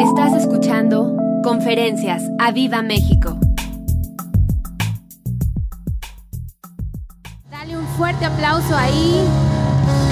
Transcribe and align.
Estás 0.00 0.34
escuchando 0.34 1.16
Conferencias 1.42 2.22
a 2.38 2.52
Viva 2.52 2.82
México. 2.82 3.38
Dale 7.50 7.78
un 7.78 7.86
fuerte 7.96 8.26
aplauso 8.26 8.76
ahí, 8.76 9.26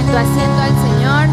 en 0.01 0.07
tu 0.07 0.17
asiento 0.17 0.61
al 0.63 0.75
Señor. 0.89 1.29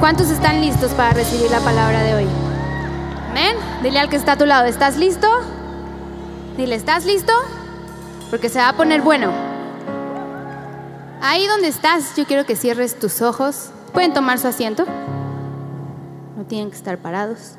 ¿Cuántos 0.00 0.30
están 0.30 0.60
listos 0.60 0.90
para 0.92 1.12
recibir 1.12 1.48
la 1.50 1.60
palabra 1.60 2.02
de 2.02 2.14
hoy? 2.14 2.26
Amén. 3.30 3.54
Dile 3.84 4.00
al 4.00 4.08
que 4.08 4.16
está 4.16 4.32
a 4.32 4.36
tu 4.36 4.46
lado, 4.46 4.66
¿estás 4.66 4.96
listo? 4.96 5.28
Dile, 6.56 6.74
¿estás 6.74 7.04
listo? 7.04 7.32
Porque 8.30 8.48
se 8.48 8.58
va 8.58 8.70
a 8.70 8.76
poner 8.76 9.00
bueno. 9.02 9.49
Ahí 11.22 11.46
donde 11.46 11.68
estás, 11.68 12.16
yo 12.16 12.24
quiero 12.24 12.46
que 12.46 12.56
cierres 12.56 12.98
tus 12.98 13.20
ojos. 13.20 13.70
Pueden 13.92 14.14
tomar 14.14 14.38
su 14.38 14.48
asiento. 14.48 14.86
No 16.34 16.44
tienen 16.44 16.70
que 16.70 16.76
estar 16.76 16.96
parados. 16.96 17.56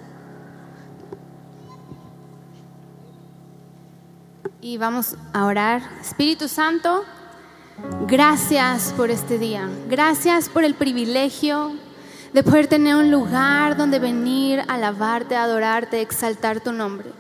Y 4.62 4.78
vamos 4.78 5.16
a 5.34 5.46
orar. 5.46 5.84
Espíritu 6.02 6.48
Santo, 6.48 7.04
gracias 8.08 8.94
por 8.98 9.12
este 9.12 9.38
día. 9.38 9.70
Gracias 9.88 10.50
por 10.50 10.64
el 10.64 10.74
privilegio 10.74 11.74
de 12.34 12.42
poder 12.42 12.66
tener 12.66 12.96
un 12.96 13.12
lugar 13.12 13.78
donde 13.78 14.00
venir 14.00 14.62
a 14.62 14.74
alabarte, 14.74 15.36
adorarte, 15.36 16.02
exaltar 16.02 16.62
tu 16.62 16.72
nombre. 16.72 17.12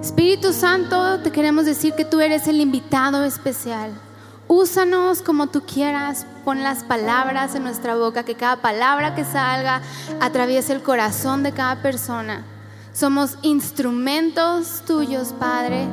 Espíritu 0.00 0.54
Santo, 0.54 1.20
te 1.20 1.30
queremos 1.30 1.66
decir 1.66 1.92
que 1.92 2.06
tú 2.06 2.20
eres 2.20 2.48
el 2.48 2.58
invitado 2.58 3.22
especial. 3.24 4.07
Úsanos 4.50 5.20
como 5.20 5.48
tú 5.48 5.60
quieras, 5.60 6.24
pon 6.42 6.62
las 6.62 6.82
palabras 6.82 7.54
en 7.54 7.64
nuestra 7.64 7.96
boca, 7.96 8.22
que 8.22 8.34
cada 8.34 8.56
palabra 8.56 9.14
que 9.14 9.22
salga 9.22 9.82
atraviese 10.20 10.72
el 10.72 10.82
corazón 10.82 11.42
de 11.42 11.52
cada 11.52 11.82
persona. 11.82 12.46
Somos 12.94 13.36
instrumentos 13.42 14.82
tuyos, 14.86 15.34
Padre. 15.38 15.86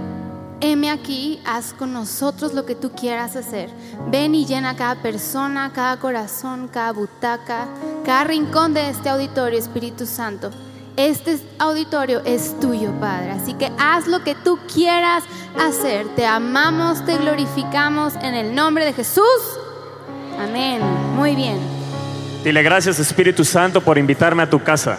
Heme 0.61 0.89
aquí, 0.89 1.41
haz 1.45 1.73
con 1.73 1.91
nosotros 1.91 2.53
lo 2.53 2.65
que 2.65 2.75
tú 2.75 2.91
quieras 2.91 3.35
hacer. 3.35 3.69
Ven 4.09 4.33
y 4.33 4.45
llena 4.45 4.77
cada 4.77 5.01
persona, 5.01 5.73
cada 5.73 5.97
corazón, 5.97 6.69
cada 6.69 6.93
butaca, 6.93 7.67
cada 8.05 8.23
rincón 8.23 8.73
de 8.73 8.89
este 8.89 9.09
auditorio, 9.09 9.59
Espíritu 9.59 10.05
Santo. 10.05 10.49
Este 10.97 11.37
auditorio 11.59 12.21
es 12.23 12.57
tuyo, 12.61 12.93
Padre. 13.01 13.31
Así 13.31 13.53
que 13.53 13.69
haz 13.77 14.07
lo 14.07 14.23
que 14.23 14.33
tú 14.33 14.57
quieras 14.73 15.25
hacer. 15.59 16.07
Te 16.15 16.25
amamos, 16.25 17.05
te 17.05 17.17
glorificamos 17.17 18.15
en 18.15 18.33
el 18.33 18.55
nombre 18.55 18.85
de 18.85 18.93
Jesús. 18.93 19.59
Amén. 20.39 20.81
Muy 21.15 21.35
bien. 21.35 21.59
Dile 22.45 22.63
gracias 22.63 22.99
Espíritu 22.99 23.43
Santo 23.43 23.81
por 23.81 23.97
invitarme 23.97 24.43
a 24.43 24.49
tu 24.49 24.63
casa. 24.63 24.97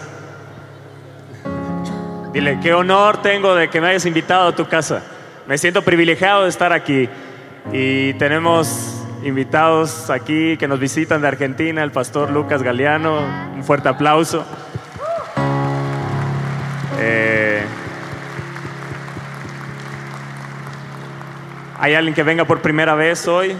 Dile, 2.31 2.59
qué 2.61 2.73
honor 2.73 3.21
tengo 3.23 3.55
de 3.55 3.67
que 3.67 3.81
me 3.81 3.87
hayas 3.87 4.05
invitado 4.05 4.49
a 4.49 4.55
tu 4.55 4.67
casa. 4.67 5.01
Me 5.47 5.57
siento 5.57 5.81
privilegiado 5.81 6.43
de 6.43 6.49
estar 6.49 6.73
aquí. 6.73 7.09
Y 7.73 8.13
tenemos 8.13 9.01
invitados 9.23 10.11
aquí 10.11 10.57
que 10.57 10.67
nos 10.67 10.79
visitan 10.79 11.21
de 11.21 11.27
Argentina, 11.29 11.83
el 11.83 11.91
pastor 11.91 12.29
Lucas 12.29 12.61
Galeano. 12.61 13.19
Un 13.55 13.63
fuerte 13.63 13.89
aplauso. 13.89 14.45
Eh, 16.99 17.63
¿Hay 21.79 21.93
alguien 21.93 22.15
que 22.15 22.23
venga 22.23 22.45
por 22.45 22.61
primera 22.61 22.95
vez 22.95 23.27
hoy? 23.27 23.55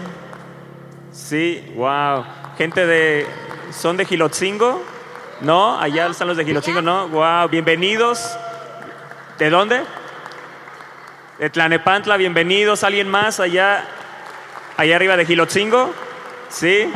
Sí, 1.12 1.72
wow. 1.76 2.24
Gente 2.56 2.84
de. 2.84 3.26
¿Son 3.70 3.96
de 3.96 4.04
Gilotzingo? 4.04 4.82
¿No? 5.40 5.78
Allá 5.78 6.08
están 6.08 6.26
los 6.26 6.36
de 6.36 6.44
Gilotzingo, 6.44 6.82
¿no? 6.82 7.06
Wow, 7.08 7.48
bienvenidos. 7.48 8.36
¿De 9.38 9.50
dónde? 9.50 9.82
De 11.38 11.48
Tlanepantla, 11.48 12.16
bienvenidos. 12.16 12.82
¿Alguien 12.82 13.08
más 13.08 13.38
allá? 13.38 13.84
Allá 14.76 14.96
arriba 14.96 15.16
de 15.16 15.24
Gilotzingo? 15.24 15.94
¿Sí? 16.48 16.90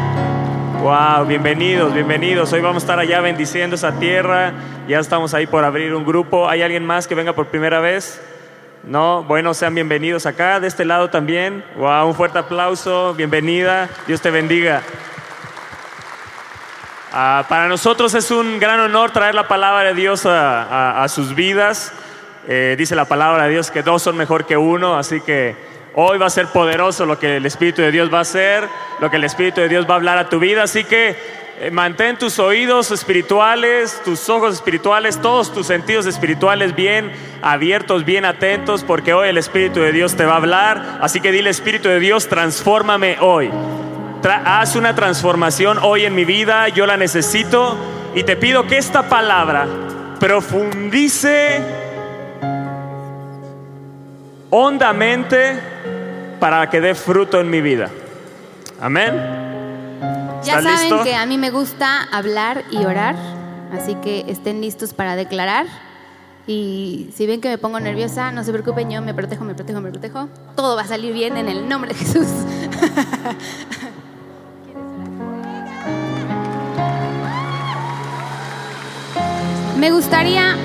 Wow, 0.82 1.26
bienvenidos, 1.26 1.94
bienvenidos. 1.94 2.52
Hoy 2.52 2.60
vamos 2.60 2.82
a 2.82 2.86
estar 2.86 2.98
allá 2.98 3.20
bendiciendo 3.20 3.76
esa 3.76 3.92
tierra. 4.00 4.52
Ya 4.88 4.98
estamos 4.98 5.32
ahí 5.32 5.46
por 5.46 5.64
abrir 5.64 5.94
un 5.94 6.04
grupo. 6.04 6.48
¿Hay 6.48 6.60
alguien 6.60 6.84
más 6.84 7.06
que 7.06 7.14
venga 7.14 7.34
por 7.34 7.46
primera 7.46 7.78
vez? 7.78 8.20
No, 8.82 9.22
bueno, 9.22 9.54
sean 9.54 9.76
bienvenidos 9.76 10.26
acá, 10.26 10.58
de 10.58 10.66
este 10.66 10.84
lado 10.84 11.08
también. 11.08 11.64
Wow, 11.76 12.08
un 12.08 12.16
fuerte 12.16 12.40
aplauso, 12.40 13.14
bienvenida, 13.14 13.88
Dios 14.08 14.20
te 14.20 14.32
bendiga. 14.32 14.82
Ah, 17.12 17.46
para 17.48 17.68
nosotros 17.68 18.12
es 18.14 18.32
un 18.32 18.58
gran 18.58 18.80
honor 18.80 19.12
traer 19.12 19.36
la 19.36 19.46
palabra 19.46 19.84
de 19.84 19.94
Dios 19.94 20.26
a, 20.26 21.06
sus 21.08 21.36
vidas. 21.36 21.92
Eh, 22.48 22.74
dice 22.76 22.96
la 22.96 23.04
palabra 23.04 23.44
de 23.44 23.50
Dios 23.50 23.70
que 23.70 23.84
dos 23.84 24.02
son 24.02 24.16
mejor 24.16 24.46
que 24.46 24.56
uno, 24.56 24.96
así 24.96 25.20
que 25.20 25.54
hoy 25.94 26.18
va 26.18 26.26
a 26.26 26.30
ser 26.30 26.46
poderoso 26.48 27.06
lo 27.06 27.18
que 27.18 27.36
el 27.36 27.46
Espíritu 27.46 27.82
de 27.82 27.90
Dios 27.90 28.12
va 28.12 28.18
a 28.18 28.22
hacer, 28.22 28.68
lo 29.00 29.10
que 29.10 29.16
el 29.16 29.24
Espíritu 29.24 29.60
de 29.60 29.68
Dios 29.68 29.86
va 29.88 29.94
a 29.94 29.96
hablar 29.96 30.18
a 30.18 30.28
tu 30.28 30.38
vida. 30.38 30.62
Así 30.62 30.84
que 30.84 31.16
eh, 31.60 31.70
mantén 31.70 32.16
tus 32.16 32.38
oídos 32.38 32.90
espirituales, 32.90 34.00
tus 34.04 34.28
ojos 34.28 34.54
espirituales, 34.54 35.20
todos 35.20 35.52
tus 35.52 35.66
sentidos 35.66 36.06
espirituales 36.06 36.74
bien 36.74 37.12
abiertos, 37.42 38.04
bien 38.04 38.24
atentos, 38.24 38.84
porque 38.84 39.12
hoy 39.12 39.28
el 39.28 39.38
Espíritu 39.38 39.80
de 39.80 39.92
Dios 39.92 40.16
te 40.16 40.24
va 40.24 40.34
a 40.34 40.36
hablar. 40.36 40.98
Así 41.00 41.20
que 41.20 41.32
dile, 41.32 41.50
Espíritu 41.50 41.88
de 41.88 42.00
Dios, 42.00 42.28
transfórmame 42.28 43.18
hoy. 43.20 43.50
Haz 44.44 44.76
una 44.76 44.94
transformación 44.94 45.78
hoy 45.82 46.04
en 46.04 46.14
mi 46.14 46.24
vida, 46.24 46.68
yo 46.68 46.86
la 46.86 46.96
necesito 46.96 47.76
y 48.14 48.22
te 48.22 48.36
pido 48.36 48.66
que 48.66 48.78
esta 48.78 49.08
palabra 49.08 49.66
profundice 50.20 51.60
hondamente 54.50 55.71
para 56.42 56.68
que 56.68 56.80
dé 56.80 56.96
fruto 56.96 57.40
en 57.40 57.48
mi 57.50 57.60
vida. 57.60 57.88
Amén. 58.80 59.14
Ya 60.42 60.58
¿Estás 60.58 60.64
saben 60.64 60.90
listo? 60.90 61.04
que 61.04 61.14
a 61.14 61.24
mí 61.24 61.38
me 61.38 61.50
gusta 61.50 62.02
hablar 62.02 62.64
y 62.72 62.78
orar, 62.78 63.14
así 63.72 63.94
que 64.02 64.24
estén 64.26 64.60
listos 64.60 64.92
para 64.92 65.14
declarar. 65.14 65.66
Y 66.48 67.10
si 67.14 67.28
ven 67.28 67.40
que 67.40 67.48
me 67.48 67.58
pongo 67.58 67.78
nerviosa, 67.78 68.32
no 68.32 68.42
se 68.42 68.50
preocupen, 68.50 68.90
yo 68.90 69.00
me 69.02 69.14
protejo, 69.14 69.44
me 69.44 69.54
protejo, 69.54 69.80
me 69.80 69.92
protejo. 69.92 70.28
Todo 70.56 70.74
va 70.74 70.82
a 70.82 70.86
salir 70.88 71.14
bien 71.14 71.36
en 71.36 71.46
el 71.48 71.68
nombre 71.68 71.94
de 71.94 72.00
Jesús. 72.00 72.26
me 79.78 79.92
gustaría 79.92 80.56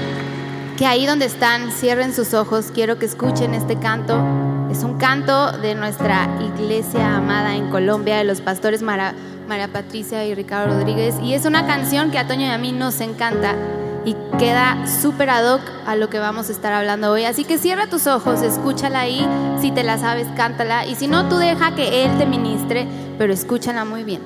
que 0.76 0.88
ahí 0.88 1.06
donde 1.06 1.26
están 1.26 1.72
cierren 1.72 2.16
sus 2.16 2.34
ojos. 2.34 2.72
Quiero 2.74 2.98
que 2.98 3.06
escuchen 3.06 3.54
este 3.54 3.78
canto. 3.78 4.57
Es 4.72 4.84
un 4.84 4.98
canto 4.98 5.54
de 5.54 5.76
nuestra 5.76 6.28
iglesia 6.42 7.16
amada 7.16 7.56
en 7.56 7.70
Colombia, 7.70 8.18
de 8.18 8.26
los 8.26 8.42
pastores 8.42 8.82
Mara, 8.82 9.14
María 9.48 9.70
Patricia 9.70 10.26
y 10.26 10.36
Ricardo 10.36 10.78
Rodríguez. 10.78 11.16
Y 11.22 11.34
es 11.34 11.46
una 11.46 11.66
canción 11.66 12.12
que 12.12 12.20
a 12.20 12.28
Toño 12.28 12.46
y 12.46 12.50
a 12.50 12.58
mí 12.58 12.74
nos 12.74 13.00
encanta 13.00 13.56
y 14.04 14.16
queda 14.38 14.86
súper 14.88 15.30
ad 15.30 15.54
hoc 15.54 15.62
a 15.86 15.96
lo 15.96 16.10
que 16.10 16.20
vamos 16.20 16.50
a 16.50 16.52
estar 16.52 16.74
hablando 16.74 17.12
hoy. 17.12 17.24
Así 17.24 17.46
que 17.46 17.58
cierra 17.58 17.88
tus 17.88 18.08
ojos, 18.08 18.42
escúchala 18.42 19.00
ahí. 19.00 19.26
Si 19.62 19.72
te 19.72 19.84
la 19.84 19.98
sabes, 19.98 20.28
cántala. 20.36 20.86
Y 20.86 20.96
si 20.96 21.08
no, 21.08 21.30
tú 21.30 21.38
deja 21.38 21.74
que 21.74 22.04
Él 22.04 22.18
te 22.18 22.26
ministre, 22.26 22.88
pero 23.18 23.32
escúchala 23.32 23.86
muy 23.86 24.04
bien. 24.04 24.22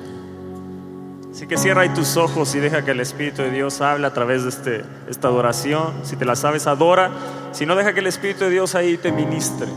Así 1.32 1.46
que 1.46 1.56
cierra 1.56 1.82
ahí 1.82 1.88
tus 1.88 2.16
ojos 2.16 2.54
y 2.56 2.58
deja 2.60 2.84
que 2.84 2.90
el 2.90 3.00
Espíritu 3.00 3.42
de 3.42 3.50
Dios 3.50 3.80
hable 3.80 4.06
a 4.06 4.12
través 4.12 4.42
de 4.42 4.50
este, 4.50 4.84
esta 5.08 5.28
adoración. 5.28 5.94
Si 6.02 6.16
te 6.16 6.24
la 6.24 6.36
sabes, 6.36 6.66
adora. 6.66 7.10
Si 7.52 7.64
no, 7.64 7.74
deja 7.74 7.94
que 7.94 8.00
el 8.00 8.06
Espíritu 8.06 8.44
de 8.44 8.50
Dios 8.50 8.74
ahí 8.74 8.98
te 8.98 9.12
ministre. 9.12 9.68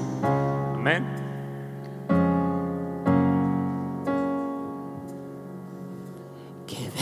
Que 0.85 1.01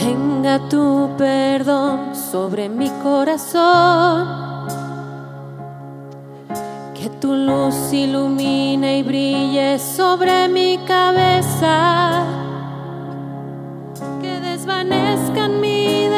venga 0.00 0.58
tu 0.70 1.10
perdón 1.18 2.14
sobre 2.14 2.70
mi 2.70 2.88
corazón. 3.02 4.26
Que 6.94 7.10
tu 7.20 7.34
luz 7.34 7.92
ilumine 7.92 9.00
y 9.00 9.02
brille 9.02 9.78
sobre 9.78 10.48
mi 10.48 10.78
cabeza. 10.86 12.24
Que 14.22 14.40
desvanezcan 14.40 15.60
mi 15.60 16.08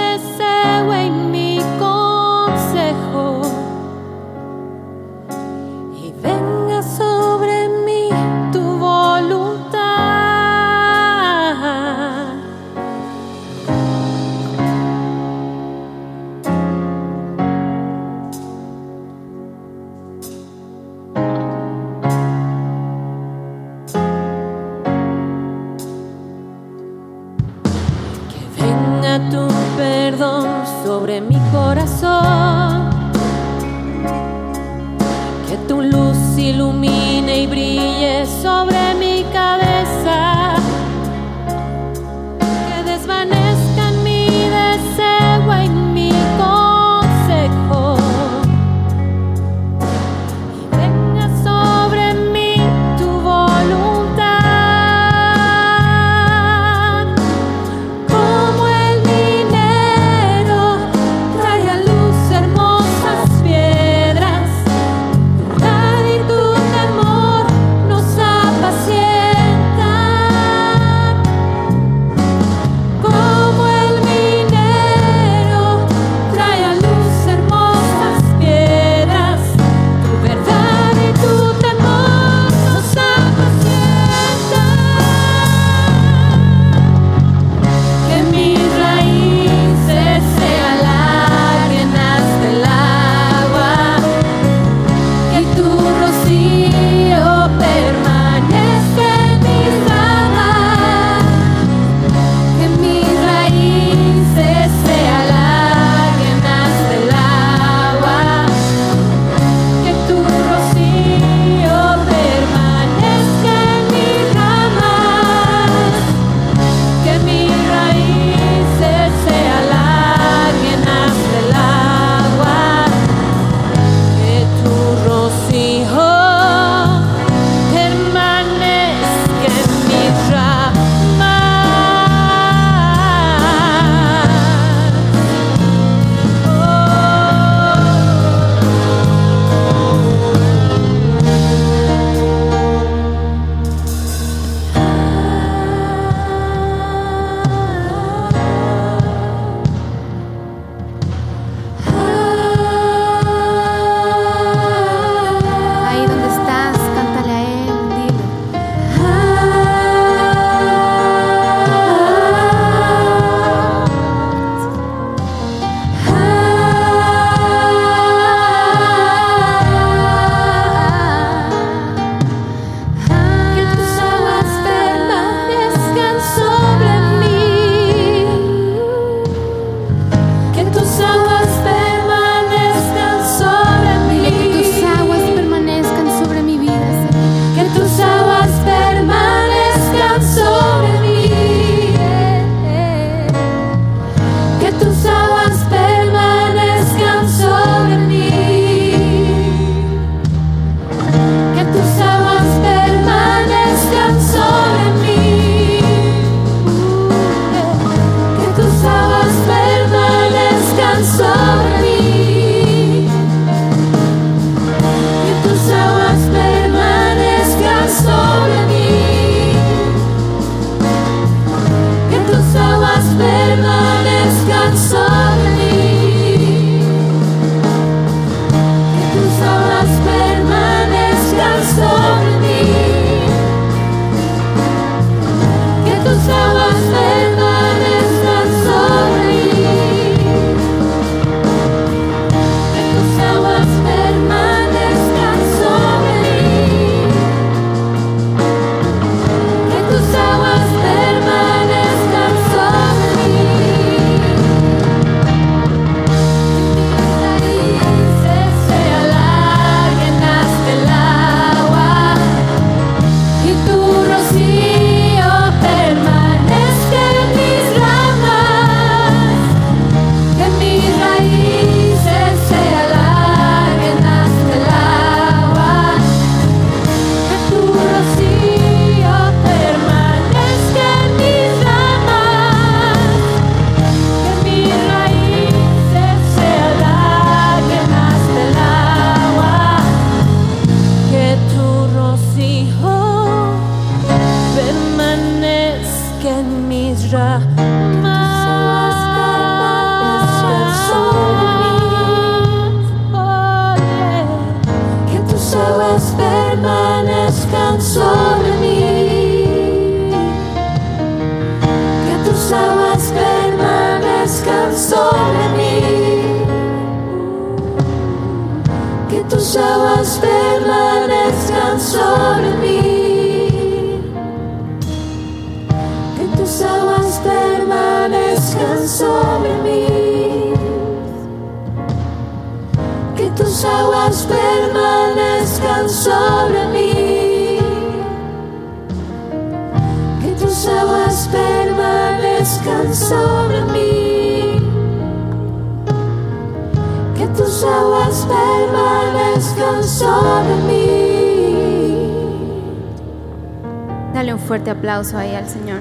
fuerte 354.47 354.71
aplauso 354.71 355.19
ahí 355.19 355.35
al 355.35 355.49
Señor. 355.49 355.81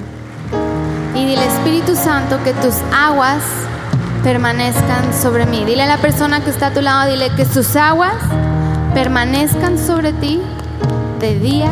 Y 1.14 1.26
dile, 1.26 1.46
Espíritu 1.46 1.96
Santo, 1.96 2.38
que 2.44 2.54
tus 2.54 2.76
aguas 2.94 3.42
permanezcan 4.24 5.14
sobre 5.14 5.46
mí. 5.46 5.64
Dile 5.66 5.84
a 5.84 5.88
la 5.88 5.98
persona 5.98 6.44
que 6.44 6.50
está 6.50 6.68
a 6.68 6.74
tu 6.74 6.82
lado, 6.82 7.10
dile 7.10 7.30
que 7.36 7.46
sus 7.46 7.76
aguas 7.76 8.16
permanezcan 8.94 9.78
sobre 9.78 10.14
ti 10.14 10.42
de 11.20 11.40
día 11.40 11.70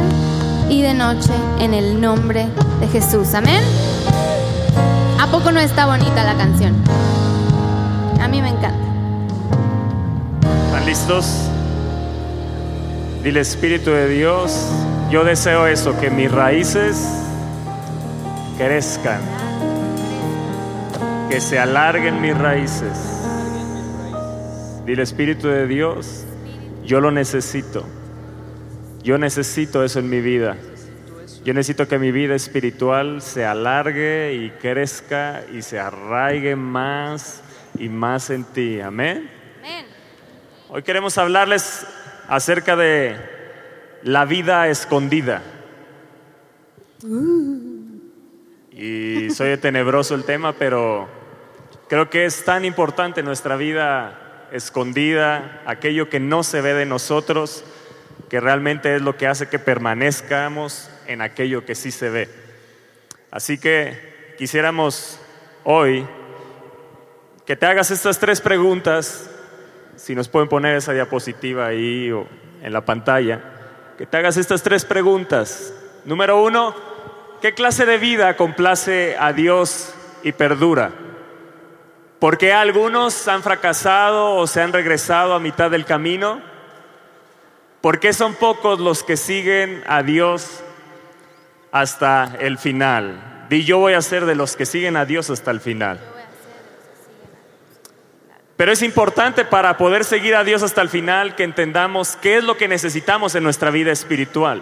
y 0.69 0.81
de 0.81 0.93
noche 0.93 1.33
en 1.59 1.73
el 1.73 1.99
nombre 1.99 2.47
de 2.79 2.87
Jesús. 2.87 3.33
Amén. 3.33 3.61
¿A 5.19 5.27
poco 5.27 5.51
no 5.51 5.59
está 5.59 5.85
bonita 5.85 6.23
la 6.23 6.35
canción? 6.35 6.73
A 8.21 8.27
mí 8.27 8.41
me 8.41 8.49
encanta. 8.49 8.77
¿Están 10.67 10.85
listos? 10.85 11.49
Dile 13.23 13.39
Espíritu 13.39 13.89
de 13.91 14.09
Dios, 14.09 14.69
yo 15.09 15.23
deseo 15.23 15.65
eso, 15.65 15.97
que 15.97 16.09
mis 16.09 16.29
raíces 16.29 17.07
crezcan, 18.57 19.21
que 21.29 21.39
se 21.39 21.57
alarguen 21.57 22.19
mis 22.19 22.37
raíces. 22.37 23.23
Dile 24.85 25.03
Espíritu 25.03 25.47
de 25.47 25.67
Dios, 25.67 26.25
yo 26.83 26.99
lo 26.99 27.11
necesito. 27.11 27.85
Yo 29.03 29.17
necesito 29.17 29.85
eso 29.85 29.99
en 29.99 30.09
mi 30.09 30.19
vida. 30.19 30.57
Yo 31.45 31.53
necesito 31.53 31.87
que 31.87 31.99
mi 31.99 32.11
vida 32.11 32.35
espiritual 32.35 33.21
se 33.21 33.45
alargue 33.45 34.33
y 34.33 34.49
crezca 34.59 35.43
y 35.49 35.61
se 35.61 35.79
arraigue 35.79 36.57
más 36.57 37.41
y 37.79 37.87
más 37.87 38.29
en 38.31 38.43
ti. 38.43 38.81
Amén. 38.81 39.29
Amén. 39.59 39.85
Hoy 40.67 40.83
queremos 40.83 41.17
hablarles 41.17 41.85
acerca 42.27 42.75
de 42.75 43.17
la 44.03 44.25
vida 44.25 44.67
escondida. 44.67 45.41
Y 48.71 49.29
soy 49.31 49.57
tenebroso 49.57 50.15
el 50.15 50.23
tema, 50.23 50.53
pero 50.53 51.07
creo 51.87 52.09
que 52.09 52.25
es 52.25 52.43
tan 52.43 52.65
importante 52.65 53.23
nuestra 53.23 53.55
vida 53.55 54.47
escondida, 54.51 55.61
aquello 55.65 56.09
que 56.09 56.19
no 56.19 56.43
se 56.43 56.61
ve 56.61 56.73
de 56.73 56.85
nosotros, 56.85 57.63
que 58.29 58.39
realmente 58.39 58.95
es 58.95 59.01
lo 59.01 59.17
que 59.17 59.27
hace 59.27 59.47
que 59.47 59.59
permanezcamos 59.59 60.89
en 61.07 61.21
aquello 61.21 61.65
que 61.65 61.75
sí 61.75 61.91
se 61.91 62.09
ve. 62.09 62.29
Así 63.31 63.57
que 63.57 64.35
quisiéramos 64.37 65.19
hoy 65.63 66.07
que 67.45 67.55
te 67.55 67.65
hagas 67.65 67.91
estas 67.91 68.19
tres 68.19 68.41
preguntas, 68.41 69.29
si 69.95 70.15
nos 70.15 70.29
pueden 70.29 70.49
poner 70.49 70.75
esa 70.75 70.93
diapositiva 70.93 71.67
ahí 71.67 72.11
o 72.11 72.27
en 72.61 72.73
la 72.73 72.85
pantalla, 72.85 73.41
que 73.97 74.05
te 74.05 74.17
hagas 74.17 74.37
estas 74.37 74.63
tres 74.63 74.85
preguntas. 74.85 75.73
Número 76.05 76.41
uno, 76.41 76.75
¿qué 77.41 77.53
clase 77.53 77.85
de 77.85 77.97
vida 77.97 78.35
complace 78.35 79.15
a 79.19 79.33
Dios 79.33 79.93
y 80.23 80.31
perdura? 80.31 80.91
¿Por 82.19 82.37
qué 82.37 82.53
algunos 82.53 83.27
han 83.27 83.43
fracasado 83.43 84.35
o 84.35 84.47
se 84.47 84.61
han 84.61 84.71
regresado 84.71 85.33
a 85.33 85.39
mitad 85.39 85.69
del 85.69 85.85
camino? 85.85 86.41
¿Por 87.81 87.99
qué 87.99 88.13
son 88.13 88.35
pocos 88.35 88.79
los 88.79 89.03
que 89.03 89.17
siguen 89.17 89.83
a 89.87 90.03
Dios 90.03 90.63
hasta 91.73 92.37
el 92.39 92.57
final? 92.57 93.45
Di 93.49 93.65
yo 93.65 93.79
voy 93.79 93.93
a 93.93 94.01
ser 94.01 94.25
de 94.25 94.35
los 94.35 94.55
que 94.55 94.65
siguen 94.65 94.95
a 94.95 95.03
Dios 95.03 95.29
hasta 95.29 95.51
el 95.51 95.59
final. 95.59 95.99
Pero 98.57 98.71
es 98.71 98.83
importante 98.83 99.45
para 99.45 99.77
poder 99.77 100.03
seguir 100.03 100.35
a 100.35 100.43
Dios 100.43 100.61
hasta 100.61 100.81
el 100.81 100.89
final 100.89 101.35
que 101.35 101.43
entendamos 101.43 102.17
qué 102.21 102.37
es 102.37 102.43
lo 102.43 102.55
que 102.55 102.67
necesitamos 102.67 103.33
en 103.33 103.43
nuestra 103.43 103.71
vida 103.71 103.91
espiritual. 103.91 104.61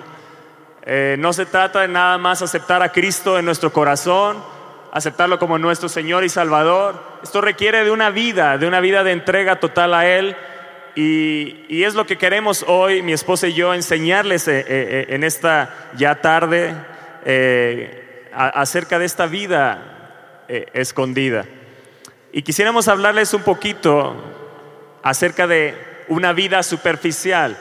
Eh, 0.83 1.17
no 1.19 1.33
se 1.33 1.45
trata 1.45 1.81
de 1.81 1.89
nada 1.89 2.17
más 2.17 2.41
aceptar 2.41 2.81
a 2.81 2.91
Cristo 2.91 3.37
en 3.37 3.45
nuestro 3.45 3.73
corazón, 3.73 4.41
aceptarlo 4.93 5.37
como 5.39 5.57
nuestro 5.57 5.89
Señor 5.89 6.23
y 6.23 6.29
Salvador. 6.29 7.03
Esto 7.21 7.41
requiere 7.41 7.83
de 7.83 7.91
una 7.91 8.09
vida, 8.11 8.57
de 8.57 8.65
una 8.65 8.79
vida 8.79 9.03
de 9.03 9.11
entrega 9.11 9.59
total 9.59 9.93
a 9.93 10.07
Él. 10.07 10.37
Y, 10.95 11.83
es 11.83 11.93
lo 11.93 12.05
que 12.05 12.17
queremos 12.17 12.65
hoy, 12.67 13.01
mi 13.01 13.13
esposa 13.13 13.47
y 13.47 13.53
yo, 13.53 13.73
enseñarles 13.73 14.47
eh, 14.47 14.65
eh, 14.67 15.05
en 15.09 15.23
esta 15.23 15.91
ya 15.95 16.15
tarde 16.21 16.75
acerca 18.33 18.99
de 18.99 19.05
esta 19.05 19.25
vida 19.27 20.45
escondida. 20.73 21.45
Y 22.33 22.43
quisiéramos 22.43 22.87
hablarles 22.87 23.33
un 23.33 23.41
poquito 23.43 24.15
acerca 25.03 25.47
de 25.47 25.75
una 26.07 26.31
vida 26.31 26.63
superficial. 26.63 27.57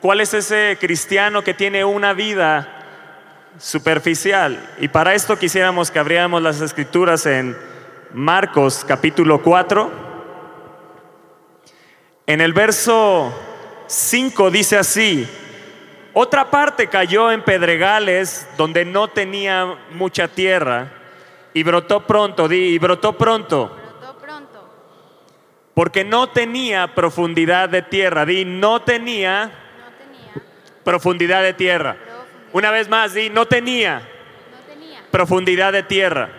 ¿Cuál 0.00 0.20
es 0.20 0.34
ese 0.34 0.78
cristiano 0.80 1.42
que 1.42 1.52
tiene 1.52 1.84
una 1.84 2.12
vida 2.12 3.52
superficial? 3.58 4.74
Y 4.78 4.86
para 4.86 5.14
esto 5.14 5.36
quisiéramos 5.36 5.90
que 5.90 5.98
abriéramos 5.98 6.40
las 6.42 6.60
escrituras 6.60 7.26
en 7.26 7.56
Marcos 8.12 8.84
capítulo 8.86 9.42
4. 9.42 9.90
En 12.28 12.40
el 12.40 12.52
verso 12.52 13.34
5 13.88 14.50
dice 14.52 14.78
así, 14.78 15.28
otra 16.12 16.52
parte 16.52 16.86
cayó 16.86 17.32
en 17.32 17.42
pedregales 17.42 18.46
donde 18.56 18.84
no 18.84 19.08
tenía 19.08 19.76
mucha 19.90 20.28
tierra 20.28 20.92
y 21.52 21.64
brotó 21.64 22.06
pronto, 22.06 22.50
y 22.52 22.78
brotó 22.78 23.18
pronto 23.18 23.80
porque 25.74 26.04
no 26.04 26.28
tenía 26.28 26.94
profundidad 26.94 27.68
de 27.68 27.82
tierra. 27.82 28.24
Di, 28.24 28.44
no 28.44 28.82
tenía, 28.82 29.50
profundidad 30.84 31.42
de 31.42 31.52
tierra. 31.52 31.96
Una 32.52 32.70
vez 32.70 32.88
más, 32.88 33.14
di, 33.14 33.28
no 33.28 33.46
tenía, 33.46 34.08
profundidad 35.10 35.72
de 35.72 35.82
tierra. 35.82 36.30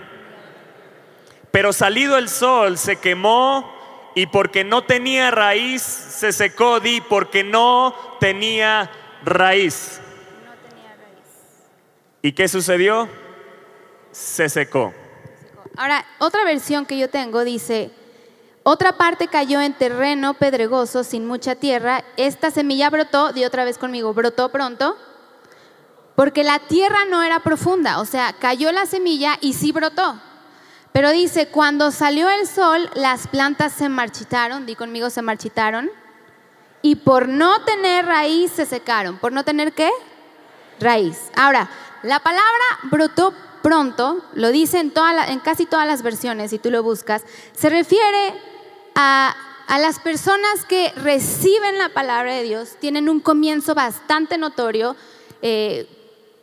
Pero 1.51 1.73
salido 1.73 2.17
el 2.17 2.29
sol 2.29 2.77
se 2.77 2.97
quemó 2.97 3.73
y 4.15 4.27
porque 4.27 4.63
no 4.63 4.83
tenía 4.83 5.31
raíz 5.31 5.81
se 5.81 6.31
secó, 6.31 6.79
di, 6.79 7.01
porque 7.01 7.43
no 7.43 7.93
tenía 8.19 8.89
raíz. 9.23 9.99
¿Y 12.21 12.31
qué 12.31 12.47
sucedió? 12.47 13.09
Se 14.11 14.47
secó. 14.47 14.93
Ahora, 15.75 16.05
otra 16.19 16.45
versión 16.45 16.85
que 16.85 16.97
yo 16.97 17.09
tengo 17.09 17.43
dice, 17.43 17.91
otra 18.67 18.97
parte 18.97 19.27
cayó 19.27 19.61
en 19.61 19.73
terreno 19.73 20.33
pedregoso, 20.33 21.03
sin 21.03 21.27
mucha 21.27 21.53
tierra. 21.53 22.03
Esta 22.17 22.49
semilla 22.49 22.89
brotó, 22.89 23.31
di 23.31 23.45
otra 23.45 23.63
vez 23.63 23.77
conmigo, 23.77 24.11
brotó 24.15 24.49
pronto, 24.49 24.97
porque 26.15 26.43
la 26.43 26.57
tierra 26.57 27.05
no 27.07 27.21
era 27.21 27.41
profunda, 27.41 27.99
o 27.99 28.05
sea, 28.05 28.33
cayó 28.33 28.71
la 28.71 28.87
semilla 28.87 29.37
y 29.39 29.53
sí 29.53 29.71
brotó. 29.71 30.19
Pero 30.93 31.11
dice, 31.11 31.49
cuando 31.49 31.91
salió 31.91 32.27
el 32.27 32.47
sol, 32.47 32.89
las 32.95 33.27
plantas 33.27 33.71
se 33.71 33.87
marchitaron, 33.87 34.65
di 34.65 34.75
conmigo, 34.75 35.11
se 35.11 35.21
marchitaron, 35.21 35.91
y 36.81 36.95
por 36.95 37.27
no 37.27 37.61
tener 37.65 38.07
raíz 38.07 38.51
se 38.51 38.65
secaron. 38.65 39.19
¿Por 39.19 39.31
no 39.31 39.43
tener 39.43 39.73
qué? 39.73 39.91
Raíz. 40.79 41.29
Ahora, 41.35 41.69
la 42.01 42.19
palabra 42.19 42.63
brotó 42.89 43.31
pronto, 43.61 44.25
lo 44.33 44.49
dice 44.49 44.79
en, 44.79 44.91
en 45.27 45.39
casi 45.41 45.67
todas 45.67 45.85
las 45.85 46.01
versiones, 46.01 46.49
si 46.49 46.57
tú 46.57 46.71
lo 46.71 46.81
buscas, 46.81 47.23
se 47.53 47.69
refiere 47.69 48.54
a, 48.95 49.35
las 49.79 49.99
personas 49.99 50.63
que 50.67 50.91
reciben 50.95 51.77
la 51.77 51.89
palabra 51.89 52.33
de 52.33 52.43
Dios, 52.43 52.77
tienen 52.79 53.09
un 53.09 53.19
comienzo 53.19 53.75
bastante 53.75 54.37
notorio, 54.37 54.95
eh, 55.41 55.87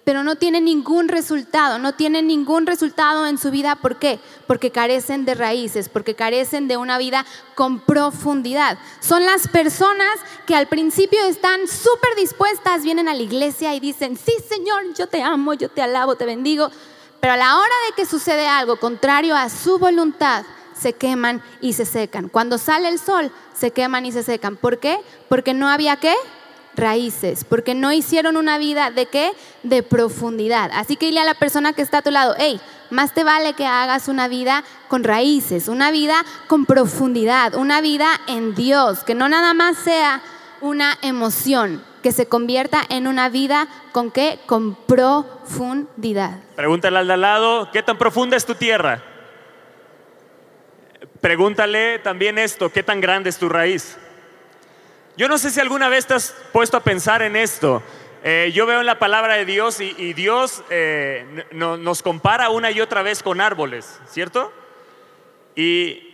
pero 0.05 0.25
no 0.25 0.37
tienen 0.37 0.65
ningún 0.65 1.09
resultado, 1.09 1.79
no 1.79 1.95
tienen 1.95 2.27
ningún 2.27 2.67
resultado 2.67 3.27
en 3.27 3.39
su 3.39 3.51
vida. 3.51 3.77
¿Por 3.77 3.99
qué? 3.99 4.19
Porque 4.49 4.71
carecen 4.71 5.25
de 5.25 5.35
raíces, 5.35 5.89
porque 5.89 6.15
carecen 6.15 6.67
de 6.67 6.77
una 6.77 6.99
vida 6.99 7.25
con 7.55 7.79
profundidad. 7.79 8.79
Son 9.01 9.25
las 9.25 9.47
personas 9.49 10.13
que 10.45 10.57
al 10.57 10.67
principio 10.67 11.23
están 11.25 11.69
súper 11.69 12.17
dispuestas, 12.17 12.83
vienen 12.83 13.09
a 13.09 13.15
la 13.15 13.23
iglesia 13.23 13.75
y 13.75 13.81
dicen, 13.81 14.17
sí 14.17 14.35
Señor, 14.49 14.93
yo 14.95 15.07
te 15.07 15.23
amo, 15.23 15.55
yo 15.55 15.69
te 15.69 15.83
alabo, 15.83 16.17
te 16.17 16.27
bendigo, 16.27 16.69
pero 17.21 17.35
a 17.35 17.37
la 17.37 17.57
hora 17.57 17.75
de 17.89 17.95
que 17.95 18.05
sucede 18.05 18.49
algo 18.49 18.81
contrario 18.81 19.37
a 19.37 19.49
su 19.49 19.79
voluntad, 19.79 20.45
se 20.79 20.93
queman 20.93 21.43
y 21.61 21.73
se 21.73 21.85
secan. 21.85 22.29
Cuando 22.29 22.59
sale 22.59 22.89
el 22.89 22.99
sol, 22.99 23.31
se 23.55 23.71
queman 23.71 24.07
y 24.07 24.13
se 24.13 24.23
secan. 24.23 24.57
¿Por 24.57 24.79
qué? 24.79 24.99
Porque 25.29 25.55
no 25.55 25.69
había 25.69 25.97
qué? 25.97 26.15
Raíces, 26.75 27.45
porque 27.45 27.75
no 27.75 27.93
hicieron 27.93 28.37
una 28.39 28.57
vida 28.57 28.91
de 28.91 29.07
qué? 29.07 29.33
De 29.63 29.83
profundidad. 29.83 30.71
Así 30.73 30.97
que 30.97 31.07
dile 31.07 31.21
a 31.21 31.25
la 31.25 31.35
persona 31.35 31.75
que 31.75 31.83
está 31.83 31.99
a 31.99 32.03
tu 32.03 32.11
lado, 32.11 32.35
hey, 32.39 32.61
más 32.89 33.13
te 33.13 33.25
vale 33.25 33.53
que 33.53 33.67
hagas 33.67 34.09
una 34.09 34.27
vida 34.29 34.65
con 34.89 35.05
raíces, 35.05 35.69
una 35.69 35.91
vida 35.91 36.25
con 36.47 36.65
profundidad, 36.65 37.55
una 37.55 37.81
vida 37.81 38.09
en 38.27 38.55
Dios, 38.55 39.05
que 39.05 39.15
no 39.15 39.29
nada 39.29 39.53
más 39.53 39.77
sea 39.79 40.23
una 40.63 40.97
emoción, 41.03 41.85
que 42.03 42.13
se 42.13 42.27
convierta 42.27 42.83
en 42.89 43.07
una 43.07 43.29
vida 43.29 43.69
con 43.93 44.11
qué? 44.11 44.41
Con 44.47 44.75
profundidad. 44.75 46.39
Pregúntale 46.57 46.99
al 46.99 47.07
de 47.07 47.13
al 47.13 47.21
lado, 47.21 47.71
¿qué 47.71 47.83
tan 47.83 47.99
profunda 47.99 48.37
es 48.37 48.47
tu 48.47 48.55
tierra? 48.55 49.12
Pregúntale 51.23 52.01
también 52.01 52.37
esto, 52.37 52.73
¿qué 52.73 52.83
tan 52.83 53.01
grande 53.01 53.31
es 53.31 53.39
tu 53.39 53.49
raíz? 53.49 53.97
Yo 55.17 55.29
no 55.29 55.39
sé 55.39 55.53
si 55.53 55.61
alguna 55.61 55.89
vez 55.89 56.05
te 56.05 56.15
has 56.15 56.35
puesto 56.53 56.77
a 56.77 56.81
pensar 56.81 57.23
en 57.23 57.37
esto. 57.37 57.81
Eh, 58.25 58.51
yo 58.53 58.67
veo 58.67 58.81
en 58.81 58.87
la 58.87 58.99
palabra 58.99 59.35
de 59.35 59.45
Dios 59.45 59.81
y, 59.81 60.15
Dios 60.15 60.65
eh, 60.69 61.45
nos 61.53 62.03
compara 62.03 62.51
una 62.51 62.73
y 62.73 62.81
otra 62.81 63.03
vez 63.03 63.23
con 63.23 63.41
árboles, 63.41 64.01
¿cierto? 64.09 64.53
Y, 65.55 66.09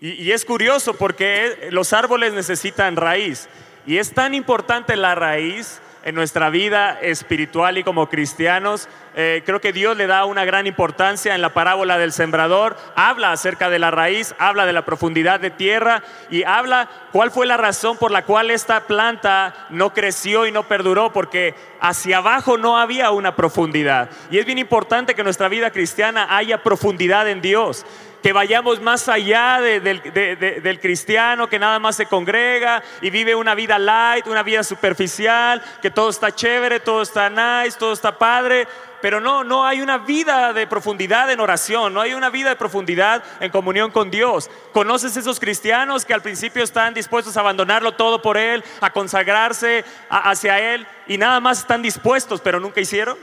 es 0.00 0.44
curioso 0.44 0.94
porque 0.94 1.68
los 1.72 1.92
árboles 1.92 2.32
necesitan 2.32 2.94
raíz. 2.94 3.48
Y 3.88 3.98
es 3.98 4.12
tan 4.14 4.34
importante 4.34 4.94
la 4.94 5.16
raíz 5.16 5.80
en 6.04 6.14
nuestra 6.14 6.50
vida 6.50 7.00
espiritual 7.00 7.78
y 7.78 7.82
como 7.82 8.08
cristianos. 8.08 8.88
Eh, 9.16 9.42
creo 9.46 9.60
que 9.60 9.72
Dios 9.72 9.96
le 9.96 10.06
da 10.06 10.26
una 10.26 10.44
gran 10.44 10.66
importancia 10.66 11.34
en 11.34 11.40
la 11.40 11.54
parábola 11.54 11.96
del 11.96 12.12
sembrador. 12.12 12.76
Habla 12.94 13.32
acerca 13.32 13.70
de 13.70 13.78
la 13.78 13.90
raíz, 13.90 14.34
habla 14.38 14.66
de 14.66 14.74
la 14.74 14.84
profundidad 14.84 15.40
de 15.40 15.50
tierra 15.50 16.02
y 16.30 16.44
habla 16.44 16.90
cuál 17.10 17.30
fue 17.30 17.46
la 17.46 17.56
razón 17.56 17.96
por 17.96 18.10
la 18.10 18.24
cual 18.24 18.50
esta 18.50 18.86
planta 18.86 19.66
no 19.70 19.94
creció 19.94 20.46
y 20.46 20.52
no 20.52 20.64
perduró, 20.68 21.10
porque 21.12 21.54
hacia 21.80 22.18
abajo 22.18 22.58
no 22.58 22.78
había 22.78 23.10
una 23.10 23.34
profundidad. 23.34 24.10
Y 24.30 24.38
es 24.38 24.44
bien 24.44 24.58
importante 24.58 25.14
que 25.14 25.22
en 25.22 25.26
nuestra 25.26 25.48
vida 25.48 25.70
cristiana 25.70 26.36
haya 26.36 26.62
profundidad 26.62 27.28
en 27.28 27.40
Dios 27.40 27.86
que 28.24 28.32
vayamos 28.32 28.80
más 28.80 29.06
allá 29.10 29.60
de- 29.60 29.80
del, 29.80 30.00
de- 30.02 30.36
de- 30.36 30.60
del 30.62 30.80
cristiano 30.80 31.46
que 31.46 31.58
nada 31.58 31.78
más 31.78 31.94
se 31.94 32.06
congrega 32.06 32.82
y 33.02 33.10
vive 33.10 33.34
una 33.34 33.54
vida 33.54 33.78
light, 33.78 34.26
una 34.28 34.42
vida 34.42 34.62
superficial, 34.64 35.62
que 35.82 35.90
todo 35.90 36.08
está 36.08 36.34
chévere, 36.34 36.80
todo 36.80 37.02
está 37.02 37.28
nice, 37.28 37.76
todo 37.78 37.92
está 37.92 38.16
padre, 38.16 38.66
pero 39.02 39.20
no, 39.20 39.44
no 39.44 39.66
hay 39.66 39.82
una 39.82 39.98
vida 39.98 40.54
de 40.54 40.66
profundidad 40.66 41.30
en 41.30 41.38
oración, 41.38 41.92
no 41.92 42.00
hay 42.00 42.14
una 42.14 42.30
vida 42.30 42.48
de 42.48 42.56
profundidad 42.56 43.22
en 43.40 43.50
comunión 43.50 43.90
con 43.90 44.10
Dios. 44.10 44.48
¿Conoces 44.72 45.18
esos 45.18 45.38
cristianos 45.38 46.06
que 46.06 46.14
al 46.14 46.22
principio 46.22 46.64
están 46.64 46.94
dispuestos 46.94 47.36
a 47.36 47.40
abandonarlo 47.40 47.92
todo 47.92 48.22
por 48.22 48.38
Él, 48.38 48.64
a 48.80 48.88
consagrarse 48.88 49.84
hacia 50.08 50.72
Él 50.72 50.86
y 51.08 51.18
nada 51.18 51.40
más 51.40 51.58
están 51.58 51.82
dispuestos, 51.82 52.40
pero 52.40 52.58
nunca 52.58 52.80
hicieron? 52.80 53.18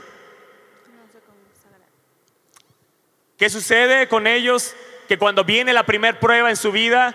¿Qué 3.36 3.50
sucede 3.50 4.06
con 4.06 4.28
ellos? 4.28 4.76
Que 5.08 5.18
cuando 5.18 5.44
viene 5.44 5.72
la 5.72 5.84
primer 5.84 6.18
prueba 6.18 6.50
en 6.50 6.56
su 6.56 6.72
vida, 6.72 7.14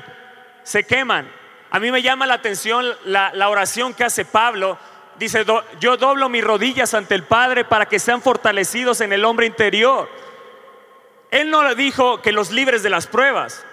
se 0.63 0.83
queman. 0.85 1.29
A 1.69 1.79
mí 1.79 1.91
me 1.91 2.01
llama 2.01 2.25
la 2.25 2.35
atención 2.35 2.85
la, 3.05 3.49
oración 3.49 3.93
que 3.93 4.03
hace 4.03 4.25
Pablo. 4.25 4.77
Dice, 5.17 5.43
"Do- 5.43 5.63
yo 5.79 5.97
doblo 5.97 6.29
mis 6.29 6.43
rodillas 6.43 6.93
ante 6.93 7.15
el 7.15 7.23
Padre 7.23 7.65
para 7.65 7.85
que 7.87 7.99
sean 7.99 8.21
fortalecidos 8.21 9.01
en 9.01 9.13
el 9.13 9.25
hombre 9.25 9.45
interior. 9.47 10.09
Él 11.31 11.49
no 11.49 11.63
le 11.63 11.75
dijo 11.75 12.21
que 12.21 12.31
los 12.31 12.51
libres 12.51 12.83
de 12.83 12.89
las 12.89 13.07
pruebas. 13.07 13.65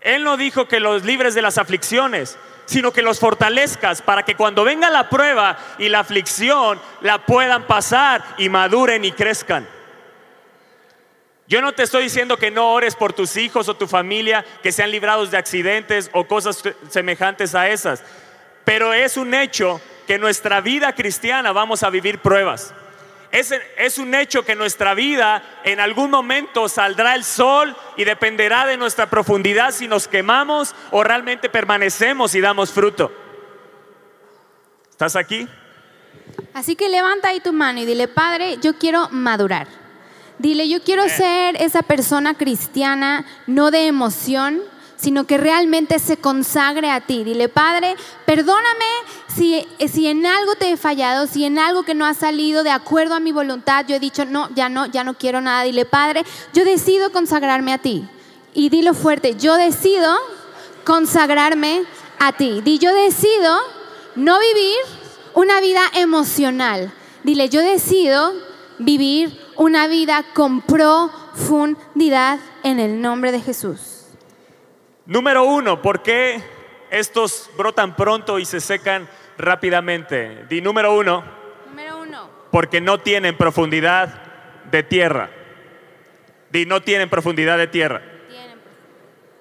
Él 0.00 0.24
no 0.24 0.36
dijo 0.36 0.66
que 0.66 0.80
los 0.80 1.04
libres 1.04 1.34
de 1.34 1.42
las 1.42 1.58
aflicciones, 1.58 2.38
sino 2.64 2.92
que 2.92 3.02
los 3.02 3.20
fortalezcas 3.20 4.02
para 4.02 4.22
que 4.24 4.34
cuando 4.34 4.64
venga 4.64 4.90
la 4.90 5.08
prueba 5.08 5.56
y 5.78 5.88
la 5.88 6.00
aflicción 6.00 6.80
la 7.02 7.18
puedan 7.26 7.64
pasar 7.64 8.24
y 8.38 8.48
maduren 8.48 9.04
y 9.04 9.12
crezcan. 9.12 9.66
Yo 11.52 11.60
no 11.60 11.72
te 11.72 11.82
estoy 11.82 12.04
diciendo 12.04 12.38
que 12.38 12.50
no 12.50 12.72
ores 12.72 12.96
por 12.96 13.12
tus 13.12 13.36
hijos 13.36 13.68
o 13.68 13.76
tu 13.76 13.86
familia 13.86 14.42
que 14.62 14.72
sean 14.72 14.90
librados 14.90 15.30
de 15.30 15.36
accidentes 15.36 16.08
o 16.14 16.26
cosas 16.26 16.62
semejantes 16.88 17.54
a 17.54 17.68
esas, 17.68 18.02
pero 18.64 18.94
es 18.94 19.18
un 19.18 19.34
hecho 19.34 19.78
que 20.06 20.16
nuestra 20.16 20.62
vida 20.62 20.94
cristiana 20.94 21.52
vamos 21.52 21.82
a 21.82 21.90
vivir 21.90 22.20
pruebas. 22.20 22.72
Es, 23.30 23.52
es 23.76 23.98
un 23.98 24.14
hecho 24.14 24.46
que 24.46 24.54
nuestra 24.54 24.94
vida 24.94 25.42
en 25.62 25.78
algún 25.78 26.10
momento 26.10 26.70
saldrá 26.70 27.14
el 27.14 27.22
sol 27.22 27.76
y 27.98 28.04
dependerá 28.04 28.64
de 28.64 28.78
nuestra 28.78 29.10
profundidad 29.10 29.72
si 29.72 29.86
nos 29.86 30.08
quemamos 30.08 30.74
o 30.90 31.04
realmente 31.04 31.50
permanecemos 31.50 32.34
y 32.34 32.40
damos 32.40 32.70
fruto. 32.72 33.12
¿Estás 34.90 35.16
aquí? 35.16 35.46
Así 36.54 36.76
que 36.76 36.88
levanta 36.88 37.28
ahí 37.28 37.40
tu 37.40 37.52
mano 37.52 37.78
y 37.80 37.84
dile, 37.84 38.08
Padre, 38.08 38.56
yo 38.62 38.78
quiero 38.78 39.10
madurar. 39.10 39.81
Dile, 40.38 40.68
yo 40.68 40.82
quiero 40.82 41.08
ser 41.08 41.60
esa 41.62 41.82
persona 41.82 42.34
cristiana, 42.34 43.24
no 43.46 43.70
de 43.70 43.86
emoción, 43.86 44.60
sino 44.96 45.24
que 45.24 45.36
realmente 45.36 45.98
se 45.98 46.16
consagre 46.16 46.90
a 46.90 47.00
ti. 47.00 47.24
Dile, 47.24 47.48
Padre, 47.48 47.96
perdóname 48.24 48.86
si, 49.34 49.66
si 49.88 50.06
en 50.06 50.24
algo 50.24 50.54
te 50.54 50.70
he 50.70 50.76
fallado, 50.76 51.26
si 51.26 51.44
en 51.44 51.58
algo 51.58 51.82
que 51.82 51.94
no 51.94 52.06
ha 52.06 52.14
salido 52.14 52.62
de 52.62 52.70
acuerdo 52.70 53.14
a 53.14 53.20
mi 53.20 53.32
voluntad, 53.32 53.84
yo 53.86 53.96
he 53.96 54.00
dicho, 54.00 54.24
no, 54.24 54.48
ya 54.54 54.68
no, 54.68 54.86
ya 54.86 55.02
no 55.02 55.14
quiero 55.14 55.40
nada. 55.40 55.64
Dile, 55.64 55.84
Padre, 55.86 56.24
yo 56.52 56.64
decido 56.64 57.10
consagrarme 57.10 57.72
a 57.72 57.78
ti. 57.78 58.04
Y 58.54 58.68
dilo 58.68 58.94
fuerte, 58.94 59.34
yo 59.36 59.56
decido 59.56 60.16
consagrarme 60.84 61.84
a 62.18 62.32
ti. 62.32 62.60
Di, 62.62 62.78
yo 62.78 62.94
decido 62.94 63.58
no 64.14 64.38
vivir 64.38 64.76
una 65.34 65.60
vida 65.60 65.82
emocional. 65.94 66.92
Dile, 67.24 67.48
yo 67.48 67.60
decido 67.60 68.34
vivir 68.78 69.41
una 69.56 69.86
vida 69.88 70.24
con 70.34 70.62
profundidad 70.62 72.38
en 72.62 72.80
el 72.80 73.00
nombre 73.00 73.32
de 73.32 73.40
Jesús. 73.40 74.06
Número 75.06 75.44
uno, 75.44 75.82
¿por 75.82 76.02
qué 76.02 76.42
estos 76.90 77.50
brotan 77.56 77.96
pronto 77.96 78.38
y 78.38 78.44
se 78.44 78.60
secan 78.60 79.08
rápidamente? 79.38 80.44
Di 80.48 80.60
número 80.60 80.94
uno, 80.94 81.24
Número 81.68 81.98
uno. 82.00 82.28
porque 82.50 82.80
no 82.80 82.98
tienen 83.00 83.36
profundidad 83.36 84.22
de 84.70 84.82
tierra. 84.82 85.30
Di 86.50 86.66
no 86.66 86.82
tienen 86.82 87.08
profundidad 87.10 87.58
de 87.58 87.66
tierra. 87.66 88.02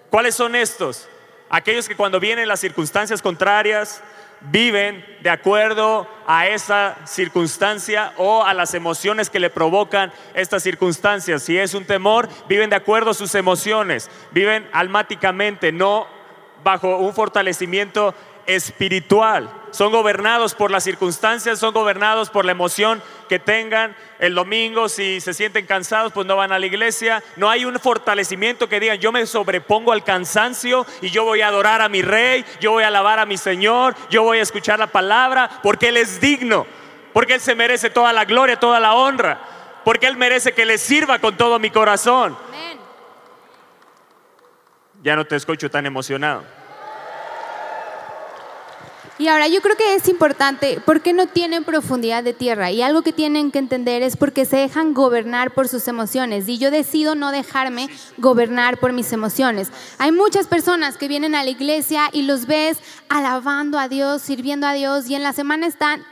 ¿Cuáles 0.10 0.36
son 0.36 0.56
estos? 0.56 1.08
Aquellos 1.50 1.88
que 1.88 1.96
cuando 1.96 2.20
vienen 2.20 2.48
las 2.48 2.60
circunstancias 2.60 3.22
contrarias 3.22 4.02
viven 4.50 5.06
de 5.22 5.30
acuerdo 5.30 6.08
a 6.26 6.48
esa 6.48 6.98
circunstancia 7.06 8.14
o 8.18 8.44
a 8.44 8.54
las 8.54 8.74
emociones 8.74 9.30
que 9.30 9.40
le 9.40 9.50
provocan 9.50 10.12
estas 10.34 10.64
circunstancias. 10.64 11.44
Si 11.44 11.58
es 11.58 11.74
un 11.74 11.86
temor, 11.86 12.28
viven 12.48 12.70
de 12.70 12.76
acuerdo 12.76 13.12
a 13.12 13.16
sus 13.16 13.36
emociones, 13.36 14.10
viven 14.32 14.68
almáticamente, 14.72 15.72
no 15.72 16.08
bajo 16.64 16.98
un 16.98 17.14
fortalecimiento 17.14 18.16
espiritual. 18.46 19.61
Son 19.72 19.92
gobernados 19.92 20.54
por 20.54 20.70
las 20.70 20.84
circunstancias, 20.84 21.60
son 21.60 21.74
gobernados 21.74 22.30
por 22.30 22.46
la 22.46 22.52
emoción 22.52 23.02
que 23.30 23.40
tengan. 23.40 23.96
El 24.20 24.36
domingo, 24.36 24.90
si 24.90 25.22
se 25.22 25.34
sienten 25.34 25.66
cansados, 25.66 26.12
pues 26.12 26.28
no 26.28 26.36
van 26.36 26.52
a 26.52 26.60
la 26.60 26.66
iglesia. 26.66 27.24
No 27.38 27.50
hay 27.50 27.64
un 27.64 27.80
fortalecimiento 27.80 28.68
que 28.68 28.82
digan, 28.82 29.00
yo 29.00 29.12
me 29.12 29.26
sobrepongo 29.26 29.94
al 29.94 30.04
cansancio 30.04 30.86
y 31.02 31.10
yo 31.10 31.24
voy 31.24 31.42
a 31.42 31.48
adorar 31.48 31.82
a 31.82 31.90
mi 31.90 32.02
rey, 32.02 32.46
yo 32.60 32.72
voy 32.72 32.84
a 32.84 32.88
alabar 32.88 33.20
a 33.20 33.26
mi 33.26 33.38
Señor, 33.38 33.96
yo 34.10 34.24
voy 34.24 34.40
a 34.40 34.44
escuchar 34.44 34.78
la 34.78 34.88
palabra, 34.88 35.50
porque 35.64 35.88
Él 35.88 35.98
es 35.98 36.20
digno, 36.20 36.68
porque 37.14 37.36
Él 37.36 37.42
se 37.42 37.56
merece 37.56 37.90
toda 37.90 38.12
la 38.12 38.26
gloria, 38.26 38.60
toda 38.60 38.80
la 38.80 38.94
honra, 38.94 39.40
porque 39.86 40.08
Él 40.08 40.18
merece 40.18 40.52
que 40.52 40.66
le 40.66 40.78
sirva 40.78 41.20
con 41.20 41.38
todo 41.38 41.58
mi 41.60 41.70
corazón. 41.70 42.38
Amén. 42.50 42.78
Ya 45.02 45.16
no 45.16 45.26
te 45.26 45.38
escucho 45.38 45.70
tan 45.70 45.86
emocionado. 45.86 46.61
Y 49.22 49.28
ahora 49.28 49.48
yo 49.48 49.62
creo 49.62 49.78
que 49.78 49.94
es 49.94 50.08
importante, 50.08 50.82
porque 50.84 51.14
no 51.14 51.28
tienen 51.28 51.64
profundidad 51.64 52.24
de 52.24 52.34
tierra? 52.34 52.72
Y 52.72 52.82
algo 52.82 53.04
que 53.04 53.14
tienen 53.14 53.52
que 53.52 53.60
entender 53.60 54.02
es 54.02 54.18
porque 54.18 54.46
se 54.46 54.58
dejan 54.58 54.96
gobernar 54.96 55.54
por 55.54 55.68
sus 55.68 55.88
emociones. 55.88 56.48
Y 56.48 56.58
yo 56.58 56.72
decido 56.72 57.14
no 57.14 57.32
dejarme 57.32 57.88
gobernar 58.18 58.80
por 58.80 58.94
mis 58.94 59.14
emociones. 59.14 59.70
Hay 60.00 60.12
muchas 60.12 60.48
personas 60.48 60.98
que 60.98 61.08
vienen 61.08 61.36
a 61.36 61.44
la 61.44 61.52
iglesia 61.52 62.10
y 62.12 62.24
los 62.24 62.48
ves 62.48 62.80
alabando 63.10 63.78
a 63.78 63.88
Dios, 63.88 64.24
sirviendo 64.24 64.66
a 64.66 64.74
Dios, 64.74 65.08
y 65.08 65.14
en 65.14 65.22
la 65.22 65.34
semana 65.34 65.68
están 65.68 66.04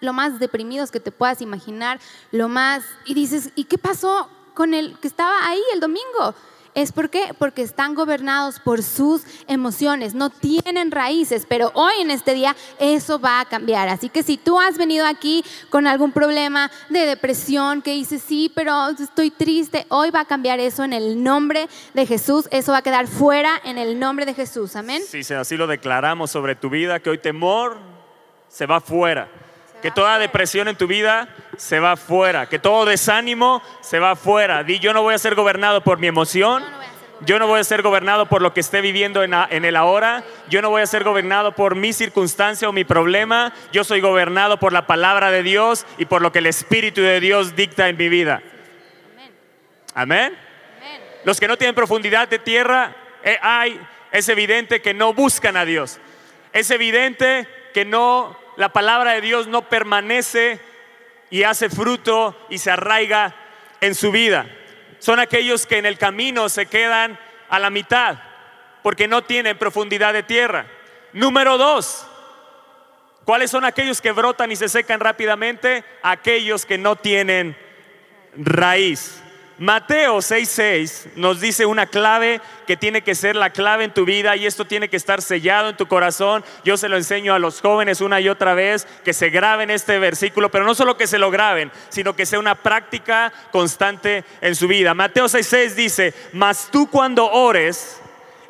lo 0.00 0.14
más 0.14 0.38
deprimidos 0.38 0.90
que 0.90 1.00
te 1.00 1.12
puedas 1.12 1.42
imaginar, 1.42 2.00
lo 2.30 2.48
más... 2.48 2.82
Y 3.04 3.12
dices, 3.12 3.50
¿y 3.56 3.64
qué 3.64 3.76
pasó 3.76 4.30
con 4.54 4.72
el 4.72 4.98
que 5.00 5.08
estaba 5.08 5.46
ahí 5.46 5.60
el 5.74 5.80
domingo? 5.80 6.34
¿Es 6.74 6.90
por? 6.90 7.08
Porque 7.38 7.62
están 7.62 7.94
gobernados 7.94 8.58
por 8.58 8.82
sus 8.82 9.22
emociones, 9.46 10.14
no 10.14 10.30
tienen 10.30 10.90
raíces, 10.90 11.46
pero 11.48 11.70
hoy 11.74 11.92
en 12.00 12.10
este 12.10 12.34
día 12.34 12.56
eso 12.80 13.20
va 13.20 13.40
a 13.40 13.44
cambiar. 13.44 13.88
Así 13.88 14.08
que 14.08 14.22
si 14.22 14.36
tú 14.36 14.58
has 14.58 14.76
venido 14.76 15.06
aquí 15.06 15.44
con 15.70 15.86
algún 15.86 16.10
problema 16.10 16.70
de 16.88 17.06
depresión, 17.06 17.80
que 17.82 17.92
dices, 17.92 18.22
sí, 18.26 18.50
pero 18.54 18.88
estoy 18.88 19.30
triste, 19.30 19.86
hoy 19.88 20.10
va 20.10 20.20
a 20.20 20.24
cambiar 20.24 20.58
eso 20.58 20.82
en 20.82 20.92
el 20.92 21.22
nombre 21.22 21.68
de 21.92 22.06
Jesús, 22.06 22.48
eso 22.50 22.72
va 22.72 22.78
a 22.78 22.82
quedar 22.82 23.06
fuera 23.06 23.60
en 23.64 23.78
el 23.78 23.98
nombre 23.98 24.26
de 24.26 24.34
Jesús, 24.34 24.74
amén. 24.74 25.02
Sí, 25.06 25.22
sí, 25.22 25.34
así 25.34 25.56
lo 25.56 25.66
declaramos 25.66 26.30
sobre 26.30 26.56
tu 26.56 26.70
vida, 26.70 26.98
que 27.00 27.10
hoy 27.10 27.18
temor 27.18 27.78
se 28.48 28.66
va 28.66 28.80
fuera. 28.80 29.43
Que 29.84 29.90
toda 29.90 30.18
depresión 30.18 30.66
en 30.68 30.76
tu 30.76 30.86
vida 30.86 31.28
se 31.58 31.78
va 31.78 31.98
fuera. 31.98 32.48
Que 32.48 32.58
todo 32.58 32.86
desánimo 32.86 33.62
se 33.82 33.98
va 33.98 34.16
fuera. 34.16 34.62
Di, 34.64 34.78
yo 34.78 34.94
no 34.94 35.02
voy 35.02 35.12
a 35.14 35.18
ser 35.18 35.34
gobernado 35.34 35.82
por 35.82 35.98
mi 35.98 36.06
emoción. 36.06 36.64
Yo 37.20 37.38
no 37.38 37.46
voy 37.46 37.60
a 37.60 37.64
ser 37.64 37.82
gobernado. 37.82 38.24
Por 38.24 38.40
lo 38.40 38.54
que 38.54 38.60
esté 38.60 38.80
viviendo 38.80 39.22
en, 39.22 39.34
a- 39.34 39.46
en 39.50 39.66
el 39.66 39.76
ahora. 39.76 40.24
Yo 40.48 40.62
no 40.62 40.70
voy 40.70 40.80
a 40.80 40.86
ser 40.86 41.04
gobernado 41.04 41.52
por 41.52 41.74
mi 41.74 41.92
circunstancia 41.92 42.66
o 42.66 42.72
mi 42.72 42.84
problema. 42.84 43.52
Yo 43.72 43.84
soy 43.84 44.00
gobernado 44.00 44.58
por 44.58 44.72
la 44.72 44.86
palabra 44.86 45.30
de 45.30 45.42
Dios 45.42 45.84
y 45.98 46.06
por 46.06 46.22
lo 46.22 46.32
que 46.32 46.38
el 46.38 46.46
Espíritu 46.46 47.02
de 47.02 47.20
Dios 47.20 47.54
dicta 47.54 47.86
en 47.90 47.98
mi 47.98 48.08
vida. 48.08 48.40
Amén. 49.94 50.34
Los 51.24 51.38
que 51.38 51.46
no 51.46 51.58
tienen 51.58 51.74
profundidad 51.74 52.26
de 52.26 52.38
tierra, 52.38 52.96
eh, 53.22 53.36
hay, 53.42 53.78
es 54.12 54.30
evidente 54.30 54.80
que 54.80 54.94
no 54.94 55.12
buscan 55.12 55.58
a 55.58 55.66
Dios. 55.66 56.00
Es 56.54 56.70
evidente 56.70 57.46
que 57.74 57.84
no 57.84 58.42
la 58.56 58.70
palabra 58.70 59.12
de 59.12 59.20
Dios 59.20 59.46
no 59.46 59.68
permanece 59.68 60.60
y 61.30 61.42
hace 61.42 61.68
fruto 61.68 62.36
y 62.48 62.58
se 62.58 62.70
arraiga 62.70 63.34
en 63.80 63.94
su 63.94 64.12
vida. 64.12 64.46
Son 64.98 65.18
aquellos 65.18 65.66
que 65.66 65.78
en 65.78 65.86
el 65.86 65.98
camino 65.98 66.48
se 66.48 66.66
quedan 66.66 67.18
a 67.48 67.58
la 67.58 67.70
mitad 67.70 68.18
porque 68.82 69.08
no 69.08 69.24
tienen 69.24 69.58
profundidad 69.58 70.12
de 70.12 70.22
tierra. 70.22 70.66
Número 71.12 71.58
dos, 71.58 72.06
¿cuáles 73.24 73.50
son 73.50 73.64
aquellos 73.64 74.00
que 74.00 74.12
brotan 74.12 74.52
y 74.52 74.56
se 74.56 74.68
secan 74.68 75.00
rápidamente? 75.00 75.84
Aquellos 76.02 76.66
que 76.66 76.78
no 76.78 76.94
tienen 76.94 77.56
raíz. 78.36 79.23
Mateo 79.58 80.20
6:6 80.20 81.10
nos 81.14 81.40
dice 81.40 81.64
una 81.64 81.86
clave 81.86 82.40
que 82.66 82.76
tiene 82.76 83.02
que 83.02 83.14
ser 83.14 83.36
la 83.36 83.50
clave 83.50 83.84
en 83.84 83.94
tu 83.94 84.04
vida 84.04 84.34
y 84.34 84.46
esto 84.46 84.64
tiene 84.64 84.88
que 84.88 84.96
estar 84.96 85.22
sellado 85.22 85.68
en 85.68 85.76
tu 85.76 85.86
corazón. 85.86 86.44
Yo 86.64 86.76
se 86.76 86.88
lo 86.88 86.96
enseño 86.96 87.34
a 87.34 87.38
los 87.38 87.60
jóvenes 87.60 88.00
una 88.00 88.20
y 88.20 88.28
otra 88.28 88.54
vez 88.54 88.88
que 89.04 89.12
se 89.12 89.30
graben 89.30 89.70
este 89.70 90.00
versículo, 90.00 90.50
pero 90.50 90.64
no 90.64 90.74
solo 90.74 90.96
que 90.96 91.06
se 91.06 91.18
lo 91.18 91.30
graben, 91.30 91.70
sino 91.88 92.16
que 92.16 92.26
sea 92.26 92.40
una 92.40 92.56
práctica 92.56 93.32
constante 93.52 94.24
en 94.40 94.56
su 94.56 94.66
vida. 94.66 94.92
Mateo 94.92 95.28
6:6 95.28 95.76
dice, 95.76 96.14
"Mas 96.32 96.68
tú 96.72 96.90
cuando 96.90 97.30
ores, 97.30 98.00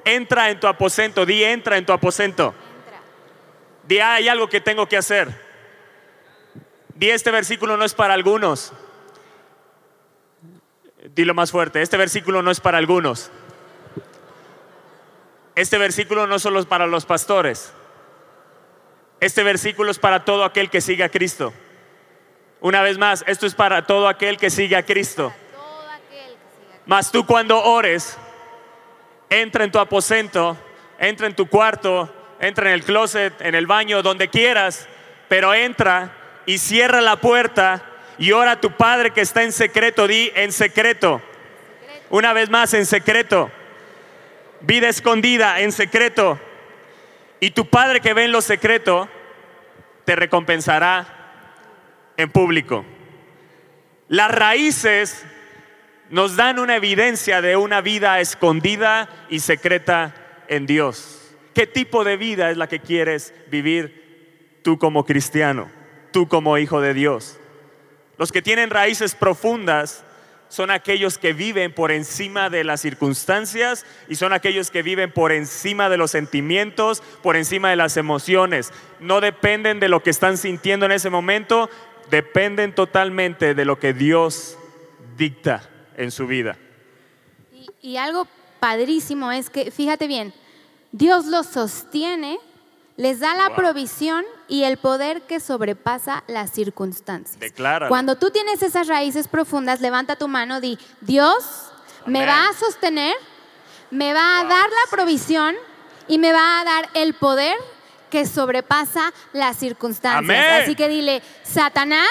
entra 0.06 0.48
en 0.48 0.58
tu 0.58 0.66
aposento, 0.66 1.26
di 1.26 1.44
entra 1.44 1.76
en 1.76 1.84
tu 1.84 1.92
aposento." 1.92 2.54
Di 3.86 3.98
"Ah, 3.98 4.14
hay 4.14 4.28
algo 4.28 4.48
que 4.48 4.62
tengo 4.62 4.88
que 4.88 4.96
hacer. 4.96 5.28
Di 6.94 7.10
este 7.10 7.30
versículo 7.30 7.76
no 7.76 7.84
es 7.84 7.92
para 7.92 8.14
algunos. 8.14 8.72
Dilo 11.14 11.32
más 11.32 11.52
fuerte, 11.52 11.80
este 11.80 11.96
versículo 11.96 12.42
no 12.42 12.50
es 12.50 12.58
para 12.58 12.78
algunos. 12.78 13.30
Este 15.54 15.78
versículo 15.78 16.26
no 16.26 16.40
solo 16.40 16.58
es 16.58 16.66
para 16.66 16.88
los 16.88 17.06
pastores. 17.06 17.72
Este 19.20 19.44
versículo 19.44 19.92
es 19.92 20.00
para 20.00 20.24
todo 20.24 20.44
aquel 20.44 20.70
que 20.70 20.80
sigue 20.80 21.04
a 21.04 21.08
Cristo. 21.08 21.52
Una 22.60 22.82
vez 22.82 22.98
más, 22.98 23.22
esto 23.28 23.46
es 23.46 23.54
para 23.54 23.86
todo 23.86 24.08
aquel 24.08 24.38
que 24.38 24.50
sigue 24.50 24.74
a 24.74 24.84
Cristo. 24.84 25.32
Mas 26.84 27.12
tú 27.12 27.24
cuando 27.24 27.62
ores, 27.62 28.18
entra 29.30 29.62
en 29.62 29.70
tu 29.70 29.78
aposento, 29.78 30.56
entra 30.98 31.28
en 31.28 31.36
tu 31.36 31.46
cuarto, 31.46 32.12
entra 32.40 32.68
en 32.68 32.74
el 32.74 32.84
closet, 32.84 33.40
en 33.40 33.54
el 33.54 33.68
baño, 33.68 34.02
donde 34.02 34.28
quieras, 34.28 34.88
pero 35.28 35.54
entra 35.54 36.42
y 36.44 36.58
cierra 36.58 37.00
la 37.00 37.20
puerta 37.20 37.93
y 38.18 38.32
ora 38.32 38.52
a 38.52 38.60
tu 38.60 38.72
Padre 38.72 39.10
que 39.10 39.20
está 39.20 39.42
en 39.42 39.52
secreto, 39.52 40.06
di 40.06 40.30
en 40.34 40.52
secreto. 40.52 41.20
Una 42.10 42.32
vez 42.32 42.50
más, 42.50 42.74
en 42.74 42.86
secreto. 42.86 43.50
Vida 44.60 44.88
escondida, 44.88 45.60
en 45.60 45.72
secreto. 45.72 46.38
Y 47.40 47.50
tu 47.50 47.66
Padre 47.66 48.00
que 48.00 48.14
ve 48.14 48.24
en 48.24 48.32
lo 48.32 48.40
secreto, 48.40 49.08
te 50.04 50.16
recompensará 50.16 51.06
en 52.16 52.30
público. 52.30 52.84
Las 54.08 54.30
raíces 54.30 55.24
nos 56.10 56.36
dan 56.36 56.58
una 56.58 56.76
evidencia 56.76 57.40
de 57.40 57.56
una 57.56 57.80
vida 57.80 58.20
escondida 58.20 59.08
y 59.28 59.40
secreta 59.40 60.14
en 60.48 60.66
Dios. 60.66 61.34
¿Qué 61.54 61.66
tipo 61.66 62.04
de 62.04 62.16
vida 62.16 62.50
es 62.50 62.56
la 62.56 62.68
que 62.68 62.80
quieres 62.80 63.34
vivir 63.50 64.60
tú 64.62 64.78
como 64.78 65.04
cristiano, 65.04 65.70
tú 66.12 66.28
como 66.28 66.58
hijo 66.58 66.80
de 66.80 66.94
Dios? 66.94 67.38
Los 68.18 68.32
que 68.32 68.42
tienen 68.42 68.70
raíces 68.70 69.14
profundas 69.14 70.04
son 70.48 70.70
aquellos 70.70 71.18
que 71.18 71.32
viven 71.32 71.72
por 71.74 71.90
encima 71.90 72.48
de 72.48 72.62
las 72.62 72.80
circunstancias 72.80 73.84
y 74.08 74.14
son 74.14 74.32
aquellos 74.32 74.70
que 74.70 74.82
viven 74.82 75.10
por 75.10 75.32
encima 75.32 75.88
de 75.88 75.96
los 75.96 76.12
sentimientos, 76.12 77.02
por 77.22 77.36
encima 77.36 77.70
de 77.70 77.76
las 77.76 77.96
emociones. 77.96 78.72
No 79.00 79.20
dependen 79.20 79.80
de 79.80 79.88
lo 79.88 80.02
que 80.02 80.10
están 80.10 80.38
sintiendo 80.38 80.86
en 80.86 80.92
ese 80.92 81.10
momento, 81.10 81.68
dependen 82.10 82.72
totalmente 82.72 83.54
de 83.54 83.64
lo 83.64 83.80
que 83.80 83.92
Dios 83.94 84.56
dicta 85.16 85.68
en 85.96 86.10
su 86.10 86.26
vida. 86.26 86.56
Y, 87.82 87.96
algo 87.96 88.28
padrísimo 88.60 89.32
es 89.32 89.50
que, 89.50 89.70
fíjate 89.70 90.06
bien, 90.06 90.32
Dios 90.92 91.26
los 91.26 91.46
sostiene, 91.46 92.38
les 92.96 93.20
da 93.20 93.34
la 93.34 93.48
Wow. 93.48 93.56
provisión 93.56 94.24
y 94.48 94.64
el 94.64 94.76
poder 94.76 95.22
que 95.22 95.40
sobrepasa 95.40 96.22
las 96.28 96.50
circunstancias. 96.52 97.38
Decláralo. 97.40 97.88
Cuando 97.88 98.16
tú 98.16 98.30
tienes 98.30 98.62
esas 98.62 98.86
raíces 98.86 99.26
profundas, 99.28 99.80
levanta 99.80 100.16
tu 100.16 100.28
mano, 100.28 100.60
di, 100.60 100.78
Dios 101.00 101.44
me 102.06 102.24
va 102.26 102.48
a 102.48 102.52
sostener, 102.52 103.14
me 103.90 104.12
va 104.12 104.40
a 104.40 104.44
dar 104.44 104.66
la 104.68 104.90
provisión 104.90 105.54
y 106.06 106.18
me 106.18 106.32
va 106.32 106.60
a 106.60 106.64
dar 106.64 106.88
el 106.94 107.14
poder 107.14 107.56
que 108.10 108.26
sobrepasa 108.26 109.12
las 109.32 109.56
circunstancias. 109.56 110.18
Amén. 110.38 110.62
Así 110.62 110.74
que 110.76 110.88
dile, 110.88 111.22
Satanás, 111.42 112.08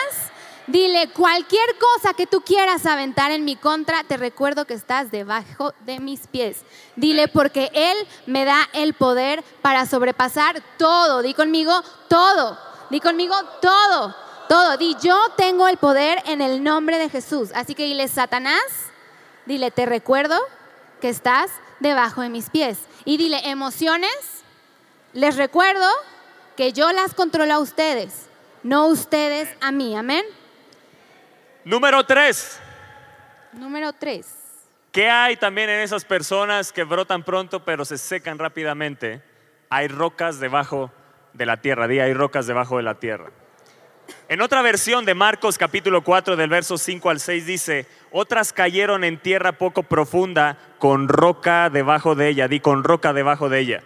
dile 0.68 1.10
cualquier 1.10 1.78
cosa 1.78 2.14
que 2.14 2.28
tú 2.28 2.42
quieras 2.42 2.86
aventar 2.86 3.32
en 3.32 3.46
mi 3.46 3.56
contra, 3.56 4.04
te 4.04 4.18
recuerdo 4.18 4.66
que 4.66 4.74
estás 4.74 5.12
debajo 5.12 5.74
de 5.82 6.00
mis 6.00 6.28
pies. 6.28 6.62
Dile 6.96 7.28
porque 7.28 7.72
Él 7.74 7.98
me 8.26 8.46
da 8.46 8.70
el 8.74 8.94
poder 8.94 9.44
para 9.62 9.86
sobrepasar 9.86 10.62
todo. 10.78 11.22
Di 11.22 11.34
conmigo, 11.34 11.74
todo. 12.08 12.58
Di 12.90 13.00
conmigo, 13.00 13.36
todo. 13.62 14.16
Todo. 14.48 14.78
Di, 14.78 14.96
yo 15.02 15.18
tengo 15.36 15.68
el 15.68 15.78
poder 15.78 16.22
en 16.26 16.42
el 16.42 16.64
nombre 16.64 16.98
de 16.98 17.10
Jesús. 17.10 17.50
Así 17.56 17.76
que 17.76 17.86
dile, 17.86 18.08
Satanás, 18.08 18.64
dile, 19.46 19.72
te 19.72 19.86
recuerdo 19.86 20.40
que 21.02 21.10
estás 21.10 21.52
debajo 21.80 22.22
de 22.22 22.30
mis 22.30 22.50
pies. 22.50 22.80
Y 23.06 23.18
dile, 23.18 23.42
emociones, 23.50 24.16
les 25.14 25.36
recuerdo 25.36 25.88
que 26.56 26.72
yo 26.72 26.92
las 26.92 27.14
controlo 27.14 27.54
a 27.54 27.60
ustedes, 27.60 28.28
no 28.64 28.88
ustedes 28.88 29.50
a 29.60 29.72
mí. 29.72 29.96
Amén. 29.96 30.24
Número 31.66 32.04
tres. 32.06 32.60
Número 33.54 33.94
tres. 33.94 34.28
¿Qué 34.92 35.10
hay 35.10 35.38
también 35.38 35.70
en 35.70 35.80
esas 35.80 36.06
personas 36.06 36.72
que 36.72 36.84
brotan 36.84 37.24
pronto 37.24 37.64
pero 37.64 37.86
se 37.86 37.98
secan 37.98 38.38
rápidamente? 38.38 39.24
Hay 39.70 39.88
rocas 39.88 40.40
debajo 40.40 40.92
de 41.34 41.46
la 41.46 41.58
tierra. 41.58 41.88
Di, 41.88 42.00
hay 42.00 42.14
rocas 42.14 42.48
debajo 42.48 42.78
de 42.78 42.84
la 42.84 42.96
tierra. 42.96 43.32
En 44.28 44.42
otra 44.42 44.62
versión 44.62 45.06
de 45.06 45.16
Marcos 45.16 45.58
capítulo 45.58 46.04
4 46.04 46.36
del 46.36 46.50
verso 46.50 46.78
5 46.78 47.10
al 47.10 47.20
6 47.20 47.46
dice, 47.46 47.88
otras 48.12 48.52
cayeron 48.52 49.04
en 49.04 49.18
tierra 49.18 49.54
poco 49.54 49.84
profunda 49.84 50.58
con 50.80 51.08
roca 51.08 51.70
debajo 51.70 52.16
de 52.16 52.28
ella. 52.30 52.48
Di, 52.48 52.60
con 52.60 52.84
roca 52.84 53.14
debajo 53.14 53.50
de 53.50 53.60
ella. 53.60 53.84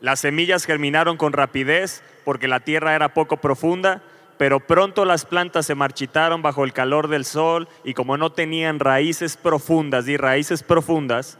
Las 0.00 0.20
semillas 0.20 0.66
germinaron 0.66 1.16
con 1.16 1.32
rapidez 1.32 2.02
porque 2.24 2.48
la 2.48 2.60
tierra 2.60 2.94
era 2.94 3.14
poco 3.14 3.38
profunda, 3.38 4.02
pero 4.38 4.60
pronto 4.60 5.04
las 5.04 5.24
plantas 5.24 5.66
se 5.66 5.74
marchitaron 5.74 6.42
bajo 6.42 6.64
el 6.64 6.72
calor 6.72 7.08
del 7.08 7.24
sol 7.24 7.68
y 7.84 7.94
como 7.94 8.16
no 8.16 8.32
tenían 8.32 8.80
raíces 8.80 9.36
profundas, 9.36 10.04
di 10.04 10.16
raíces 10.16 10.62
profundas, 10.62 11.38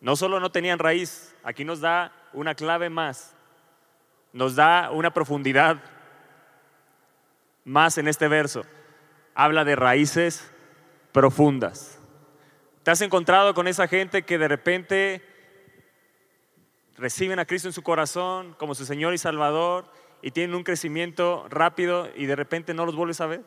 no 0.00 0.16
solo 0.16 0.40
no 0.40 0.50
tenían 0.50 0.78
raíz, 0.78 1.34
aquí 1.42 1.64
nos 1.64 1.80
da 1.80 2.12
una 2.32 2.54
clave 2.54 2.90
más, 2.90 3.34
nos 4.32 4.54
da 4.54 4.90
una 4.90 5.12
profundidad 5.12 5.82
más 7.64 7.98
en 7.98 8.08
este 8.08 8.28
verso. 8.28 8.64
Habla 9.34 9.64
de 9.64 9.76
raíces 9.76 10.50
profundas. 11.12 11.98
¿Te 12.82 12.90
has 12.90 13.00
encontrado 13.00 13.54
con 13.54 13.68
esa 13.68 13.88
gente 13.88 14.22
que 14.22 14.38
de 14.38 14.48
repente 14.48 15.22
reciben 16.96 17.38
a 17.38 17.44
Cristo 17.44 17.68
en 17.68 17.72
su 17.72 17.82
corazón 17.82 18.54
como 18.58 18.74
su 18.74 18.84
Señor 18.84 19.14
y 19.14 19.18
Salvador 19.18 19.90
y 20.22 20.30
tienen 20.30 20.54
un 20.54 20.64
crecimiento 20.64 21.46
rápido 21.48 22.08
y 22.14 22.26
de 22.26 22.36
repente 22.36 22.74
no 22.74 22.86
los 22.86 22.96
vuelves 22.96 23.20
a 23.20 23.26
ver? 23.26 23.42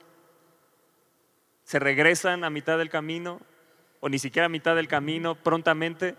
¿Se 1.63 1.79
regresan 1.79 2.43
a 2.43 2.49
mitad 2.49 2.77
del 2.77 2.89
camino 2.89 3.39
o 3.99 4.09
ni 4.09 4.19
siquiera 4.19 4.47
a 4.47 4.49
mitad 4.49 4.75
del 4.75 4.87
camino 4.87 5.35
prontamente? 5.35 6.15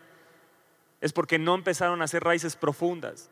Es 1.01 1.13
porque 1.13 1.39
no 1.39 1.55
empezaron 1.55 2.01
a 2.01 2.05
hacer 2.05 2.25
raíces 2.25 2.57
profundas. 2.57 3.31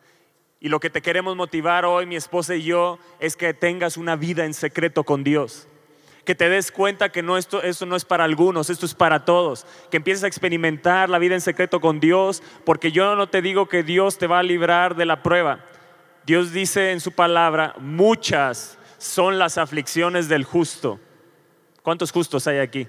Y 0.60 0.68
lo 0.68 0.78
que 0.78 0.90
te 0.90 1.02
queremos 1.02 1.34
motivar 1.34 1.84
hoy, 1.84 2.06
mi 2.06 2.14
esposa 2.14 2.54
y 2.54 2.62
yo, 2.62 2.98
es 3.18 3.36
que 3.36 3.54
tengas 3.54 3.96
una 3.96 4.14
vida 4.14 4.44
en 4.44 4.54
secreto 4.54 5.02
con 5.02 5.24
Dios. 5.24 5.66
Que 6.24 6.36
te 6.36 6.48
des 6.48 6.70
cuenta 6.70 7.10
que 7.10 7.22
no 7.22 7.36
esto, 7.36 7.62
esto 7.62 7.84
no 7.84 7.96
es 7.96 8.04
para 8.04 8.22
algunos, 8.22 8.70
esto 8.70 8.86
es 8.86 8.94
para 8.94 9.24
todos. 9.24 9.66
Que 9.90 9.96
empieces 9.96 10.22
a 10.22 10.28
experimentar 10.28 11.10
la 11.10 11.18
vida 11.18 11.34
en 11.34 11.40
secreto 11.40 11.80
con 11.80 11.98
Dios, 11.98 12.44
porque 12.64 12.92
yo 12.92 13.16
no 13.16 13.28
te 13.28 13.42
digo 13.42 13.68
que 13.68 13.82
Dios 13.82 14.18
te 14.18 14.28
va 14.28 14.38
a 14.38 14.44
librar 14.44 14.94
de 14.94 15.06
la 15.06 15.24
prueba. 15.24 15.64
Dios 16.24 16.52
dice 16.52 16.92
en 16.92 17.00
su 17.00 17.12
palabra, 17.12 17.74
muchas 17.78 18.78
son 18.98 19.38
las 19.38 19.58
aflicciones 19.58 20.28
del 20.28 20.44
justo. 20.44 21.00
¿Cuántos 21.82 22.12
justos 22.12 22.46
hay 22.46 22.58
aquí? 22.58 22.86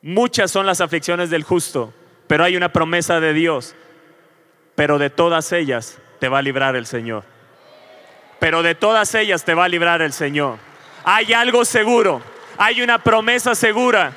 Muchas 0.00 0.50
son 0.50 0.66
las 0.66 0.80
aflicciones 0.80 1.30
del 1.30 1.42
justo, 1.42 1.92
pero 2.26 2.44
hay 2.44 2.56
una 2.56 2.72
promesa 2.72 3.20
de 3.20 3.32
Dios. 3.32 3.74
Pero 4.74 4.98
de 4.98 5.10
todas 5.10 5.52
ellas 5.52 5.98
te 6.18 6.28
va 6.28 6.38
a 6.38 6.42
librar 6.42 6.76
el 6.76 6.86
Señor. 6.86 7.24
Pero 8.38 8.62
de 8.62 8.74
todas 8.74 9.14
ellas 9.14 9.44
te 9.44 9.54
va 9.54 9.64
a 9.64 9.68
librar 9.68 10.02
el 10.02 10.12
Señor. 10.12 10.58
Hay 11.04 11.32
algo 11.32 11.64
seguro, 11.64 12.22
hay 12.56 12.82
una 12.82 13.02
promesa 13.02 13.54
segura. 13.54 14.12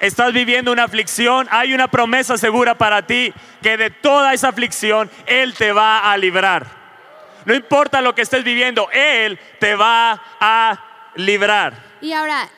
Estás 0.00 0.32
viviendo 0.32 0.72
una 0.72 0.84
aflicción, 0.84 1.48
hay 1.50 1.74
una 1.74 1.88
promesa 1.88 2.38
segura 2.38 2.76
para 2.76 3.06
ti 3.06 3.32
que 3.62 3.76
de 3.76 3.90
toda 3.90 4.34
esa 4.34 4.48
aflicción 4.48 5.10
Él 5.26 5.54
te 5.54 5.72
va 5.72 6.10
a 6.10 6.16
librar. 6.16 6.66
No 7.44 7.54
importa 7.54 8.00
lo 8.00 8.14
que 8.14 8.22
estés 8.22 8.44
viviendo, 8.44 8.88
Él 8.92 9.38
te 9.58 9.74
va 9.74 10.22
a 10.40 10.84
librar. 11.14 11.74
Y 12.00 12.12
ahora, 12.12 12.48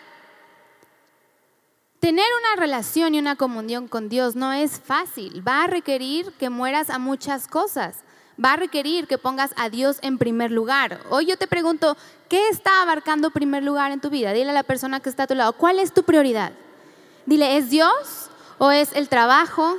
tener 2.01 2.27
una 2.41 2.61
relación 2.61 3.15
y 3.15 3.19
una 3.19 3.37
comunión 3.37 3.89
con 3.89 4.09
Dios 4.09 4.37
no 4.37 4.53
es 4.53 4.81
fácil. 4.81 5.47
Va 5.47 5.65
a 5.65 5.67
requerir 5.67 6.33
que 6.39 6.51
mueras 6.51 6.91
a 6.91 6.99
muchas 6.99 7.47
cosas. 7.47 7.99
Va 8.43 8.55
a 8.55 8.57
requerir 8.57 9.07
que 9.07 9.19
pongas 9.19 9.53
a 9.57 9.69
Dios 9.69 9.99
en 10.03 10.17
primer 10.17 10.51
lugar. 10.51 11.01
Hoy 11.11 11.27
yo 11.27 11.37
te 11.37 11.47
pregunto, 11.47 11.97
¿qué 12.29 12.49
está 12.49 12.83
abarcando 12.83 13.31
primer 13.31 13.63
lugar 13.63 13.93
en 13.93 14.01
tu 14.01 14.09
vida? 14.09 14.33
Dile 14.33 14.51
a 14.51 14.55
la 14.55 14.63
persona 14.63 15.01
que 15.01 15.11
está 15.11 15.25
a 15.25 15.27
tu 15.27 15.35
lado, 15.35 15.53
¿cuál 15.53 15.79
es 15.79 15.93
tu 15.93 16.05
prioridad? 16.05 16.53
Dile, 17.31 17.59
¿es 17.59 17.71
Dios 17.71 18.29
o 18.59 18.73
es 18.73 18.91
el 18.93 19.09
trabajo? 19.09 19.77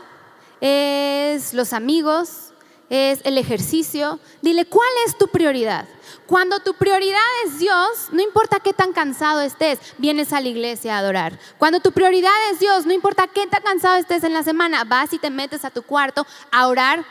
¿Es 0.61 1.53
los 1.53 1.73
amigos? 1.73 2.53
¿Es 2.89 3.19
el 3.25 3.37
ejercicio? 3.37 4.21
Dile, 4.41 4.63
¿cuál 4.63 4.87
es 5.05 5.17
tu 5.17 5.27
prioridad? 5.27 5.85
Cuando 6.27 6.61
tu 6.61 6.75
prioridad 6.75 7.19
es 7.45 7.59
Dios, 7.59 8.07
no 8.13 8.21
importa 8.21 8.61
qué 8.61 8.71
tan 8.71 8.93
cansado 8.93 9.41
estés, 9.41 9.79
vienes 9.97 10.31
a 10.31 10.39
la 10.39 10.47
iglesia 10.47 10.95
a 10.95 10.99
adorar. 10.99 11.37
Cuando 11.57 11.81
tu 11.81 11.91
prioridad 11.91 12.31
es 12.53 12.61
Dios, 12.61 12.85
no 12.85 12.93
importa 12.93 13.27
qué 13.27 13.45
tan 13.47 13.63
cansado 13.63 13.97
estés 13.97 14.23
en 14.23 14.33
la 14.33 14.43
semana, 14.43 14.85
vas 14.85 15.11
y 15.11 15.19
te 15.19 15.29
metes 15.29 15.65
a 15.65 15.71
tu 15.71 15.81
cuarto 15.81 16.25
a 16.53 16.67
orar 16.67 17.03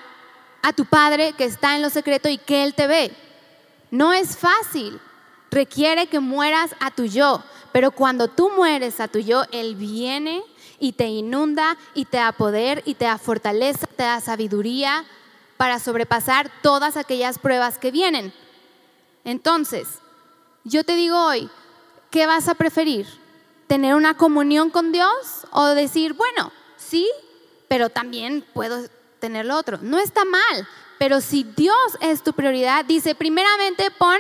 a 0.63 0.73
tu 0.73 0.87
Padre 0.87 1.35
que 1.35 1.45
está 1.45 1.77
en 1.77 1.83
lo 1.83 1.91
secreto 1.91 2.31
y 2.31 2.39
que 2.39 2.65
Él 2.65 2.73
te 2.73 2.87
ve. 2.87 3.15
No 3.91 4.15
es 4.15 4.39
fácil, 4.39 4.99
requiere 5.51 6.07
que 6.07 6.21
mueras 6.21 6.75
a 6.81 6.91
tu 6.91 7.05
yo, 7.05 7.43
pero 7.73 7.91
cuando 7.91 8.29
tú 8.29 8.51
mueres 8.51 9.01
a 9.01 9.09
tu 9.09 9.19
yo, 9.19 9.45
Él 9.53 9.77
viene 9.77 10.43
y 10.79 10.93
te 10.93 11.07
inunda 11.07 11.77
y 11.95 12.07
te 12.07 12.17
da 12.17 12.33
poder 12.33 12.83
y 12.87 12.95
te 12.95 13.05
da 13.05 13.19
fortaleza, 13.19 13.87
te 13.87 14.03
da 14.03 14.21
sabiduría 14.21 15.05
para 15.57 15.79
sobrepasar 15.79 16.51
todas 16.63 16.97
aquellas 16.97 17.39
pruebas 17.39 17.79
que 17.79 17.91
vienen. 17.91 18.33
Entonces, 19.25 19.87
yo 20.65 20.85
te 20.85 20.97
digo 20.97 21.23
hoy, 21.23 21.51
¿qué 22.11 22.27
vas 22.27 22.49
a 22.49 22.55
preferir? 22.55 23.07
¿Tener 23.67 23.95
una 23.95 24.17
comunión 24.17 24.71
con 24.71 24.91
Dios 24.91 25.47
o 25.53 25.67
decir, 25.67 26.15
bueno, 26.15 26.51
sí, 26.77 27.09
pero 27.69 27.91
también 27.91 28.45
puedo 28.55 28.89
tener 29.21 29.47
lo 29.47 29.57
otro? 29.57 29.79
No 29.83 29.99
está 29.99 30.25
mal, 30.25 30.67
pero 30.99 31.21
si 31.21 31.45
Dios 31.45 31.77
es 32.01 32.23
tu 32.23 32.33
prioridad, 32.33 32.85
dice, 32.85 33.15
primeramente 33.15 33.91
pon 33.91 34.19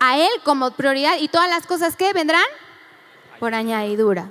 a 0.00 0.18
Él 0.18 0.30
como 0.44 0.70
prioridad 0.72 1.16
y 1.20 1.28
todas 1.28 1.48
las 1.48 1.66
cosas 1.66 1.96
que 1.96 2.12
vendrán 2.12 2.44
por 3.38 3.54
añadidura. 3.54 4.30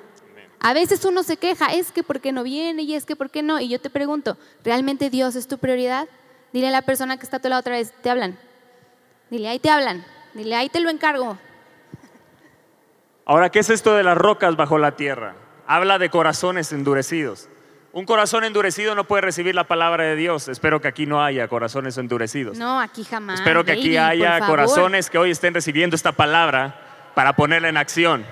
A 0.59 0.73
veces 0.73 1.05
uno 1.05 1.23
se 1.23 1.37
queja, 1.37 1.67
es 1.67 1.91
que 1.91 2.03
por 2.03 2.19
qué 2.19 2.31
no 2.31 2.43
viene 2.43 2.81
y 2.83 2.95
es 2.95 3.05
que 3.05 3.15
por 3.15 3.29
qué 3.29 3.43
no. 3.43 3.59
Y 3.59 3.69
yo 3.69 3.79
te 3.79 3.89
pregunto, 3.89 4.37
¿realmente 4.63 5.09
Dios 5.09 5.35
es 5.35 5.47
tu 5.47 5.57
prioridad? 5.59 6.07
Dile 6.51 6.69
a 6.69 6.71
la 6.71 6.81
persona 6.81 7.17
que 7.17 7.23
está 7.23 7.37
a 7.37 7.39
tu 7.39 7.49
lado 7.49 7.59
otra 7.59 7.73
vez, 7.73 7.93
te 8.01 8.09
hablan. 8.09 8.37
Dile, 9.29 9.49
ahí 9.49 9.59
te 9.59 9.69
hablan. 9.69 10.05
Dile, 10.33 10.55
ahí 10.55 10.69
te 10.69 10.79
lo 10.79 10.89
encargo. 10.89 11.37
Ahora, 13.25 13.49
¿qué 13.49 13.59
es 13.59 13.69
esto 13.69 13.93
de 13.93 14.03
las 14.03 14.17
rocas 14.17 14.55
bajo 14.55 14.77
la 14.77 14.95
tierra? 14.95 15.35
Habla 15.67 15.99
de 15.99 16.09
corazones 16.09 16.71
endurecidos. 16.71 17.49
Un 17.93 18.05
corazón 18.05 18.43
endurecido 18.43 18.95
no 18.95 19.05
puede 19.05 19.21
recibir 19.21 19.55
la 19.55 19.63
palabra 19.63 20.03
de 20.03 20.15
Dios. 20.15 20.47
Espero 20.49 20.81
que 20.81 20.87
aquí 20.87 21.05
no 21.05 21.23
haya 21.23 21.47
corazones 21.47 21.97
endurecidos. 21.97 22.57
No, 22.57 22.79
aquí 22.79 23.03
jamás. 23.03 23.39
Espero 23.39 23.63
que 23.63 23.71
aquí 23.71 23.95
Baby, 23.95 23.97
haya 23.97 24.39
corazones 24.45 25.09
que 25.09 25.17
hoy 25.17 25.31
estén 25.31 25.53
recibiendo 25.53 25.95
esta 25.95 26.11
palabra 26.11 27.11
para 27.15 27.33
ponerla 27.33 27.69
en 27.69 27.77
acción. 27.77 28.25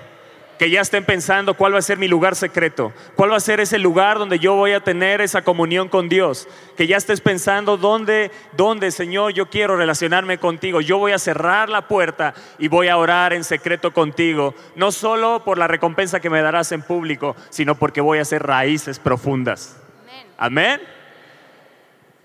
Que 0.58 0.70
ya 0.70 0.80
estén 0.80 1.04
pensando 1.04 1.54
cuál 1.54 1.74
va 1.74 1.78
a 1.78 1.82
ser 1.82 1.98
mi 1.98 2.08
lugar 2.08 2.34
secreto, 2.34 2.92
cuál 3.14 3.32
va 3.32 3.36
a 3.36 3.40
ser 3.40 3.60
ese 3.60 3.78
lugar 3.78 4.18
donde 4.18 4.38
yo 4.38 4.54
voy 4.54 4.72
a 4.72 4.80
tener 4.80 5.20
esa 5.20 5.42
comunión 5.42 5.88
con 5.88 6.08
Dios. 6.08 6.48
Que 6.76 6.86
ya 6.86 6.96
estés 6.96 7.20
pensando 7.20 7.76
dónde, 7.76 8.30
dónde, 8.56 8.90
Señor, 8.90 9.32
yo 9.32 9.46
quiero 9.46 9.76
relacionarme 9.76 10.38
contigo. 10.38 10.80
Yo 10.80 10.98
voy 10.98 11.12
a 11.12 11.18
cerrar 11.18 11.68
la 11.68 11.88
puerta 11.88 12.34
y 12.58 12.68
voy 12.68 12.88
a 12.88 12.96
orar 12.96 13.32
en 13.32 13.44
secreto 13.44 13.92
contigo. 13.92 14.54
No 14.74 14.92
solo 14.92 15.42
por 15.44 15.58
la 15.58 15.68
recompensa 15.68 16.20
que 16.20 16.30
me 16.30 16.40
darás 16.40 16.72
en 16.72 16.82
público, 16.82 17.36
sino 17.50 17.74
porque 17.74 18.00
voy 18.00 18.18
a 18.18 18.22
hacer 18.22 18.42
raíces 18.42 18.98
profundas. 18.98 19.76
Amén. 20.02 20.26
Amén. 20.38 20.96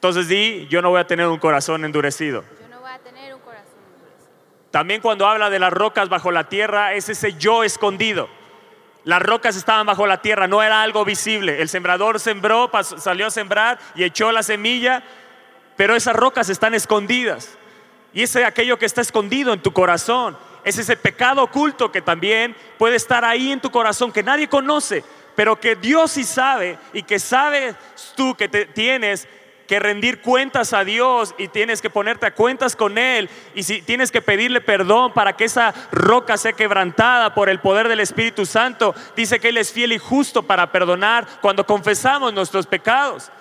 Entonces 0.01 0.27
di, 0.27 0.65
yo 0.67 0.81
no 0.81 0.89
voy 0.89 0.99
a 0.99 1.05
tener 1.05 1.27
un 1.27 1.37
corazón 1.37 1.85
endurecido. 1.85 2.43
Yo 2.59 2.67
no 2.69 2.79
voy 2.79 2.89
a 2.89 2.97
tener 2.97 3.35
un 3.35 3.41
corazón 3.41 3.77
endurecido. 3.93 4.31
También 4.71 5.01
cuando 5.01 5.27
habla 5.27 5.49
de 5.49 5.59
las 5.59 5.71
rocas 5.73 6.09
bajo 6.09 6.31
la 6.31 6.45
tierra, 6.49 6.93
es 6.93 7.09
ese 7.09 7.33
yo 7.33 7.63
escondido. 7.63 8.29
Las 9.03 9.21
rocas 9.21 9.55
estaban 9.55 9.85
bajo 9.85 10.07
la 10.07 10.21
tierra, 10.21 10.47
no 10.47 10.61
era 10.63 10.81
algo 10.81 11.03
visible. 11.03 11.61
El 11.61 11.69
sembrador 11.69 12.19
sembró, 12.19 12.69
pasó- 12.71 12.97
salió 12.99 13.27
a 13.27 13.31
sembrar 13.31 13.79
y 13.95 14.03
echó 14.03 14.31
la 14.31 14.43
semilla, 14.43 15.03
pero 15.75 15.95
esas 15.95 16.15
rocas 16.15 16.49
están 16.49 16.73
escondidas. 16.73 17.57
Y 18.13 18.23
ese 18.23 18.45
aquello 18.45 18.77
que 18.77 18.85
está 18.85 19.01
escondido 19.01 19.53
en 19.53 19.61
tu 19.61 19.73
corazón, 19.73 20.37
es 20.63 20.77
ese 20.77 20.95
pecado 20.95 21.41
oculto 21.43 21.91
que 21.91 22.01
también 22.01 22.55
puede 22.77 22.95
estar 22.95 23.25
ahí 23.25 23.51
en 23.51 23.59
tu 23.59 23.71
corazón, 23.71 24.11
que 24.11 24.21
nadie 24.21 24.47
conoce, 24.47 25.03
pero 25.35 25.59
que 25.59 25.75
Dios 25.75 26.11
sí 26.11 26.23
sabe 26.23 26.77
y 26.93 27.03
que 27.03 27.17
sabes 27.19 27.75
tú 28.15 28.35
que 28.35 28.47
te 28.47 28.65
tienes 28.67 29.27
que 29.71 29.79
rendir 29.79 30.19
cuentas 30.19 30.73
a 30.73 30.83
Dios 30.83 31.33
y 31.37 31.47
tienes 31.47 31.81
que 31.81 31.89
ponerte 31.89 32.25
a 32.25 32.35
cuentas 32.35 32.75
con 32.75 32.97
Él 32.97 33.29
y 33.55 33.63
si 33.63 33.81
tienes 33.81 34.11
que 34.11 34.21
pedirle 34.21 34.59
perdón 34.59 35.13
para 35.13 35.37
que 35.37 35.45
esa 35.45 35.73
roca 35.93 36.35
sea 36.35 36.51
quebrantada 36.51 37.33
por 37.33 37.47
el 37.47 37.61
poder 37.61 37.87
del 37.87 38.01
Espíritu 38.01 38.45
Santo, 38.45 38.93
dice 39.15 39.39
que 39.39 39.47
Él 39.47 39.55
es 39.55 39.71
fiel 39.71 39.93
y 39.93 39.97
justo 39.97 40.43
para 40.43 40.73
perdonar 40.73 41.25
cuando 41.39 41.65
confesamos 41.65 42.33
nuestros 42.33 42.67
pecados. 42.67 43.31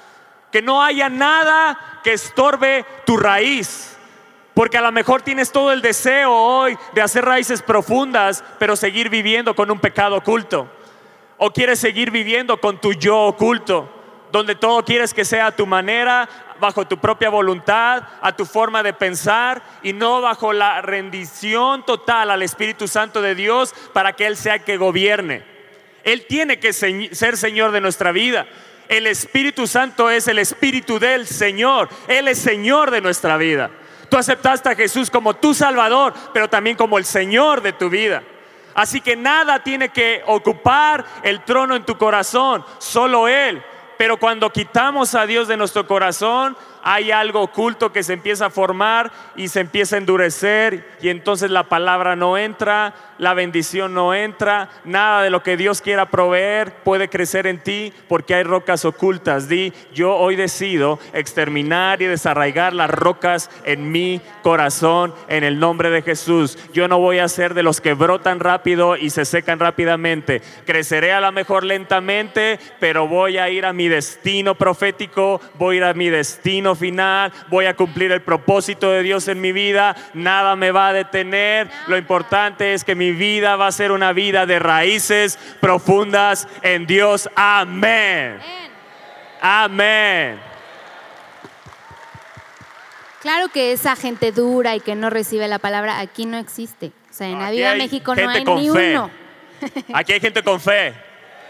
Que 0.53 0.62
no 0.62 0.81
haya 0.81 1.09
nada 1.09 2.01
que 2.05 2.12
estorbe 2.12 2.87
tu 3.05 3.16
raíz. 3.16 3.99
Porque 4.55 4.79
a 4.79 4.83
lo 4.83 4.93
mejor 4.93 5.23
tienes 5.23 5.51
todo 5.51 5.73
el 5.73 5.83
deseo 5.83 6.33
hoy 6.33 6.79
de 6.95 7.03
hacer 7.03 7.25
raíces 7.25 7.61
profundas, 7.61 8.45
pero 8.61 8.77
seguir 8.77 9.09
viviendo 9.09 9.57
con 9.57 9.69
un 9.69 9.81
pecado 9.81 10.19
oculto. 10.19 10.71
O 11.38 11.51
quieres 11.51 11.81
seguir 11.81 12.12
viviendo 12.12 12.61
con 12.61 12.81
tu 12.81 12.93
yo 12.93 13.19
oculto, 13.19 14.00
donde 14.33 14.55
todo 14.55 14.85
quieres 14.85 15.12
que 15.14 15.25
sea 15.25 15.47
a 15.47 15.57
tu 15.57 15.66
manera, 15.66 16.29
bajo 16.61 16.87
tu 16.87 16.99
propia 16.99 17.31
voluntad, 17.31 18.03
a 18.21 18.37
tu 18.37 18.45
forma 18.45 18.83
de 18.83 18.93
pensar 18.93 19.62
y 19.83 19.93
no 19.93 20.21
bajo 20.21 20.53
la 20.53 20.81
rendición 20.83 21.85
total 21.85 22.31
al 22.31 22.43
Espíritu 22.43 22.87
Santo 22.87 23.23
de 23.23 23.35
Dios 23.35 23.75
para 23.93 24.12
que 24.14 24.27
Él 24.27 24.37
sea 24.37 24.55
el 24.57 24.64
que 24.64 24.77
gobierne. 24.77 25.43
Él 26.05 26.27
tiene 26.29 26.59
que 26.59 26.73
se- 26.73 27.14
ser 27.14 27.37
Señor 27.37 27.73
de 27.73 27.81
nuestra 27.81 28.12
vida. 28.12 28.47
El 28.88 29.07
Espíritu 29.07 29.66
Santo 29.66 30.11
es 30.11 30.29
el 30.29 30.38
Espíritu 30.38 30.99
del 30.99 31.27
Señor. 31.27 31.88
Él 32.09 32.29
es 32.29 32.38
Señor 32.38 32.90
de 32.90 33.01
nuestra 33.01 33.37
vida. 33.37 33.71
Tú 34.09 34.16
aceptaste 34.16 34.69
a 34.69 34.75
Jesús 34.75 35.11
como 35.11 35.37
tu 35.37 35.55
Salvador, 35.55 36.12
pero 36.35 36.49
también 36.49 36.77
como 36.77 36.99
el 36.99 37.05
Señor 37.05 37.61
de 37.62 37.73
tu 37.73 37.88
vida. 37.88 38.23
Así 38.75 39.01
que 39.01 39.14
nada 39.16 39.62
tiene 39.62 39.90
que 39.90 40.23
ocupar 40.27 41.05
el 41.23 41.45
trono 41.45 41.77
en 41.77 41.85
tu 41.85 41.97
corazón, 41.97 42.64
solo 42.79 43.29
Él. 43.29 43.62
Pero 44.01 44.17
cuando 44.17 44.49
quitamos 44.49 45.15
a 45.15 45.27
Dios 45.27 45.47
de 45.47 45.59
nuestro 45.59 45.87
corazón, 45.87 46.57
hay 46.83 47.11
algo 47.11 47.43
oculto 47.43 47.93
que 47.93 48.03
se 48.03 48.12
empieza 48.12 48.47
a 48.47 48.51
formar 48.51 49.11
y 49.37 49.49
se 49.49 49.61
empieza 49.61 49.97
a 49.97 49.99
endurecer 49.99 50.87
y 51.01 51.09
entonces 51.09 51.51
la 51.51 51.64
palabra 51.64 52.16
no 52.16 52.38
entra, 52.38 52.95
la 53.19 53.35
bendición 53.35 53.95
no 53.95 54.14
entra, 54.14 54.69
nada 54.85 55.23
de 55.23 55.31
lo 55.31 55.43
que 55.43 55.57
Dios 55.57 55.81
quiera 55.81 56.07
proveer 56.07 56.73
puede 56.85 57.09
crecer 57.09 57.47
en 57.47 57.59
ti 57.59 57.93
porque 58.09 58.35
hay 58.35 58.43
rocas 58.43 58.85
ocultas. 58.85 59.49
Di, 59.49 59.73
yo 59.93 60.16
hoy 60.16 60.37
decido 60.37 60.99
exterminar 61.12 62.03
y 62.03 62.07
desarraigar 62.07 62.73
las 62.73 62.90
rocas 62.90 63.51
en 63.64 63.93
mi 63.93 64.21
corazón 64.43 65.14
en 65.29 65.45
el 65.45 65.59
nombre 65.59 65.90
de 65.90 66.03
Jesús. 66.03 66.59
Yo 66.73 66.88
no 66.88 66.99
voy 66.99 67.19
a 67.19 67.29
ser 67.29 67.55
de 67.55 67.62
los 67.62 67.81
que 67.81 67.95
brotan 67.95 68.40
rápido 68.40 68.97
y 68.97 69.11
se 69.11 69.25
secan 69.25 69.59
rápidamente. 69.59 70.43
Creceré 70.66 71.12
a 71.12 71.21
lo 71.21 71.33
mejor 71.33 71.64
lentamente, 71.64 72.59
pero 72.79 73.07
voy 73.07 73.38
a 73.38 73.51
ir 73.51 73.66
a 73.66 73.73
mi 73.73 73.88
destino 73.88 74.55
profético, 74.55 75.40
voy 75.59 75.77
a 75.77 75.79
ir 75.79 75.85
a 75.85 75.95
mi 75.95 76.09
destino 76.09 76.70
final, 76.75 77.33
voy 77.49 77.67
a 77.67 77.75
cumplir 77.75 78.13
el 78.13 78.23
propósito 78.23 78.91
de 78.91 79.03
Dios 79.03 79.29
en 79.29 79.41
mi 79.41 79.53
vida, 79.53 79.97
nada 80.15 80.57
me 80.57 80.71
va 80.71 80.89
a 80.89 80.93
detener. 80.93 81.71
Lo 81.87 81.97
importante 81.97 82.75
es 82.75 82.85
que 82.85 82.95
mi 82.95 83.13
vida 83.13 83.57
va 83.57 83.67
a 83.69 83.73
ser 83.73 83.93
una 83.93 84.13
vida 84.13 84.47
de 84.47 84.59
raíces 84.59 85.39
profundas 85.61 86.49
en 86.63 86.87
Dios. 86.87 87.29
Amén. 87.37 88.39
Amén. 89.41 90.39
Claro 93.21 93.49
que 93.49 93.73
esa 93.73 93.97
gente 93.97 94.33
dura 94.33 94.75
y 94.77 94.81
que 94.81 94.95
no 94.95 95.11
recibe 95.11 95.47
la 95.47 95.59
palabra 95.59 96.01
aquí 96.01 96.25
no 96.25 96.39
existe. 96.39 96.93
O 97.11 97.13
sea, 97.13 97.27
en 97.29 97.35
Aquí 97.35 97.45
la 97.45 97.51
vida 97.51 97.71
hay 97.73 97.79
México 97.79 98.15
no 98.15 98.31
hay 98.31 98.45
ni 98.45 98.71
fe. 98.71 98.93
uno. 98.99 99.11
Aquí 99.93 100.13
hay 100.13 100.21
gente 100.21 100.43
con 100.43 100.59
fe. 100.61 100.95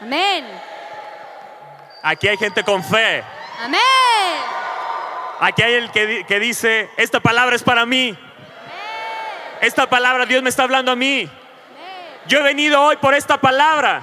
Amén. 0.01 0.45
Aquí 2.03 2.27
hay 2.27 2.37
gente 2.37 2.65
con 2.65 2.83
fe. 2.83 3.23
Amén. 3.63 3.81
Aquí 5.41 5.63
hay 5.63 5.75
el 5.75 5.91
que, 5.91 6.25
que 6.29 6.39
dice, 6.39 6.91
esta 6.97 7.21
palabra 7.21 7.57
es 7.57 7.63
para 7.63 7.87
mí. 7.87 8.17
Esta 9.61 9.89
palabra 9.89 10.27
Dios 10.27 10.43
me 10.43 10.51
está 10.51 10.65
hablando 10.65 10.93
a 10.93 10.97
mí. 10.97 11.29
Yo 12.27 12.39
he 12.39 12.43
venido 12.43 12.83
hoy 12.83 12.97
por 12.97 13.15
esta 13.15 13.41
palabra. 13.41 14.03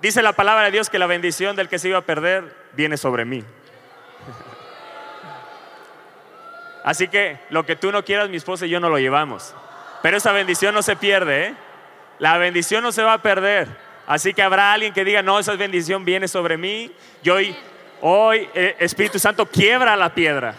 Dice 0.00 0.22
la 0.22 0.32
palabra 0.32 0.64
de 0.64 0.70
Dios 0.70 0.90
que 0.90 0.98
la 0.98 1.06
bendición 1.06 1.56
del 1.56 1.68
que 1.68 1.78
se 1.78 1.88
iba 1.88 1.98
a 1.98 2.02
perder 2.02 2.54
viene 2.72 2.96
sobre 2.96 3.24
mí. 3.24 3.44
Así 6.84 7.08
que 7.08 7.38
lo 7.50 7.64
que 7.64 7.76
tú 7.76 7.92
no 7.92 8.04
quieras, 8.04 8.30
mi 8.30 8.36
esposa 8.36 8.66
y 8.66 8.70
yo 8.70 8.80
no 8.80 8.88
lo 8.88 8.98
llevamos. 8.98 9.54
Pero 10.02 10.16
esa 10.16 10.32
bendición 10.32 10.74
no 10.74 10.82
se 10.82 10.96
pierde, 10.96 11.46
¿eh? 11.46 11.54
La 12.18 12.38
bendición 12.38 12.82
no 12.82 12.92
se 12.92 13.02
va 13.02 13.14
a 13.14 13.22
perder. 13.22 13.68
Así 14.06 14.34
que 14.34 14.42
habrá 14.42 14.72
alguien 14.72 14.92
que 14.92 15.04
diga, 15.04 15.22
no, 15.22 15.38
esa 15.38 15.54
bendición 15.54 16.04
viene 16.04 16.28
sobre 16.28 16.56
mí. 16.56 16.92
Y 17.22 17.30
hoy, 17.30 17.56
hoy 18.00 18.48
eh, 18.54 18.76
Espíritu 18.78 19.18
Santo 19.18 19.46
quiebra 19.46 19.96
la 19.96 20.14
piedra. 20.14 20.54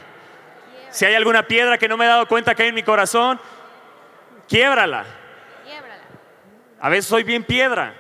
Si 0.91 1.06
hay 1.06 1.15
alguna 1.15 1.47
piedra 1.47 1.77
que 1.77 1.88
no 1.88 1.97
me 1.97 2.06
he 2.06 2.08
dado 2.08 2.27
cuenta 2.27 2.54
que 2.54 2.63
hay 2.63 2.69
en 2.69 2.75
mi 2.75 2.84
corazón, 2.84 3.39
quiebrala. 4.47 5.06
A 6.80 6.89
veces 6.89 7.06
soy 7.06 7.23
bien 7.23 7.43
piedra. 7.43 7.93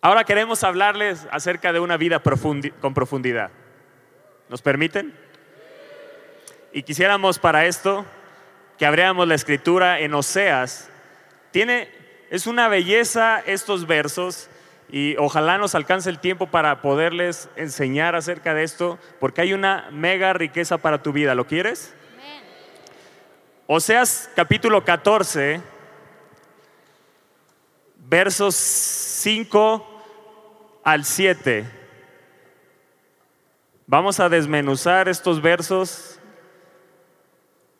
Ahora 0.00 0.24
queremos 0.24 0.64
hablarles 0.64 1.26
acerca 1.30 1.72
de 1.72 1.80
una 1.80 1.96
vida 1.96 2.22
con 2.80 2.94
profundidad. 2.94 3.50
¿Nos 4.48 4.62
permiten? 4.62 5.14
Y 6.72 6.84
quisiéramos 6.84 7.38
para 7.38 7.66
esto 7.66 8.06
que 8.78 8.86
abriéramos 8.86 9.28
la 9.28 9.34
escritura 9.34 10.00
en 10.00 10.14
Oseas. 10.14 10.88
Tiene, 11.50 11.90
es 12.30 12.46
una 12.46 12.68
belleza 12.68 13.42
estos 13.44 13.86
versos 13.86 14.48
y 14.92 15.16
ojalá 15.18 15.58
nos 15.58 15.74
alcance 15.74 16.10
el 16.10 16.18
tiempo 16.18 16.48
para 16.48 16.82
poderles 16.82 17.48
enseñar 17.56 18.16
acerca 18.16 18.54
de 18.54 18.64
esto, 18.64 18.98
porque 19.20 19.40
hay 19.40 19.52
una 19.52 19.88
mega 19.92 20.32
riqueza 20.32 20.78
para 20.78 21.02
tu 21.02 21.12
vida. 21.12 21.34
¿Lo 21.34 21.46
quieres? 21.46 21.94
Oseas 23.66 24.28
capítulo 24.34 24.84
14, 24.84 25.60
versos 28.08 28.56
5 28.56 30.02
al 30.82 31.04
7. 31.04 31.70
Vamos 33.86 34.18
a 34.18 34.28
desmenuzar 34.28 35.08
estos 35.08 35.40
versos 35.40 36.18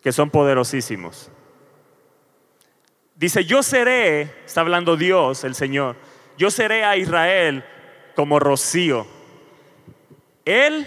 que 0.00 0.12
son 0.12 0.30
poderosísimos. 0.30 1.30
Dice, 3.16 3.44
yo 3.44 3.62
seré, 3.62 4.22
está 4.46 4.62
hablando 4.62 4.96
Dios, 4.96 5.44
el 5.44 5.54
Señor, 5.54 5.96
yo 6.40 6.50
seré 6.50 6.84
a 6.86 6.96
Israel 6.96 7.62
como 8.16 8.38
rocío. 8.40 9.06
Él 10.46 10.86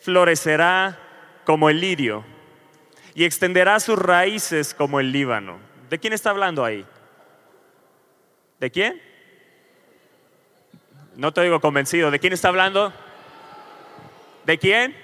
florecerá 0.00 0.98
como 1.44 1.70
el 1.70 1.80
lirio 1.80 2.24
y 3.14 3.24
extenderá 3.24 3.78
sus 3.78 3.96
raíces 3.96 4.74
como 4.74 4.98
el 4.98 5.12
Líbano. 5.12 5.60
¿De 5.88 6.00
quién 6.00 6.12
está 6.12 6.30
hablando 6.30 6.64
ahí? 6.64 6.84
¿De 8.58 8.72
quién? 8.72 9.00
No 11.14 11.32
te 11.32 11.42
digo 11.42 11.60
convencido. 11.60 12.10
¿De 12.10 12.18
quién 12.18 12.32
está 12.32 12.48
hablando? 12.48 12.92
¿De 14.46 14.58
quién? 14.58 14.96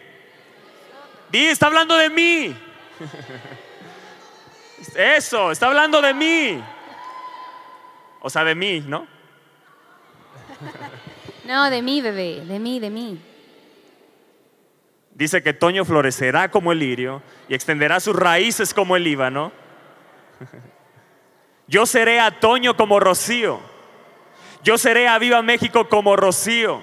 Di, 1.30 1.46
está 1.46 1.66
hablando 1.66 1.96
de 1.96 2.10
mí. 2.10 2.56
Eso, 4.96 5.52
está 5.52 5.68
hablando 5.68 6.02
de 6.02 6.14
mí. 6.14 6.64
O 8.18 8.28
sea, 8.28 8.42
de 8.42 8.56
mí, 8.56 8.80
¿no? 8.80 9.14
No, 11.44 11.70
de 11.70 11.80
mí, 11.80 12.00
bebé, 12.00 12.40
de 12.44 12.58
mí, 12.58 12.80
de 12.80 12.90
mí. 12.90 13.20
Dice 15.14 15.44
que 15.44 15.52
Toño 15.52 15.84
florecerá 15.84 16.50
como 16.50 16.72
el 16.72 16.80
lirio 16.80 17.22
y 17.48 17.54
extenderá 17.54 18.00
sus 18.00 18.16
raíces 18.16 18.74
como 18.74 18.96
el 18.96 19.04
Líbano. 19.04 19.52
Yo 21.68 21.86
seré 21.86 22.18
a 22.18 22.40
Toño 22.40 22.76
como 22.76 22.98
rocío 22.98 23.60
yo 24.66 24.78
seré 24.78 25.06
a 25.06 25.16
Viva 25.20 25.42
México 25.42 25.88
como 25.88 26.16
rocío. 26.16 26.82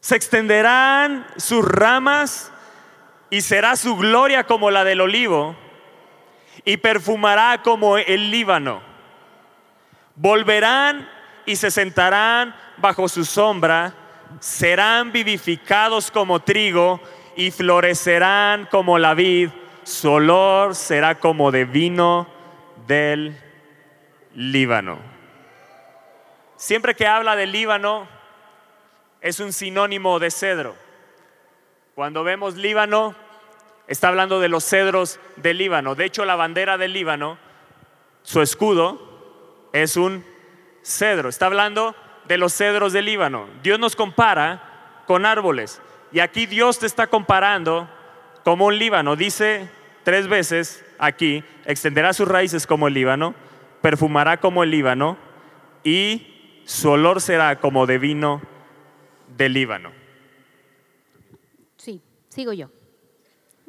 Se 0.00 0.16
extenderán 0.16 1.26
sus 1.36 1.62
ramas 1.62 2.50
y 3.28 3.42
será 3.42 3.76
su 3.76 3.94
gloria 3.96 4.44
como 4.44 4.70
la 4.70 4.82
del 4.82 5.02
olivo 5.02 5.54
y 6.64 6.78
perfumará 6.78 7.60
como 7.60 7.98
el 7.98 8.30
Líbano. 8.30 8.82
Volverán 10.14 11.08
y 11.46 11.56
se 11.56 11.70
sentarán 11.70 12.54
bajo 12.76 13.08
su 13.08 13.24
sombra, 13.24 13.94
serán 14.40 15.12
vivificados 15.12 16.10
como 16.10 16.40
trigo 16.40 17.00
y 17.36 17.50
florecerán 17.50 18.66
como 18.70 18.98
la 18.98 19.14
vid, 19.14 19.50
su 19.84 20.10
olor 20.10 20.74
será 20.74 21.18
como 21.18 21.50
de 21.50 21.64
vino 21.64 22.28
del 22.86 23.38
Líbano. 24.34 24.98
Siempre 26.56 26.94
que 26.94 27.06
habla 27.06 27.36
de 27.36 27.46
Líbano 27.46 28.06
es 29.20 29.40
un 29.40 29.52
sinónimo 29.52 30.18
de 30.18 30.30
cedro. 30.30 30.76
Cuando 31.94 32.24
vemos 32.24 32.56
Líbano, 32.56 33.14
está 33.86 34.08
hablando 34.08 34.40
de 34.40 34.48
los 34.48 34.64
cedros 34.64 35.20
del 35.36 35.58
Líbano. 35.58 35.94
De 35.94 36.04
hecho, 36.04 36.24
la 36.24 36.36
bandera 36.36 36.78
del 36.78 36.92
Líbano, 36.92 37.38
su 38.22 38.40
escudo, 38.40 39.11
es 39.72 39.96
un 39.96 40.24
cedro. 40.82 41.28
Está 41.28 41.46
hablando 41.46 41.94
de 42.26 42.38
los 42.38 42.52
cedros 42.54 42.92
del 42.92 43.06
Líbano. 43.06 43.46
Dios 43.62 43.78
nos 43.78 43.96
compara 43.96 45.02
con 45.06 45.26
árboles. 45.26 45.80
Y 46.12 46.20
aquí 46.20 46.46
Dios 46.46 46.78
te 46.78 46.86
está 46.86 47.06
comparando 47.06 47.88
como 48.44 48.66
un 48.66 48.78
Líbano. 48.78 49.16
Dice 49.16 49.70
tres 50.02 50.28
veces 50.28 50.84
aquí, 50.98 51.44
extenderá 51.64 52.12
sus 52.12 52.28
raíces 52.28 52.66
como 52.66 52.88
el 52.88 52.94
Líbano 52.94 53.34
perfumará 53.82 54.38
como 54.38 54.62
el 54.62 54.70
Líbano 54.70 55.18
y 55.84 56.62
su 56.64 56.88
olor 56.88 57.20
será 57.20 57.60
como 57.60 57.84
de 57.86 57.98
vino 57.98 58.40
del 59.36 59.52
Líbano. 59.52 59.92
Sí, 61.76 62.00
sigo 62.28 62.54
yo. 62.54 62.70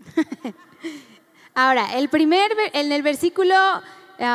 Ahora, 1.55 1.97
el 1.97 2.09
primer, 2.09 2.51
en 2.73 2.91
el 2.91 3.01
versículo 3.03 3.55
5 4.17 4.29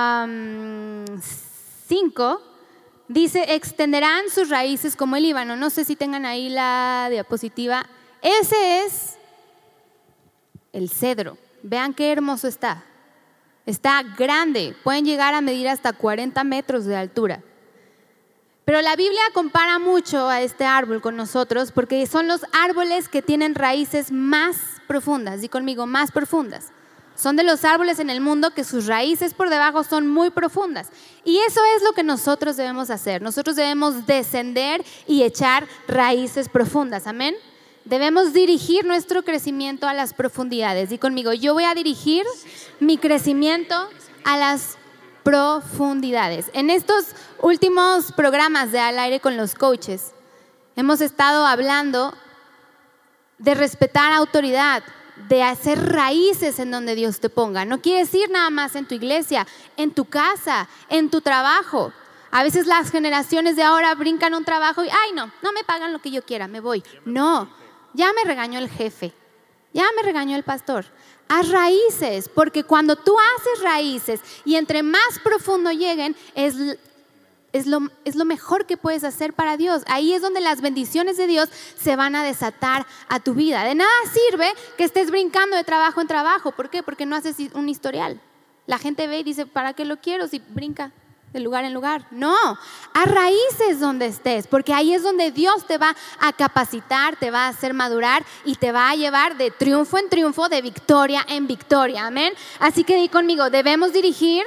dice, 3.09 3.55
extenderán 3.55 4.29
sus 4.31 4.48
raíces 4.48 4.96
como 4.96 5.16
el 5.16 5.22
Líbano. 5.22 5.57
No 5.57 5.70
sé 5.70 5.85
si 5.85 5.96
tengan 5.96 6.27
ahí 6.27 6.48
la 6.48 7.09
diapositiva. 7.11 7.87
Ese 8.22 8.85
es 8.85 9.16
el 10.72 10.90
cedro. 10.90 11.38
Vean 11.62 11.94
qué 11.94 12.12
hermoso 12.12 12.48
está. 12.48 12.85
Está 13.66 14.03
grande, 14.03 14.74
pueden 14.83 15.05
llegar 15.05 15.35
a 15.35 15.42
medir 15.42 15.68
hasta 15.68 15.92
40 15.92 16.42
metros 16.44 16.87
de 16.87 16.96
altura. 16.96 17.42
Pero 18.64 18.81
la 18.83 18.96
Biblia 18.96 19.22
compara 19.35 19.79
mucho 19.79 20.29
a 20.29 20.40
este 20.40 20.64
árbol 20.64 21.01
con 21.01 21.16
nosotros 21.16 21.72
porque 21.72 22.07
son 22.07 22.29
los 22.29 22.46
árboles 22.53 23.09
que 23.09 23.22
tienen 23.22 23.55
raíces 23.55 24.11
más 24.12 24.57
profundas, 24.87 25.42
y 25.42 25.48
conmigo, 25.48 25.87
más 25.87 26.12
profundas. 26.12 26.72
Son 27.18 27.35
de 27.35 27.42
los 27.42 27.64
árboles 27.64 27.98
en 27.98 28.11
el 28.11 28.20
mundo 28.20 28.52
que 28.52 28.62
sus 28.62 28.87
raíces 28.87 29.35
por 29.35 29.50
debajo 29.50 29.83
son 29.83 30.07
muy 30.07 30.31
profundas. 30.31 30.88
Y 31.24 31.38
eso 31.38 31.61
es 31.76 31.83
lo 31.83 31.92
que 31.92 32.04
nosotros 32.04 32.57
debemos 32.57 32.90
hacer. 32.90 33.22
Nosotros 33.22 33.57
debemos 33.57 34.07
descender 34.07 34.85
y 35.09 35.24
echar 35.24 35.66
raíces 35.88 36.49
profundas. 36.49 37.09
Amén. 37.09 37.34
Debemos 37.84 38.32
dirigir 38.32 38.84
nuestro 38.84 39.24
crecimiento 39.24 39.88
a 39.88 39.95
las 39.95 40.14
profundidades. 40.14 40.93
Y 40.93 40.99
conmigo, 40.99 41.32
yo 41.32 41.55
voy 41.55 41.64
a 41.64 41.74
dirigir 41.74 42.24
mi 42.78 42.99
crecimiento 42.99 43.74
a 44.22 44.36
las 44.36 44.78
profundidades. 45.24 46.51
En 46.53 46.70
estos 46.70 47.07
últimos 47.40 48.12
programas 48.12 48.70
de 48.70 48.78
Al 48.78 48.97
aire 48.97 49.18
con 49.18 49.36
los 49.36 49.57
coaches, 49.57 50.12
hemos 50.76 51.01
estado 51.01 51.45
hablando 51.45 52.14
de 53.38 53.55
respetar 53.55 54.12
autoridad, 54.12 54.84
de 55.29 55.43
hacer 55.43 55.93
raíces 55.93 56.59
en 56.59 56.71
donde 56.71 56.95
Dios 56.95 57.21
te 57.21 57.29
ponga. 57.29 57.64
No 57.64 57.81
quiere 57.81 58.01
decir 58.01 58.31
nada 58.31 58.51
más 58.51 58.77
en 58.77 58.87
tu 58.87 58.95
iglesia, 58.95 59.47
en 59.77 59.93
tu 59.93 60.05
casa, 60.05 60.69
en 60.89 61.11
tu 61.11 61.21
trabajo. 61.21 61.93
A 62.31 62.43
veces 62.43 62.66
las 62.66 62.91
generaciones 62.91 63.57
de 63.57 63.62
ahora 63.62 63.95
brincan 63.95 64.35
un 64.35 64.45
trabajo 64.45 64.85
y, 64.85 64.89
ay, 64.89 65.12
no, 65.14 65.33
no 65.43 65.53
me 65.53 65.64
pagan 65.64 65.93
lo 65.93 66.01
que 66.01 66.11
yo 66.11 66.23
quiera, 66.23 66.47
me 66.47 66.61
voy. 66.61 66.85
No, 67.05 67.51
ya 67.95 68.12
me 68.12 68.25
regañó 68.25 68.59
el 68.59 68.69
jefe, 68.69 69.12
ya 69.73 69.85
me 69.97 70.03
regañó 70.03 70.37
el 70.37 70.45
pastor. 70.45 70.85
Haz 71.29 71.51
raíces, 71.51 72.29
porque 72.29 72.64
cuando 72.64 72.97
tú 72.97 73.14
haces 73.19 73.62
raíces 73.62 74.21
y 74.45 74.57
entre 74.57 74.83
más 74.83 75.19
profundo 75.23 75.71
lleguen, 75.71 76.16
es, 76.35 76.55
es, 77.59 77.66
lo, 77.66 77.80
es 78.04 78.16
lo 78.16 78.24
mejor 78.24 78.66
que 78.66 78.76
puedes 78.76 79.04
hacer 79.04 79.32
para 79.32 79.56
Dios. 79.56 79.82
Ahí 79.86 80.12
es 80.12 80.22
donde 80.22 80.40
las 80.40 80.61
bendiciones 80.61 81.16
de 81.16 81.26
Dios 81.26 81.48
se 81.76 81.96
van 81.96 82.16
a 82.16 82.24
desatar 82.24 82.86
a 83.09 83.20
tu 83.20 83.34
vida. 83.34 83.64
De 83.64 83.74
nada 83.74 83.90
sirve 84.12 84.52
que 84.76 84.84
estés 84.84 85.11
brincando 85.11 85.56
de 85.56 85.64
trabajo 85.64 86.00
en 86.00 86.06
trabajo. 86.06 86.52
¿Por 86.52 86.70
qué? 86.70 86.82
Porque 86.82 87.06
no 87.06 87.16
haces 87.16 87.36
un 87.54 87.68
historial. 87.68 88.20
La 88.66 88.78
gente 88.78 89.06
ve 89.06 89.18
y 89.18 89.24
dice, 89.24 89.46
¿para 89.46 89.74
qué 89.74 89.84
lo 89.84 89.98
quiero 89.98 90.28
si 90.28 90.38
brinca 90.38 90.92
de 91.32 91.40
lugar 91.40 91.64
en 91.64 91.74
lugar. 91.74 92.06
No, 92.11 92.34
a 92.94 93.04
raíces 93.04 93.80
donde 93.80 94.06
estés, 94.06 94.46
porque 94.46 94.72
ahí 94.72 94.94
es 94.94 95.02
donde 95.02 95.30
Dios 95.30 95.66
te 95.66 95.78
va 95.78 95.94
a 96.20 96.32
capacitar, 96.32 97.16
te 97.16 97.30
va 97.30 97.46
a 97.46 97.48
hacer 97.48 97.74
madurar 97.74 98.24
y 98.44 98.54
te 98.54 98.72
va 98.72 98.90
a 98.90 98.96
llevar 98.96 99.36
de 99.36 99.50
triunfo 99.50 99.98
en 99.98 100.09
triunfo, 100.09 100.48
de 100.48 100.62
victoria 100.62 101.24
en 101.28 101.46
victoria. 101.46 102.06
Amén. 102.06 102.32
Así 102.61 102.84
que 102.84 102.96
di 102.96 103.09
conmigo, 103.09 103.50
debemos 103.50 103.92
dirigir 103.92 104.44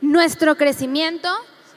nuestro 0.00 0.56
crecimiento 0.56 1.28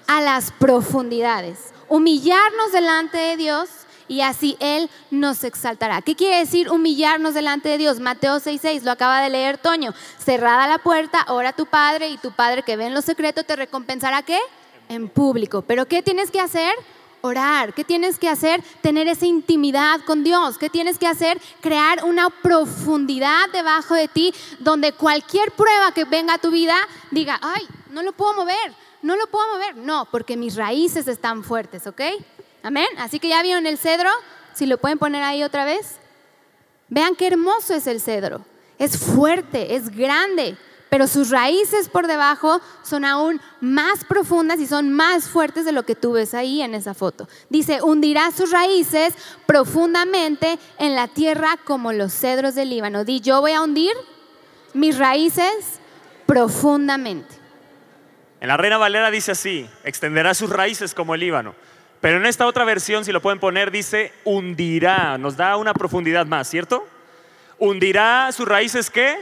a 0.09 0.21
las 0.21 0.51
profundidades, 0.51 1.71
humillarnos 1.87 2.71
delante 2.71 3.19
de 3.19 3.37
Dios 3.37 3.69
y 4.07 4.21
así 4.21 4.57
Él 4.59 4.89
nos 5.11 5.43
exaltará. 5.43 6.01
¿Qué 6.01 6.15
quiere 6.15 6.39
decir 6.39 6.71
humillarnos 6.71 7.35
delante 7.35 7.69
de 7.69 7.77
Dios? 7.77 7.99
Mateo 7.99 8.39
6:6, 8.39 8.81
lo 8.81 8.91
acaba 8.91 9.21
de 9.21 9.29
leer 9.29 9.59
Toño. 9.59 9.93
Cerrada 10.17 10.67
la 10.67 10.79
puerta, 10.79 11.27
ora 11.27 11.53
tu 11.53 11.67
Padre 11.67 12.09
y 12.09 12.17
tu 12.17 12.31
Padre 12.31 12.63
que 12.63 12.75
ve 12.75 12.87
en 12.87 12.95
lo 12.95 13.03
secreto 13.03 13.43
te 13.43 13.55
recompensará 13.55 14.23
qué? 14.23 14.39
En 14.89 15.09
público. 15.09 15.61
¿Pero 15.61 15.85
qué 15.85 16.01
tienes 16.01 16.31
que 16.31 16.39
hacer? 16.39 16.73
Orar. 17.21 17.75
¿Qué 17.75 17.83
tienes 17.83 18.17
que 18.17 18.29
hacer? 18.29 18.63
Tener 18.81 19.07
esa 19.07 19.27
intimidad 19.27 20.01
con 20.07 20.23
Dios. 20.23 20.57
¿Qué 20.57 20.71
tienes 20.71 20.97
que 20.97 21.05
hacer? 21.05 21.39
Crear 21.61 22.03
una 22.03 22.31
profundidad 22.31 23.47
debajo 23.53 23.93
de 23.93 24.07
ti 24.07 24.33
donde 24.57 24.91
cualquier 24.91 25.51
prueba 25.51 25.91
que 25.91 26.05
venga 26.05 26.33
a 26.33 26.39
tu 26.39 26.49
vida 26.49 26.75
diga, 27.11 27.39
ay, 27.43 27.67
no 27.91 28.01
lo 28.01 28.11
puedo 28.13 28.33
mover, 28.33 28.73
no 29.01 29.15
lo 29.15 29.27
puedo 29.27 29.45
mover. 29.53 29.77
No, 29.77 30.07
porque 30.11 30.37
mis 30.37 30.55
raíces 30.55 31.07
están 31.07 31.43
fuertes, 31.43 31.87
¿ok? 31.87 32.01
Amén. 32.63 32.87
Así 32.97 33.19
que 33.19 33.29
ya 33.29 33.41
vieron 33.41 33.65
el 33.65 33.77
cedro, 33.77 34.09
si 34.53 34.65
lo 34.65 34.77
pueden 34.77 34.99
poner 34.99 35.23
ahí 35.23 35.43
otra 35.43 35.65
vez. 35.65 35.97
Vean 36.89 37.15
qué 37.15 37.27
hermoso 37.27 37.73
es 37.73 37.87
el 37.87 38.01
cedro. 38.01 38.41
Es 38.77 38.97
fuerte, 38.97 39.75
es 39.75 39.89
grande, 39.89 40.57
pero 40.89 41.07
sus 41.07 41.29
raíces 41.29 41.87
por 41.89 42.07
debajo 42.07 42.61
son 42.81 43.05
aún 43.05 43.39
más 43.61 44.05
profundas 44.05 44.59
y 44.59 44.67
son 44.67 44.91
más 44.91 45.29
fuertes 45.29 45.65
de 45.65 45.71
lo 45.71 45.83
que 45.83 45.95
tú 45.95 46.13
ves 46.13 46.33
ahí 46.33 46.61
en 46.61 46.73
esa 46.73 46.93
foto. 46.93 47.27
Dice, 47.49 47.81
hundirá 47.83 48.31
sus 48.31 48.51
raíces 48.51 49.13
profundamente 49.45 50.57
en 50.77 50.95
la 50.95 51.07
tierra 51.07 51.57
como 51.63 51.93
los 51.93 52.13
cedros 52.13 52.55
del 52.55 52.69
Líbano. 52.69 53.05
Di, 53.05 53.19
yo 53.19 53.41
voy 53.41 53.51
a 53.51 53.61
hundir 53.61 53.93
mis 54.73 54.97
raíces 54.97 55.79
profundamente. 56.25 57.38
En 58.41 58.47
la 58.47 58.57
Reina 58.57 58.77
Valera 58.77 59.11
dice 59.11 59.31
así, 59.31 59.69
extenderá 59.83 60.33
sus 60.33 60.49
raíces 60.49 60.93
como 60.93 61.13
el 61.13 61.19
Líbano. 61.21 61.55
Pero 61.99 62.17
en 62.17 62.25
esta 62.25 62.47
otra 62.47 62.63
versión, 62.63 63.03
si 63.03 63.11
lo 63.11 63.21
pueden 63.21 63.39
poner, 63.39 63.71
dice 63.71 64.13
hundirá, 64.23 65.17
nos 65.17 65.35
da 65.35 65.57
una 65.57 65.73
profundidad 65.73 66.25
más, 66.25 66.49
¿cierto? 66.49 66.87
Hundirá 67.57 68.31
sus 68.31 68.47
raíces 68.47 68.89
qué? 68.89 69.17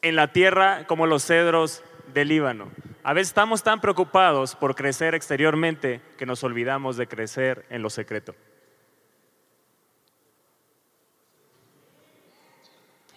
En 0.00 0.16
la 0.16 0.32
tierra 0.32 0.86
como 0.86 1.06
los 1.06 1.24
cedros 1.24 1.82
del 2.14 2.28
Líbano. 2.28 2.70
A 3.02 3.12
veces 3.12 3.28
estamos 3.28 3.62
tan 3.62 3.82
preocupados 3.82 4.54
por 4.54 4.74
crecer 4.74 5.14
exteriormente 5.14 6.00
que 6.16 6.24
nos 6.24 6.42
olvidamos 6.42 6.96
de 6.96 7.06
crecer 7.06 7.66
en 7.68 7.82
lo 7.82 7.90
secreto. 7.90 8.34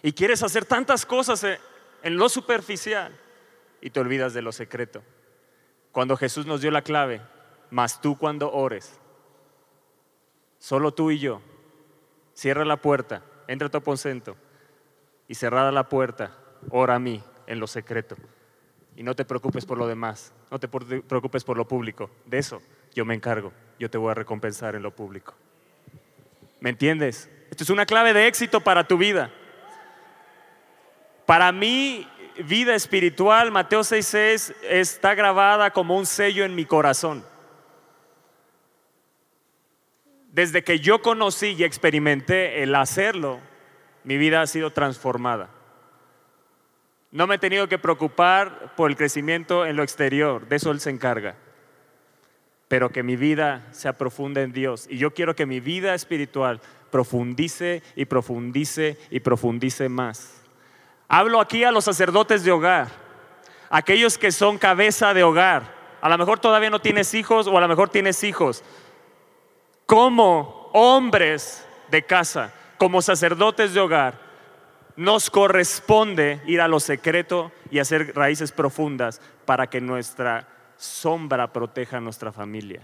Y 0.02 0.12
quieres 0.12 0.42
hacer 0.42 0.66
tantas 0.66 1.06
cosas 1.06 1.42
en 2.08 2.16
lo 2.16 2.30
superficial 2.30 3.14
y 3.82 3.90
te 3.90 4.00
olvidas 4.00 4.32
de 4.32 4.40
lo 4.40 4.50
secreto. 4.50 5.02
Cuando 5.92 6.16
Jesús 6.16 6.46
nos 6.46 6.62
dio 6.62 6.70
la 6.70 6.80
clave, 6.80 7.20
más 7.70 8.00
tú 8.00 8.16
cuando 8.16 8.50
ores, 8.50 8.98
solo 10.58 10.92
tú 10.92 11.10
y 11.10 11.18
yo, 11.18 11.42
cierra 12.32 12.64
la 12.64 12.78
puerta, 12.78 13.22
entra 13.46 13.68
a 13.68 13.70
tu 13.70 13.76
aposento 13.76 14.36
y 15.28 15.34
cerrada 15.34 15.70
la 15.70 15.90
puerta, 15.90 16.34
ora 16.70 16.94
a 16.94 16.98
mí 16.98 17.22
en 17.46 17.60
lo 17.60 17.66
secreto. 17.66 18.16
Y 18.96 19.02
no 19.02 19.14
te 19.14 19.26
preocupes 19.26 19.66
por 19.66 19.76
lo 19.76 19.86
demás, 19.86 20.32
no 20.50 20.58
te 20.58 20.66
preocupes 20.66 21.44
por 21.44 21.58
lo 21.58 21.68
público. 21.68 22.10
De 22.24 22.38
eso 22.38 22.62
yo 22.94 23.04
me 23.04 23.14
encargo, 23.14 23.52
yo 23.78 23.90
te 23.90 23.98
voy 23.98 24.12
a 24.12 24.14
recompensar 24.14 24.74
en 24.74 24.82
lo 24.82 24.96
público. 24.96 25.34
¿Me 26.60 26.70
entiendes? 26.70 27.30
Esto 27.50 27.64
es 27.64 27.70
una 27.70 27.84
clave 27.84 28.14
de 28.14 28.26
éxito 28.26 28.60
para 28.62 28.88
tu 28.88 28.96
vida. 28.96 29.30
Para 31.28 31.52
mí, 31.52 32.08
vida 32.46 32.74
espiritual, 32.74 33.50
Mateo 33.50 33.84
6:6, 33.84 34.54
está 34.62 35.14
grabada 35.14 35.72
como 35.72 35.94
un 35.94 36.06
sello 36.06 36.42
en 36.42 36.54
mi 36.54 36.64
corazón. 36.64 37.22
Desde 40.32 40.64
que 40.64 40.80
yo 40.80 41.02
conocí 41.02 41.48
y 41.48 41.64
experimenté 41.64 42.62
el 42.62 42.74
hacerlo, 42.74 43.40
mi 44.04 44.16
vida 44.16 44.40
ha 44.40 44.46
sido 44.46 44.70
transformada. 44.70 45.50
No 47.10 47.26
me 47.26 47.34
he 47.34 47.38
tenido 47.38 47.68
que 47.68 47.78
preocupar 47.78 48.74
por 48.74 48.88
el 48.88 48.96
crecimiento 48.96 49.66
en 49.66 49.76
lo 49.76 49.82
exterior, 49.82 50.48
de 50.48 50.56
eso 50.56 50.70
Él 50.70 50.80
se 50.80 50.88
encarga. 50.88 51.36
Pero 52.68 52.88
que 52.88 53.02
mi 53.02 53.16
vida 53.16 53.68
sea 53.72 53.98
profunda 53.98 54.40
en 54.40 54.54
Dios. 54.54 54.86
Y 54.88 54.96
yo 54.96 55.12
quiero 55.12 55.36
que 55.36 55.44
mi 55.44 55.60
vida 55.60 55.94
espiritual 55.94 56.62
profundice 56.90 57.82
y 57.96 58.06
profundice 58.06 58.96
y 59.10 59.20
profundice 59.20 59.90
más. 59.90 60.37
Hablo 61.08 61.40
aquí 61.40 61.64
a 61.64 61.72
los 61.72 61.86
sacerdotes 61.86 62.44
de 62.44 62.52
hogar, 62.52 62.88
aquellos 63.70 64.18
que 64.18 64.30
son 64.30 64.58
cabeza 64.58 65.14
de 65.14 65.24
hogar. 65.24 65.74
A 66.02 66.08
lo 66.10 66.18
mejor 66.18 66.38
todavía 66.38 66.68
no 66.68 66.80
tienes 66.80 67.14
hijos 67.14 67.46
o 67.46 67.56
a 67.56 67.60
lo 67.62 67.68
mejor 67.68 67.88
tienes 67.88 68.22
hijos. 68.22 68.62
Como 69.86 70.70
hombres 70.74 71.66
de 71.90 72.02
casa, 72.04 72.52
como 72.76 73.00
sacerdotes 73.00 73.72
de 73.72 73.80
hogar, 73.80 74.20
nos 74.96 75.30
corresponde 75.30 76.42
ir 76.46 76.60
a 76.60 76.68
lo 76.68 76.78
secreto 76.78 77.52
y 77.70 77.78
hacer 77.78 78.14
raíces 78.14 78.52
profundas 78.52 79.22
para 79.46 79.68
que 79.68 79.80
nuestra 79.80 80.46
sombra 80.76 81.52
proteja 81.52 81.96
a 81.96 82.00
nuestra 82.00 82.32
familia. 82.32 82.82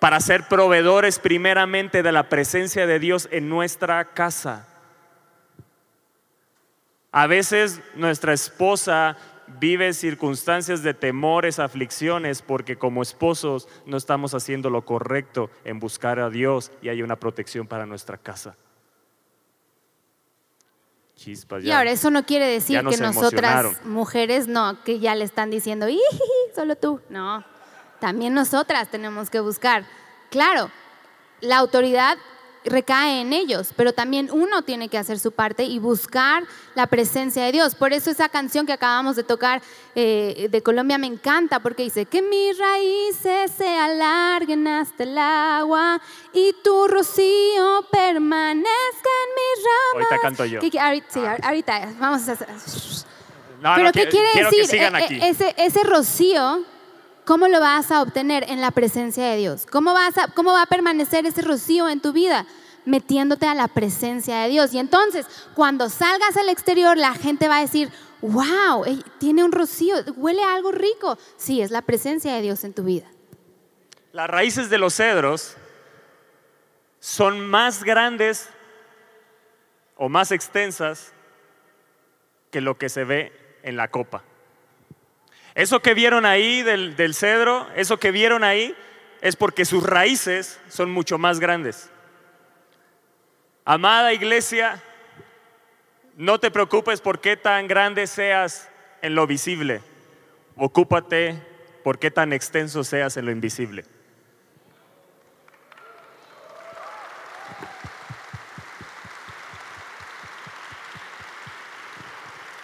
Para 0.00 0.18
ser 0.18 0.48
proveedores 0.48 1.20
primeramente 1.20 2.02
de 2.02 2.10
la 2.10 2.28
presencia 2.28 2.88
de 2.88 2.98
Dios 2.98 3.28
en 3.30 3.48
nuestra 3.48 4.04
casa. 4.06 4.71
A 7.12 7.26
veces 7.26 7.80
nuestra 7.94 8.32
esposa 8.32 9.18
vive 9.60 9.92
circunstancias 9.92 10.82
de 10.82 10.94
temores, 10.94 11.58
aflicciones, 11.58 12.40
porque 12.40 12.76
como 12.76 13.02
esposos 13.02 13.68
no 13.84 13.98
estamos 13.98 14.32
haciendo 14.34 14.70
lo 14.70 14.86
correcto 14.86 15.50
en 15.64 15.78
buscar 15.78 16.18
a 16.18 16.30
Dios 16.30 16.72
y 16.80 16.88
hay 16.88 17.02
una 17.02 17.16
protección 17.16 17.66
para 17.66 17.84
nuestra 17.84 18.16
casa. 18.16 18.56
Chispas, 21.14 21.62
y 21.62 21.70
ahora 21.70 21.90
eso 21.90 22.10
no 22.10 22.24
quiere 22.24 22.46
decir 22.46 22.82
que 22.88 22.96
nosotras 22.96 23.84
mujeres 23.84 24.48
no, 24.48 24.82
que 24.82 24.98
ya 24.98 25.14
le 25.14 25.24
están 25.24 25.50
diciendo, 25.50 25.86
solo 26.54 26.76
tú. 26.76 27.00
No, 27.10 27.44
también 28.00 28.32
nosotras 28.32 28.90
tenemos 28.90 29.28
que 29.28 29.40
buscar. 29.40 29.84
Claro, 30.30 30.70
la 31.40 31.58
autoridad 31.58 32.16
recae 32.64 33.20
en 33.20 33.32
ellos, 33.32 33.72
pero 33.76 33.92
también 33.92 34.28
uno 34.32 34.62
tiene 34.62 34.88
que 34.88 34.98
hacer 34.98 35.18
su 35.18 35.32
parte 35.32 35.64
y 35.64 35.78
buscar 35.78 36.44
la 36.74 36.86
presencia 36.86 37.44
de 37.44 37.52
Dios. 37.52 37.74
Por 37.74 37.92
eso 37.92 38.10
esa 38.10 38.28
canción 38.28 38.66
que 38.66 38.72
acabamos 38.72 39.16
de 39.16 39.24
tocar 39.24 39.62
eh, 39.94 40.48
de 40.50 40.62
Colombia 40.62 40.98
me 40.98 41.06
encanta, 41.06 41.60
porque 41.60 41.84
dice, 41.84 42.06
que 42.06 42.22
mis 42.22 42.58
raíces 42.58 43.52
se 43.56 43.68
alarguen 43.68 44.66
hasta 44.68 45.02
el 45.02 45.18
agua 45.18 46.00
y 46.32 46.54
tu 46.62 46.88
rocío 46.88 47.86
permanezca 47.90 49.10
en 49.22 49.30
mis 49.34 49.64
ramas. 49.64 49.94
Ahorita 49.94 50.18
canto 50.20 50.44
yo. 50.44 50.60
sí, 50.60 51.20
ahorita, 51.42 51.92
vamos 51.98 52.28
a 52.28 52.32
hacer... 52.32 52.48
pero 53.76 53.92
¿qué 53.92 54.08
quiere 54.08 54.28
decir? 54.34 54.80
E, 54.80 55.14
e, 55.14 55.28
ese, 55.28 55.54
ese 55.56 55.82
rocío 55.82 56.64
¿Cómo 57.24 57.46
lo 57.46 57.60
vas 57.60 57.90
a 57.92 58.02
obtener 58.02 58.44
en 58.48 58.60
la 58.60 58.72
presencia 58.72 59.24
de 59.26 59.36
Dios? 59.36 59.66
¿Cómo, 59.70 59.94
vas 59.94 60.18
a, 60.18 60.28
¿Cómo 60.28 60.52
va 60.52 60.62
a 60.62 60.66
permanecer 60.66 61.24
ese 61.24 61.42
rocío 61.42 61.88
en 61.88 62.00
tu 62.00 62.12
vida? 62.12 62.46
Metiéndote 62.84 63.46
a 63.46 63.54
la 63.54 63.68
presencia 63.68 64.40
de 64.40 64.48
Dios. 64.48 64.74
Y 64.74 64.78
entonces, 64.78 65.26
cuando 65.54 65.88
salgas 65.88 66.36
al 66.36 66.48
exterior, 66.48 66.96
la 66.96 67.14
gente 67.14 67.46
va 67.46 67.58
a 67.58 67.60
decir, 67.60 67.90
wow, 68.22 68.84
tiene 69.18 69.44
un 69.44 69.52
rocío, 69.52 69.94
huele 70.16 70.42
a 70.42 70.54
algo 70.54 70.72
rico. 70.72 71.16
Sí, 71.36 71.60
es 71.60 71.70
la 71.70 71.82
presencia 71.82 72.34
de 72.34 72.42
Dios 72.42 72.64
en 72.64 72.74
tu 72.74 72.82
vida. 72.82 73.06
Las 74.12 74.28
raíces 74.28 74.68
de 74.68 74.78
los 74.78 74.94
cedros 74.94 75.56
son 76.98 77.48
más 77.48 77.84
grandes 77.84 78.48
o 79.96 80.08
más 80.08 80.32
extensas 80.32 81.12
que 82.50 82.60
lo 82.60 82.78
que 82.78 82.88
se 82.88 83.04
ve 83.04 83.32
en 83.62 83.76
la 83.76 83.88
copa. 83.88 84.24
Eso 85.54 85.80
que 85.80 85.94
vieron 85.94 86.24
ahí 86.24 86.62
del, 86.62 87.14
cedro, 87.14 87.68
eso 87.76 87.98
que 87.98 88.10
vieron 88.10 88.42
ahí, 88.42 88.74
es 89.20 89.36
porque 89.36 89.64
sus 89.64 89.84
raíces 89.84 90.58
son 90.68 90.90
mucho 90.90 91.18
más 91.18 91.40
grandes. 91.40 91.90
Amada 93.64 94.12
iglesia, 94.12 94.82
no 96.16 96.40
te 96.40 96.50
preocupes 96.50 97.00
por 97.00 97.20
qué 97.20 97.36
tan 97.36 97.68
grande 97.68 98.06
seas 98.06 98.68
en 99.02 99.14
lo 99.14 99.26
visible. 99.26 99.82
Ocúpate 100.56 101.40
por 101.84 101.98
qué 101.98 102.10
tan 102.10 102.32
extenso 102.32 102.82
seas 102.82 103.16
en 103.16 103.26
lo 103.26 103.30
invisible. 103.30 103.84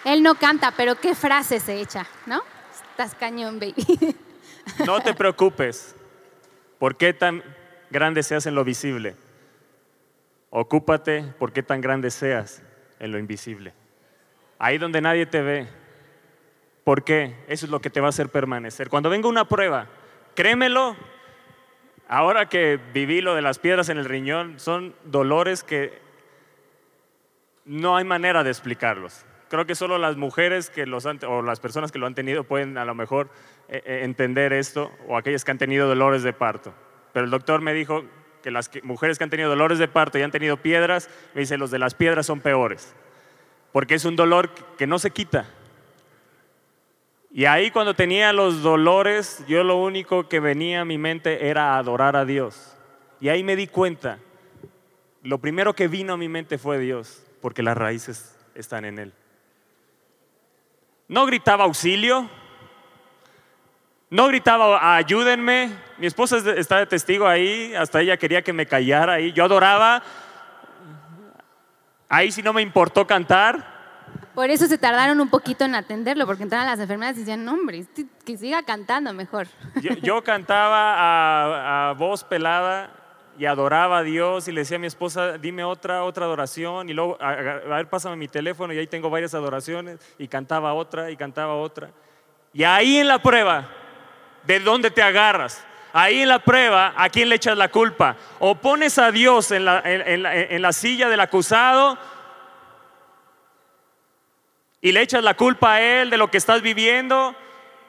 Él 0.05 0.23
no 0.23 0.35
canta, 0.35 0.71
pero 0.75 0.95
qué 0.95 1.13
frase 1.13 1.59
se 1.59 1.79
echa, 1.79 2.07
¿no? 2.25 2.41
Estás 2.99 3.15
cañón, 3.15 3.61
baby. 3.61 3.75
No 4.85 4.99
te 4.99 5.13
preocupes. 5.13 5.95
¿Por 6.79 6.97
qué 6.97 7.13
tan 7.13 7.41
grande 7.89 8.23
seas 8.23 8.45
en 8.45 8.55
lo 8.55 8.65
visible? 8.65 9.15
Ocúpate 10.49 11.23
por 11.39 11.53
qué 11.53 11.63
tan 11.63 11.79
grande 11.79 12.11
seas 12.11 12.61
en 12.99 13.13
lo 13.13 13.17
invisible. 13.17 13.73
Ahí 14.57 14.77
donde 14.77 14.99
nadie 14.99 15.25
te 15.25 15.41
ve. 15.41 15.69
¿Por 16.83 17.05
qué? 17.05 17.37
Eso 17.47 17.67
es 17.67 17.71
lo 17.71 17.79
que 17.79 17.89
te 17.89 18.01
va 18.01 18.07
a 18.07 18.09
hacer 18.09 18.27
permanecer. 18.27 18.89
Cuando 18.89 19.09
venga 19.09 19.29
una 19.29 19.47
prueba, 19.47 19.87
créemelo, 20.35 20.97
ahora 22.09 22.49
que 22.49 22.81
viví 22.93 23.21
lo 23.21 23.33
de 23.33 23.41
las 23.41 23.59
piedras 23.59 23.87
en 23.87 23.97
el 23.97 24.05
riñón, 24.05 24.59
son 24.59 24.93
dolores 25.05 25.63
que 25.63 25.97
no 27.63 27.95
hay 27.95 28.03
manera 28.03 28.43
de 28.43 28.49
explicarlos. 28.49 29.25
Creo 29.49 29.65
que 29.65 29.73
solo 29.73 29.97
las 29.97 30.15
mujeres 30.15 30.69
que 30.69 30.85
los 30.85 31.05
han, 31.07 31.19
o 31.27 31.41
las 31.41 31.59
personas 31.59 31.91
que 31.91 31.97
lo 31.97 32.05
han 32.05 32.13
tenido 32.13 32.43
pueden 32.43 32.77
a 32.77 32.85
lo 32.85 32.93
mejor 32.93 33.29
eh, 33.67 33.81
eh, 33.83 34.01
entender 34.03 34.53
esto, 34.53 34.91
o 35.07 35.17
aquellas 35.17 35.43
que 35.43 35.51
han 35.51 35.57
tenido 35.57 35.87
dolores 35.87 36.21
de 36.21 36.33
parto. 36.33 36.73
Pero 37.13 37.25
el 37.25 37.31
doctor 37.31 37.61
me 37.61 37.73
dijo 37.73 38.03
que 38.43 38.51
las 38.51 38.69
mujeres 38.83 39.17
que 39.17 39.23
han 39.23 39.31
tenido 39.31 39.49
dolores 39.49 39.79
de 39.79 39.87
parto 39.87 40.19
y 40.19 40.21
han 40.21 40.31
tenido 40.31 40.57
piedras, 40.57 41.09
me 41.33 41.41
dice, 41.41 41.57
los 41.57 41.71
de 41.71 41.79
las 41.79 41.95
piedras 41.95 42.27
son 42.27 42.41
peores, 42.41 42.93
porque 43.71 43.95
es 43.95 44.05
un 44.05 44.15
dolor 44.15 44.51
que 44.77 44.85
no 44.85 44.99
se 44.99 45.09
quita. 45.09 45.47
Y 47.31 47.45
ahí 47.45 47.71
cuando 47.71 47.95
tenía 47.95 48.33
los 48.33 48.61
dolores, 48.61 49.43
yo 49.47 49.63
lo 49.63 49.77
único 49.77 50.29
que 50.29 50.39
venía 50.39 50.81
a 50.81 50.85
mi 50.85 50.97
mente 50.97 51.47
era 51.47 51.77
adorar 51.77 52.15
a 52.15 52.25
Dios. 52.25 52.75
Y 53.19 53.29
ahí 53.29 53.43
me 53.43 53.55
di 53.55 53.67
cuenta, 53.67 54.19
lo 55.23 55.39
primero 55.39 55.73
que 55.73 55.87
vino 55.87 56.13
a 56.13 56.17
mi 56.17 56.29
mente 56.29 56.57
fue 56.59 56.79
Dios, 56.79 57.23
porque 57.41 57.63
las 57.63 57.77
raíces 57.77 58.37
están 58.55 58.85
en 58.85 58.99
Él. 58.99 59.13
No 61.09 61.25
gritaba 61.25 61.63
auxilio, 61.65 62.29
no 64.11 64.27
gritaba 64.27 64.95
ayúdenme. 64.95 65.71
Mi 65.97 66.05
esposa 66.07 66.37
está 66.55 66.77
de 66.77 66.85
testigo 66.85 67.27
ahí, 67.27 67.73
hasta 67.75 67.99
ella 68.01 68.15
quería 68.17 68.41
que 68.43 68.53
me 68.53 68.65
callara 68.65 69.13
ahí. 69.13 69.33
Yo 69.33 69.43
adoraba, 69.43 70.01
ahí 72.07 72.31
sí 72.31 72.41
no 72.41 72.53
me 72.53 72.61
importó 72.61 73.05
cantar. 73.05 73.79
Por 74.35 74.49
eso 74.51 74.67
se 74.67 74.77
tardaron 74.77 75.19
un 75.19 75.29
poquito 75.29 75.65
en 75.65 75.75
atenderlo, 75.75 76.25
porque 76.25 76.43
entraban 76.43 76.67
las 76.67 76.79
enfermeras 76.79 77.15
y 77.17 77.19
decían, 77.21 77.43
no, 77.43 77.53
hombre, 77.53 77.79
este- 77.79 78.05
que 78.23 78.37
siga 78.37 78.63
cantando 78.63 79.11
mejor. 79.13 79.47
Yo, 79.81 79.95
yo 79.95 80.23
cantaba 80.23 80.93
a, 80.95 81.89
a 81.89 81.93
voz 81.93 82.23
pelada 82.23 82.91
y 83.39 83.45
adoraba 83.45 83.99
a 83.99 84.03
Dios 84.03 84.47
y 84.47 84.51
le 84.51 84.61
decía 84.61 84.75
a 84.75 84.79
mi 84.79 84.87
esposa, 84.87 85.37
dime 85.37 85.63
otra, 85.63 86.03
otra 86.03 86.25
adoración 86.25 86.89
y 86.89 86.93
luego, 86.93 87.17
a, 87.21 87.29
a- 87.29 87.33
ver, 87.33 87.87
pásame 87.89 88.17
mi 88.17 88.27
teléfono 88.27 88.73
y 88.73 88.77
ahí 88.77 88.85
tengo 88.87 89.09
varias 89.09 89.33
adoraciones 89.33 89.97
y 90.17 90.27
cantaba 90.27 90.73
otra 90.73 91.09
y 91.09 91.15
cantaba 91.15 91.55
otra. 91.55 91.89
Y 92.53 92.63
ahí 92.65 92.97
en 92.97 93.07
la 93.07 93.19
prueba, 93.19 93.69
¿de 94.43 94.59
dónde 94.59 94.91
te 94.91 95.01
agarras? 95.01 95.65
Ahí 95.93 96.21
en 96.21 96.27
la 96.29 96.39
prueba, 96.39 96.93
¿a 96.97 97.09
quién 97.09 97.29
le 97.29 97.35
echas 97.35 97.57
la 97.57 97.69
culpa? 97.69 98.15
O 98.39 98.55
pones 98.55 98.99
a 98.99 99.09
Dios 99.11 99.51
en 99.51 99.63
la, 99.65 99.81
en- 99.85 100.01
en 100.07 100.21
la- 100.23 100.35
en 100.35 100.61
la 100.61 100.73
silla 100.73 101.07
del 101.07 101.19
acusado 101.21 101.97
y 104.81 104.91
le 104.91 105.01
echas 105.01 105.23
la 105.23 105.33
culpa 105.35 105.75
a 105.75 105.81
Él 105.81 106.09
de 106.09 106.17
lo 106.17 106.29
que 106.29 106.37
estás 106.37 106.61
viviendo 106.61 107.35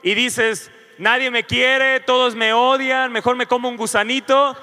y 0.03 0.15
dices, 0.15 0.71
nadie 0.99 1.31
me 1.31 1.45
quiere, 1.45 2.01
todos 2.01 2.35
me 2.35 2.53
odian, 2.53 3.13
mejor 3.13 3.37
me 3.37 3.47
como 3.47 3.69
un 3.69 3.77
gusanito. 3.77 4.57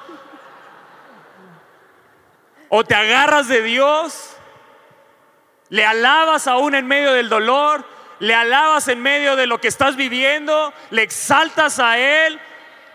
O 2.69 2.83
te 2.83 2.95
agarras 2.95 3.47
de 3.47 3.61
Dios, 3.61 4.35
le 5.69 5.85
alabas 5.85 6.47
aún 6.47 6.75
en 6.75 6.87
medio 6.87 7.13
del 7.13 7.29
dolor, 7.29 7.85
le 8.19 8.33
alabas 8.33 8.87
en 8.87 9.01
medio 9.01 9.35
de 9.35 9.47
lo 9.47 9.59
que 9.59 9.67
estás 9.67 9.95
viviendo, 9.95 10.73
le 10.89 11.03
exaltas 11.03 11.79
a 11.79 11.97
Él 11.97 12.39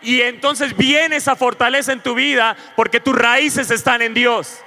y 0.01 0.21
entonces 0.21 0.75
viene 0.75 1.15
esa 1.15 1.35
fortaleza 1.35 1.93
en 1.93 2.01
tu 2.01 2.13
vida 2.13 2.57
porque 2.75 2.99
tus 2.99 3.15
raíces 3.15 3.71
están 3.71 4.01
en 4.01 4.13
Dios, 4.13 4.59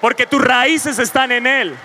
porque 0.00 0.26
tus 0.26 0.42
raíces 0.42 0.98
están 0.98 1.30
en 1.30 1.46
Él. 1.46 1.76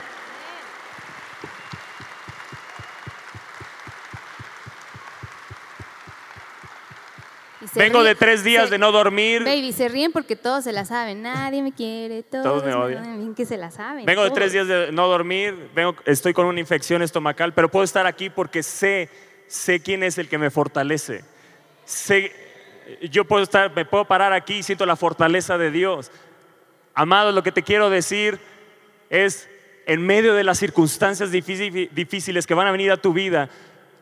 Se 7.74 7.80
Vengo 7.80 8.00
ríen- 8.02 8.06
de 8.06 8.16
tres 8.16 8.44
días 8.44 8.66
se- 8.66 8.72
de 8.72 8.78
no 8.78 8.92
dormir. 8.92 9.44
Baby, 9.44 9.74
se 9.74 9.90
ríen 9.90 10.12
porque 10.12 10.36
todos 10.36 10.64
se 10.64 10.72
la 10.72 10.86
saben. 10.86 11.22
Nadie 11.24 11.62
me 11.64 11.72
quiere, 11.74 12.24
todos, 12.24 12.44
Todos 12.44 12.64
me 12.64 12.74
odian. 12.74 13.34
que 13.36 13.46
se 13.46 13.58
la 13.58 13.72
saben. 13.72 14.06
Vengo 14.06 14.22
de 14.24 14.30
todos. 14.30 14.40
tres 14.40 14.54
días 14.54 14.68
de 14.68 14.92
no 14.92 15.08
dormir, 15.08 15.70
vengo, 15.76 15.96
estoy 16.06 16.34
con 16.34 16.46
una 16.46 16.60
infección 16.60 17.02
estomacal, 17.02 17.54
pero 17.54 17.70
puedo 17.70 17.84
estar 17.84 18.06
aquí 18.06 18.30
porque 18.30 18.62
sé, 18.64 19.10
sé 19.48 19.82
quién 19.82 20.04
es 20.04 20.18
el 20.18 20.30
que 20.30 20.38
me 20.38 20.50
fortalece. 20.52 21.24
Sé, 21.86 22.32
yo 23.10 23.26
puedo 23.26 23.44
estar, 23.44 23.74
me 23.76 23.86
puedo 23.86 24.06
parar 24.06 24.34
aquí 24.34 24.56
y 24.58 24.64
siento 24.64 24.86
la 24.86 24.96
fortaleza 24.96 25.58
de 25.58 25.72
Dios. 25.72 26.12
Amado, 26.94 27.32
lo 27.32 27.42
que 27.44 27.52
te 27.52 27.64
quiero 27.64 27.90
decir 27.90 28.40
es, 29.10 29.50
en 29.86 30.06
medio 30.06 30.34
de 30.34 30.44
las 30.44 30.60
circunstancias 30.60 31.32
difícil- 31.32 31.90
difíciles 31.92 32.48
que 32.48 32.54
van 32.54 32.68
a 32.68 32.72
venir 32.72 32.92
a 32.92 32.98
tu 32.98 33.12
vida, 33.14 33.50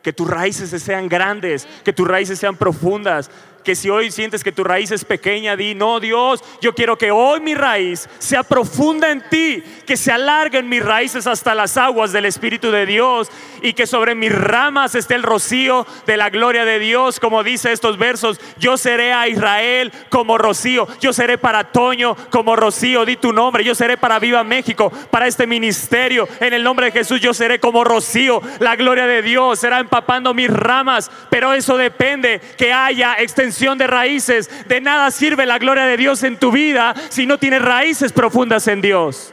que 0.02 0.12
tus 0.12 0.28
raíces 0.28 0.70
sean 0.82 1.08
grandes, 1.08 1.66
que 1.84 1.92
tus 1.92 2.06
raíces 2.06 2.38
sean 2.38 2.56
profundas, 2.56 3.30
que 3.62 3.74
si 3.74 3.88
hoy 3.90 4.10
sientes 4.10 4.42
que 4.42 4.52
tu 4.52 4.64
raíz 4.64 4.90
es 4.90 5.04
pequeña, 5.04 5.56
di, 5.56 5.74
no 5.74 6.00
Dios, 6.00 6.42
yo 6.60 6.74
quiero 6.74 6.98
que 6.98 7.10
hoy 7.10 7.40
mi 7.40 7.54
raíz 7.54 8.08
sea 8.18 8.42
profunda 8.42 9.10
en 9.10 9.22
ti, 9.28 9.62
que 9.86 9.96
se 9.96 10.12
alarguen 10.12 10.68
mis 10.68 10.84
raíces 10.84 11.26
hasta 11.26 11.54
las 11.54 11.76
aguas 11.76 12.12
del 12.12 12.24
Espíritu 12.24 12.70
de 12.70 12.86
Dios 12.86 13.30
y 13.62 13.72
que 13.74 13.86
sobre 13.86 14.14
mis 14.14 14.32
ramas 14.32 14.94
esté 14.94 15.14
el 15.14 15.22
rocío 15.22 15.86
de 16.06 16.16
la 16.16 16.30
gloria 16.30 16.64
de 16.64 16.78
Dios, 16.78 17.20
como 17.20 17.44
dice 17.44 17.72
estos 17.72 17.98
versos, 17.98 18.40
yo 18.58 18.76
seré 18.76 19.12
a 19.12 19.28
Israel 19.28 19.92
como 20.10 20.38
rocío, 20.38 20.88
yo 21.00 21.12
seré 21.12 21.38
para 21.38 21.64
Toño 21.64 22.16
como 22.30 22.56
rocío, 22.56 23.04
di 23.04 23.16
tu 23.16 23.32
nombre, 23.32 23.64
yo 23.64 23.74
seré 23.74 23.96
para 23.96 24.18
Viva 24.18 24.42
México, 24.44 24.90
para 25.10 25.26
este 25.26 25.46
ministerio, 25.46 26.28
en 26.40 26.52
el 26.52 26.62
nombre 26.62 26.86
de 26.86 26.92
Jesús 26.92 27.20
yo 27.20 27.32
seré 27.32 27.60
como 27.60 27.84
rocío, 27.84 28.40
la 28.58 28.76
gloria 28.76 29.06
de 29.06 29.22
Dios 29.22 29.60
será 29.60 29.78
empapando 29.78 30.34
mis 30.34 30.50
ramas, 30.50 31.10
pero 31.30 31.52
eso 31.52 31.76
depende 31.76 32.40
que 32.56 32.72
haya 32.72 33.14
extensión 33.18 33.51
de 33.58 33.86
raíces, 33.86 34.50
de 34.66 34.80
nada 34.80 35.10
sirve 35.10 35.46
la 35.46 35.58
gloria 35.58 35.84
de 35.84 35.96
Dios 35.96 36.22
en 36.22 36.38
tu 36.38 36.50
vida 36.50 36.94
si 37.10 37.26
no 37.26 37.38
tienes 37.38 37.62
raíces 37.62 38.12
profundas 38.12 38.66
en 38.66 38.80
Dios. 38.80 39.32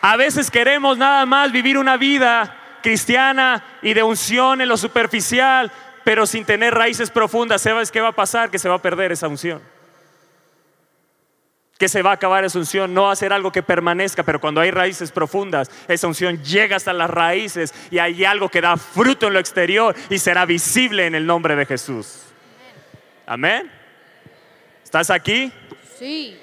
A 0.00 0.16
veces 0.16 0.50
queremos 0.50 0.96
nada 0.96 1.26
más 1.26 1.50
vivir 1.50 1.76
una 1.76 1.96
vida 1.96 2.56
cristiana 2.82 3.64
y 3.82 3.94
de 3.94 4.02
unción 4.02 4.60
en 4.60 4.68
lo 4.68 4.76
superficial, 4.76 5.72
pero 6.04 6.24
sin 6.24 6.44
tener 6.44 6.72
raíces 6.72 7.10
profundas. 7.10 7.62
¿Sabes 7.62 7.90
qué 7.90 8.00
va 8.00 8.08
a 8.08 8.12
pasar? 8.12 8.50
Que 8.50 8.58
se 8.58 8.68
va 8.68 8.76
a 8.76 8.82
perder 8.82 9.12
esa 9.12 9.28
unción. 9.28 9.60
Que 11.78 11.88
se 11.88 12.02
va 12.02 12.10
a 12.10 12.14
acabar 12.14 12.44
esa 12.44 12.58
unción, 12.58 12.92
no 12.92 13.04
va 13.04 13.12
a 13.12 13.16
ser 13.16 13.32
algo 13.32 13.52
que 13.52 13.62
permanezca, 13.62 14.24
pero 14.24 14.40
cuando 14.40 14.60
hay 14.60 14.72
raíces 14.72 15.12
profundas, 15.12 15.70
esa 15.86 16.08
unción 16.08 16.42
llega 16.42 16.76
hasta 16.76 16.92
las 16.92 17.08
raíces 17.08 17.72
y 17.90 17.98
hay 17.98 18.24
algo 18.24 18.48
que 18.48 18.60
da 18.60 18.76
fruto 18.76 19.28
en 19.28 19.32
lo 19.32 19.38
exterior 19.38 19.94
y 20.10 20.18
será 20.18 20.44
visible 20.44 21.06
en 21.06 21.14
el 21.14 21.24
nombre 21.24 21.54
de 21.54 21.64
Jesús. 21.64 22.24
Amén. 23.26 23.70
¿Estás 24.82 25.08
aquí? 25.10 25.52
Sí. 25.98 26.36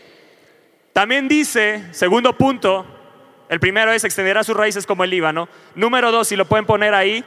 También 0.94 1.28
dice, 1.28 1.84
segundo 1.92 2.32
punto, 2.38 2.86
el 3.50 3.60
primero 3.60 3.92
es 3.92 4.06
extenderá 4.06 4.44
sus 4.44 4.56
raíces 4.56 4.86
como 4.86 5.04
el 5.04 5.10
Líbano. 5.10 5.50
Número 5.76 6.12
dos, 6.12 6.30
si 6.30 6.38
lo 6.38 6.46
pueden 6.46 6.66
poner 6.66 6.94
ahí. 6.94 7.26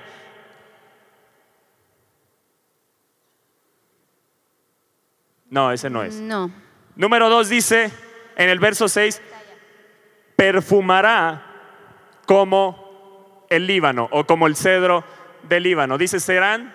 No, 5.50 5.72
ese 5.72 5.90
no 5.90 6.02
es. 6.02 6.14
No. 6.14 6.67
Número 6.98 7.28
dos 7.28 7.48
dice 7.48 7.92
en 8.34 8.48
el 8.48 8.58
verso 8.58 8.88
6, 8.88 9.22
perfumará 10.34 11.46
como 12.26 13.46
el 13.48 13.68
Líbano 13.68 14.08
o 14.10 14.26
como 14.26 14.48
el 14.48 14.56
cedro 14.56 15.04
del 15.44 15.62
Líbano. 15.62 15.96
Dice, 15.96 16.18
serán 16.18 16.74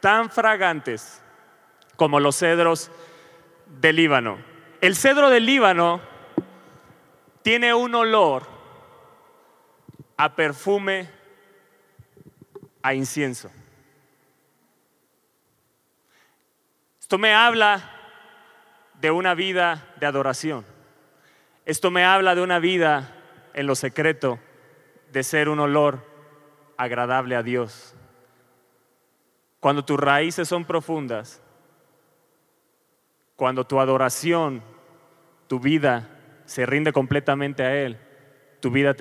tan 0.00 0.28
fragantes 0.28 1.22
como 1.96 2.20
los 2.20 2.36
cedros 2.36 2.90
del 3.80 3.96
Líbano. 3.96 4.36
El 4.82 4.96
cedro 4.96 5.30
del 5.30 5.46
Líbano 5.46 6.02
tiene 7.40 7.72
un 7.72 7.94
olor 7.94 8.46
a 10.18 10.36
perfume, 10.36 11.08
a 12.82 12.92
incienso. 12.92 13.50
Esto 17.00 17.16
me 17.16 17.32
habla 17.32 17.93
de 19.04 19.10
una 19.10 19.34
vida 19.34 19.86
de 20.00 20.06
adoración. 20.06 20.64
Esto 21.66 21.90
me 21.90 22.06
habla 22.06 22.34
de 22.34 22.40
una 22.40 22.58
vida 22.58 23.14
en 23.52 23.66
lo 23.66 23.74
secreto, 23.74 24.38
de 25.12 25.22
ser 25.22 25.50
un 25.50 25.60
olor 25.60 25.98
agradable 26.78 27.36
a 27.36 27.42
Dios. 27.42 27.94
Cuando 29.60 29.84
tus 29.84 30.00
raíces 30.00 30.48
son 30.48 30.64
profundas, 30.64 31.42
cuando 33.36 33.66
tu 33.66 33.78
adoración, 33.78 34.62
tu 35.48 35.60
vida 35.60 36.08
se 36.46 36.64
rinde 36.64 36.90
completamente 36.90 37.62
a 37.62 37.76
Él, 37.76 37.98
tu 38.60 38.70
vida 38.70 38.96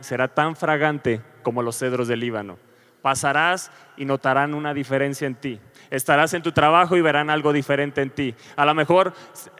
será 0.00 0.26
tan 0.26 0.56
fragante 0.56 1.20
como 1.44 1.62
los 1.62 1.78
cedros 1.78 2.08
del 2.08 2.18
Líbano. 2.18 2.58
Pasarás 3.00 3.70
y 3.96 4.06
notarán 4.06 4.54
una 4.54 4.74
diferencia 4.74 5.28
en 5.28 5.36
ti. 5.36 5.60
Estarás 5.90 6.34
en 6.34 6.42
tu 6.42 6.52
trabajo 6.52 6.96
y 6.96 7.00
verán 7.00 7.30
algo 7.30 7.52
diferente 7.52 8.02
en 8.02 8.10
ti. 8.10 8.34
A 8.56 8.64
lo 8.64 8.74
mejor 8.74 9.12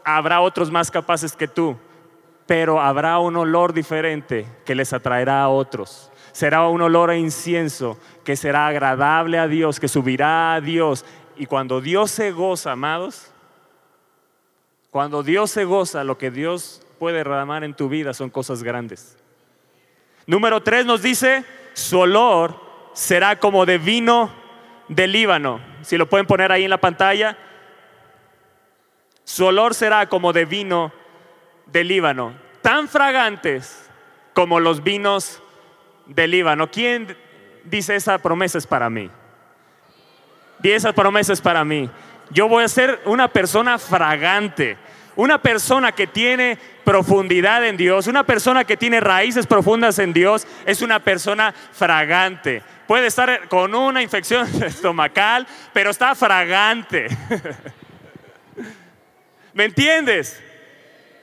habrá 0.03 0.41
otros 0.41 0.71
más 0.71 0.91
capaces 0.91 1.35
que 1.35 1.47
tú, 1.47 1.77
pero 2.45 2.81
habrá 2.81 3.19
un 3.19 3.35
olor 3.35 3.73
diferente 3.73 4.47
que 4.65 4.75
les 4.75 4.93
atraerá 4.93 5.41
a 5.41 5.49
otros. 5.49 6.11
Será 6.31 6.67
un 6.67 6.81
olor 6.81 7.09
a 7.09 7.17
incienso 7.17 7.97
que 8.23 8.35
será 8.35 8.67
agradable 8.67 9.39
a 9.39 9.47
Dios, 9.47 9.79
que 9.79 9.87
subirá 9.87 10.55
a 10.55 10.61
Dios. 10.61 11.05
Y 11.35 11.45
cuando 11.45 11.81
Dios 11.81 12.11
se 12.11 12.31
goza, 12.31 12.73
amados, 12.73 13.31
cuando 14.91 15.23
Dios 15.23 15.51
se 15.51 15.65
goza, 15.65 16.03
lo 16.03 16.17
que 16.17 16.31
Dios 16.31 16.81
puede 16.99 17.17
derramar 17.17 17.63
en 17.63 17.73
tu 17.73 17.89
vida 17.89 18.13
son 18.13 18.29
cosas 18.29 18.63
grandes. 18.63 19.17
Número 20.25 20.61
tres 20.61 20.85
nos 20.85 21.01
dice, 21.01 21.45
su 21.73 21.99
olor 21.99 22.59
será 22.93 23.39
como 23.39 23.65
de 23.65 23.77
vino 23.77 24.31
del 24.87 25.11
Líbano. 25.11 25.59
Si 25.87 25.97
lo 25.97 26.09
pueden 26.09 26.27
poner 26.27 26.51
ahí 26.51 26.65
en 26.65 26.69
la 26.69 26.81
pantalla. 26.81 27.37
Su 29.23 29.45
olor 29.45 29.73
será 29.73 30.09
como 30.09 30.33
de 30.33 30.43
vino 30.43 30.91
del 31.65 31.87
Líbano, 31.87 32.33
tan 32.61 32.89
fragantes 32.89 33.89
como 34.33 34.59
los 34.59 34.83
vinos 34.83 35.41
del 36.05 36.31
Líbano. 36.31 36.69
¿Quién 36.69 37.15
dice 37.63 37.95
esa 37.95 38.17
promesa 38.17 38.57
es 38.57 38.67
para 38.67 38.89
mí? 38.89 39.09
Di 40.59 40.73
esa 40.73 40.91
promesa 40.91 41.31
es 41.31 41.39
para 41.39 41.63
mí. 41.63 41.89
Yo 42.31 42.49
voy 42.49 42.65
a 42.65 42.67
ser 42.67 42.99
una 43.05 43.29
persona 43.29 43.79
fragante, 43.79 44.77
una 45.17 45.41
persona 45.41 45.91
que 45.91 46.07
tiene 46.07 46.57
profundidad 46.85 47.65
en 47.65 47.75
Dios, 47.75 48.07
una 48.07 48.23
persona 48.23 48.63
que 48.63 48.77
tiene 48.77 49.01
raíces 49.01 49.45
profundas 49.45 49.99
en 49.99 50.13
Dios, 50.13 50.47
es 50.65 50.81
una 50.81 51.03
persona 51.03 51.53
fragante. 51.73 52.63
Puede 52.87 53.07
estar 53.07 53.49
con 53.49 53.75
una 53.75 54.01
infección 54.01 54.47
estomacal, 54.63 55.45
pero 55.73 55.89
está 55.89 56.15
fragante. 56.15 57.07
¿Me 59.53 59.65
entiendes? 59.65 60.41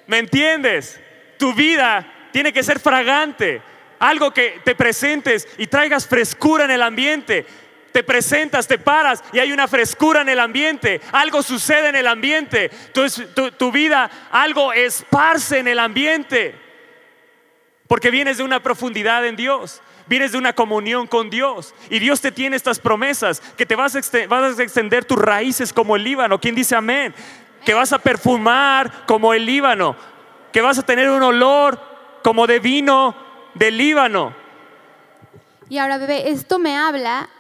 ¿Me 0.07 0.19
entiendes? 0.19 1.01
Tu 1.39 1.55
vida 1.55 2.07
tiene 2.33 2.53
que 2.53 2.65
ser 2.65 2.81
fragante. 2.81 3.63
Algo 4.01 4.33
que 4.33 4.61
te 4.65 4.75
presentes 4.75 5.47
y 5.57 5.69
traigas 5.69 6.07
frescura 6.07 6.65
en 6.65 6.73
el 6.73 6.83
ambiente. 6.83 7.47
Te 7.95 8.03
presentas, 8.03 8.67
te 8.67 8.77
paras 8.77 9.23
y 9.33 9.39
hay 9.39 9.53
una 9.53 9.69
frescura 9.69 10.23
en 10.23 10.29
el 10.29 10.41
ambiente. 10.41 11.01
Algo 11.13 11.45
sucede 11.45 11.91
en 11.91 11.95
el 11.95 12.09
ambiente. 12.09 12.69
Tu, 12.93 13.71
vida, 13.71 14.11
algo 14.33 14.73
esparce 14.73 15.61
en 15.61 15.69
el 15.69 15.79
ambiente. 15.79 16.57
Porque 17.87 18.11
vienes 18.11 18.39
de 18.39 18.43
una 18.43 18.61
profundidad 18.61 19.25
en 19.25 19.37
Dios 19.37 19.81
vienes 20.07 20.33
de 20.33 20.39
una 20.39 20.53
comunión 20.53 21.07
con 21.07 21.31
Dios 21.31 21.73
y 21.89 21.99
Dios 21.99 22.21
te 22.21 22.31
tiene 22.31 22.57
estas 22.57 22.79
promesas, 22.79 23.41
que 23.57 23.65
te 23.65 23.75
vas 23.75 23.97
a, 23.97 24.01
vas 24.27 24.59
a 24.59 24.63
extender 24.63 25.05
tus 25.05 25.17
raíces 25.17 25.73
como 25.73 25.95
el 25.95 26.03
Líbano. 26.03 26.41
¿Quién 26.41 26.57
dice 26.57 26.75
amén? 26.75 27.15
Que 27.65 27.75
vas 27.75 27.93
a 27.93 28.01
perfumar 28.01 29.07
como 29.07 29.33
el 29.33 29.47
Líbano, 29.47 29.97
que 30.53 30.61
vas 30.61 30.81
a 30.81 30.83
tener 30.85 31.09
un 31.09 31.23
olor 31.23 31.81
como 32.25 32.49
de 32.49 32.59
vino 32.59 33.15
del 33.55 33.79
Líbano. 33.79 34.35
Y 35.71 35.79
ahora, 35.79 35.97
bebé, 35.97 36.29
esto 36.29 36.59
me 36.59 36.77
habla 36.77 37.31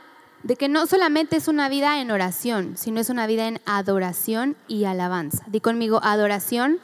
de 0.45 0.57
que 0.57 0.68
no 0.68 0.86
solamente 0.86 1.36
es 1.36 1.49
una 1.49 1.70
vida 1.70 2.01
en 2.01 2.11
oración, 2.11 2.76
sino 2.76 3.01
es 3.01 3.09
una 3.09 3.26
vida 3.26 3.49
en 3.49 3.61
adoración 3.64 4.57
y 4.68 4.84
alabanza. 4.84 5.42
Di 5.49 5.61
conmigo, 5.61 6.01
adoración 6.03 6.80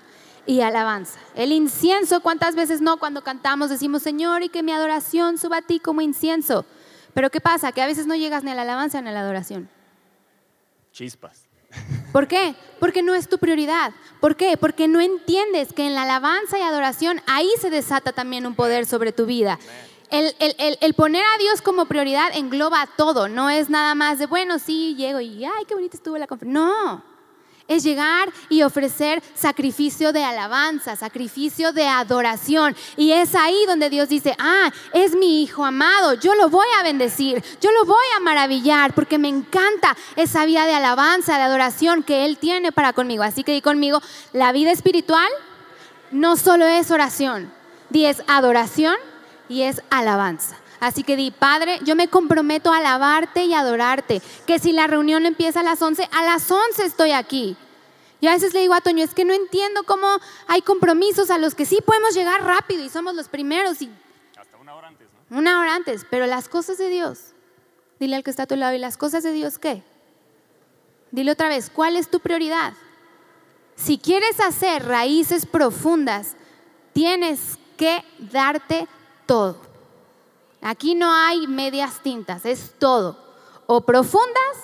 y 0.46 0.62
alabanza. 0.62 1.20
El 1.34 1.52
incienso, 1.52 2.22
¿cuántas 2.22 2.56
veces 2.56 2.80
no 2.80 2.96
cuando 2.96 3.22
cantamos 3.22 3.68
decimos, 3.68 4.02
Señor, 4.02 4.42
y 4.42 4.48
que 4.48 4.62
mi 4.62 4.72
adoración 4.72 5.36
suba 5.36 5.58
a 5.58 5.62
ti 5.62 5.78
como 5.78 6.00
incienso? 6.00 6.64
Pero 7.12 7.28
¿qué 7.30 7.42
pasa? 7.42 7.70
Que 7.72 7.82
a 7.82 7.86
veces 7.86 8.06
no 8.06 8.16
llegas 8.16 8.44
ni 8.44 8.50
a 8.50 8.54
la 8.54 8.62
alabanza 8.62 9.02
ni 9.02 9.11
a 9.11 9.12
la 9.12 9.20
adoración. 9.20 9.68
Chispas. 10.92 11.46
¿Por 12.12 12.26
qué? 12.26 12.56
Porque 12.80 13.02
no 13.02 13.14
es 13.14 13.28
tu 13.28 13.38
prioridad. 13.38 13.92
¿Por 14.20 14.36
qué? 14.36 14.56
Porque 14.56 14.88
no 14.88 15.00
entiendes 15.00 15.72
que 15.72 15.86
en 15.86 15.94
la 15.94 16.02
alabanza 16.02 16.58
y 16.58 16.62
adoración 16.62 17.20
ahí 17.26 17.48
se 17.61 17.68
desata 17.70 18.12
también 18.12 18.46
un 18.46 18.54
poder 18.54 18.86
sobre 18.86 19.12
tu 19.12 19.26
vida. 19.26 19.58
El, 20.11 20.94
poner 20.94 21.24
a 21.24 21.38
Dios 21.38 21.62
como 21.62 21.86
prioridad 21.86 22.30
engloba 22.34 22.88
todo, 22.96 23.28
no 23.28 23.48
es 23.48 23.70
nada 23.70 23.94
más 23.94 24.18
de, 24.18 24.26
bueno, 24.26 24.58
sí, 24.58 24.94
llego 24.96 25.20
y, 25.20 25.44
ay, 25.44 25.64
qué 25.68 25.74
bonita 25.74 25.96
estuvo 25.96 26.18
la 26.18 26.26
conferencia. 26.26 26.61
No, 26.61 27.04
es 27.70 27.84
llegar 27.84 28.32
y 28.48 28.62
ofrecer 28.62 29.22
sacrificio 29.34 30.12
de 30.12 30.24
alabanza, 30.24 30.96
sacrificio 30.96 31.72
de 31.72 31.86
adoración. 31.86 32.74
Y 32.96 33.12
es 33.12 33.36
ahí 33.36 33.64
donde 33.68 33.88
Dios 33.88 34.08
dice, 34.08 34.34
ah, 34.40 34.72
es 34.92 35.14
mi 35.14 35.44
hijo 35.44 35.64
amado, 35.64 36.14
yo 36.14 36.34
lo 36.34 36.48
voy 36.48 36.66
a 36.80 36.82
bendecir, 36.82 37.40
yo 37.61 37.70
lo 37.70 37.84
voy 37.84 38.06
a 38.16 38.20
maravillar, 38.20 38.92
porque 38.92 39.18
me 39.18 39.28
encanta 39.28 39.96
esa 40.16 40.44
vida 40.46 40.66
de 40.66 40.74
alabanza, 40.74 41.36
de 41.36 41.44
adoración 41.44 42.02
que 42.02 42.24
Él 42.24 42.38
tiene 42.38 42.72
para 42.72 42.92
conmigo. 42.92 43.22
Así 43.22 43.44
que 43.44 43.52
di 43.52 43.61
conmigo, 43.61 44.00
la 44.32 44.50
vida 44.50 44.72
espiritual 44.72 45.30
no 46.11 46.36
solo 46.36 46.66
es 46.66 46.90
oración, 46.90 47.52
di 47.90 48.06
es 48.06 48.24
adoración 48.26 48.96
y 49.51 49.64
es 49.64 49.82
alabanza. 49.90 50.57
Así 50.78 51.03
que 51.03 51.16
di, 51.16 51.32
Padre, 51.32 51.80
yo 51.82 51.96
me 51.96 52.09
comprometo 52.09 52.72
a 52.72 52.78
alabarte 52.78 53.44
y 53.44 53.53
adorarte. 53.53 54.22
Que 54.46 54.61
si 54.61 54.72
la 54.72 54.86
reunión 54.86 55.26
empieza 55.26 55.61
a 55.61 55.62
las 55.64 55.82
11, 55.82 56.09
a 56.11 56.24
las 56.24 56.48
11 56.51 56.86
estoy 56.86 57.11
aquí. 57.11 57.57
Y 58.20 58.28
a 58.28 58.32
veces 58.32 58.55
le 58.55 58.61
digo 58.61 58.74
a 58.74 58.80
Toño, 58.80 59.03
es 59.03 59.12
que 59.12 59.24
no 59.24 59.34
entiendo 59.34 59.82
cómo 59.82 60.07
hay 60.46 60.62
compromisos 60.62 61.30
a 61.30 61.38
los 61.38 61.57
que 61.57 61.66
sí 61.66 61.80
podemos 61.84 62.14
llegar 62.14 62.44
rápido 62.44 62.84
y 62.84 62.88
somos 62.88 63.14
los 63.14 63.28
primeros. 63.28 63.82
Y 63.82 63.90
Hasta 64.38 64.57
una 64.57 64.74
hora 64.76 64.86
antes, 64.86 65.09
¿no? 65.28 65.38
Una 65.38 65.61
hora 65.61 65.74
antes, 65.74 66.07
pero 66.09 66.26
las 66.26 66.48
cosas 66.48 66.78
de 66.78 66.88
Dios. 66.88 67.32
Dile 67.98 68.16
al 68.16 68.22
que 68.22 68.30
está 68.30 68.44
a 68.44 68.46
tu 68.46 68.57
lado, 68.57 68.74
¿y 68.74 68.78
las 68.78 68.96
cosas 68.96 69.24
de 69.24 69.32
Dios 69.32 69.59
qué? 69.59 69.82
Dile 71.11 71.32
otra 71.32 71.48
vez, 71.48 71.70
¿cuál 71.70 71.96
es 71.96 72.09
tu 72.09 72.20
prioridad? 72.20 72.72
Si 73.74 73.98
quieres 73.98 74.38
hacer 74.38 74.86
raíces 74.86 75.44
profundas, 75.44 76.36
tienes 76.92 77.59
que 77.76 78.05
darte 78.18 78.86
todo. 79.30 79.54
Aquí 80.60 80.96
no 80.96 81.12
hay 81.12 81.46
medias 81.46 82.02
tintas, 82.02 82.44
es 82.44 82.74
todo. 82.80 83.16
O 83.68 83.82
profundas 83.82 84.56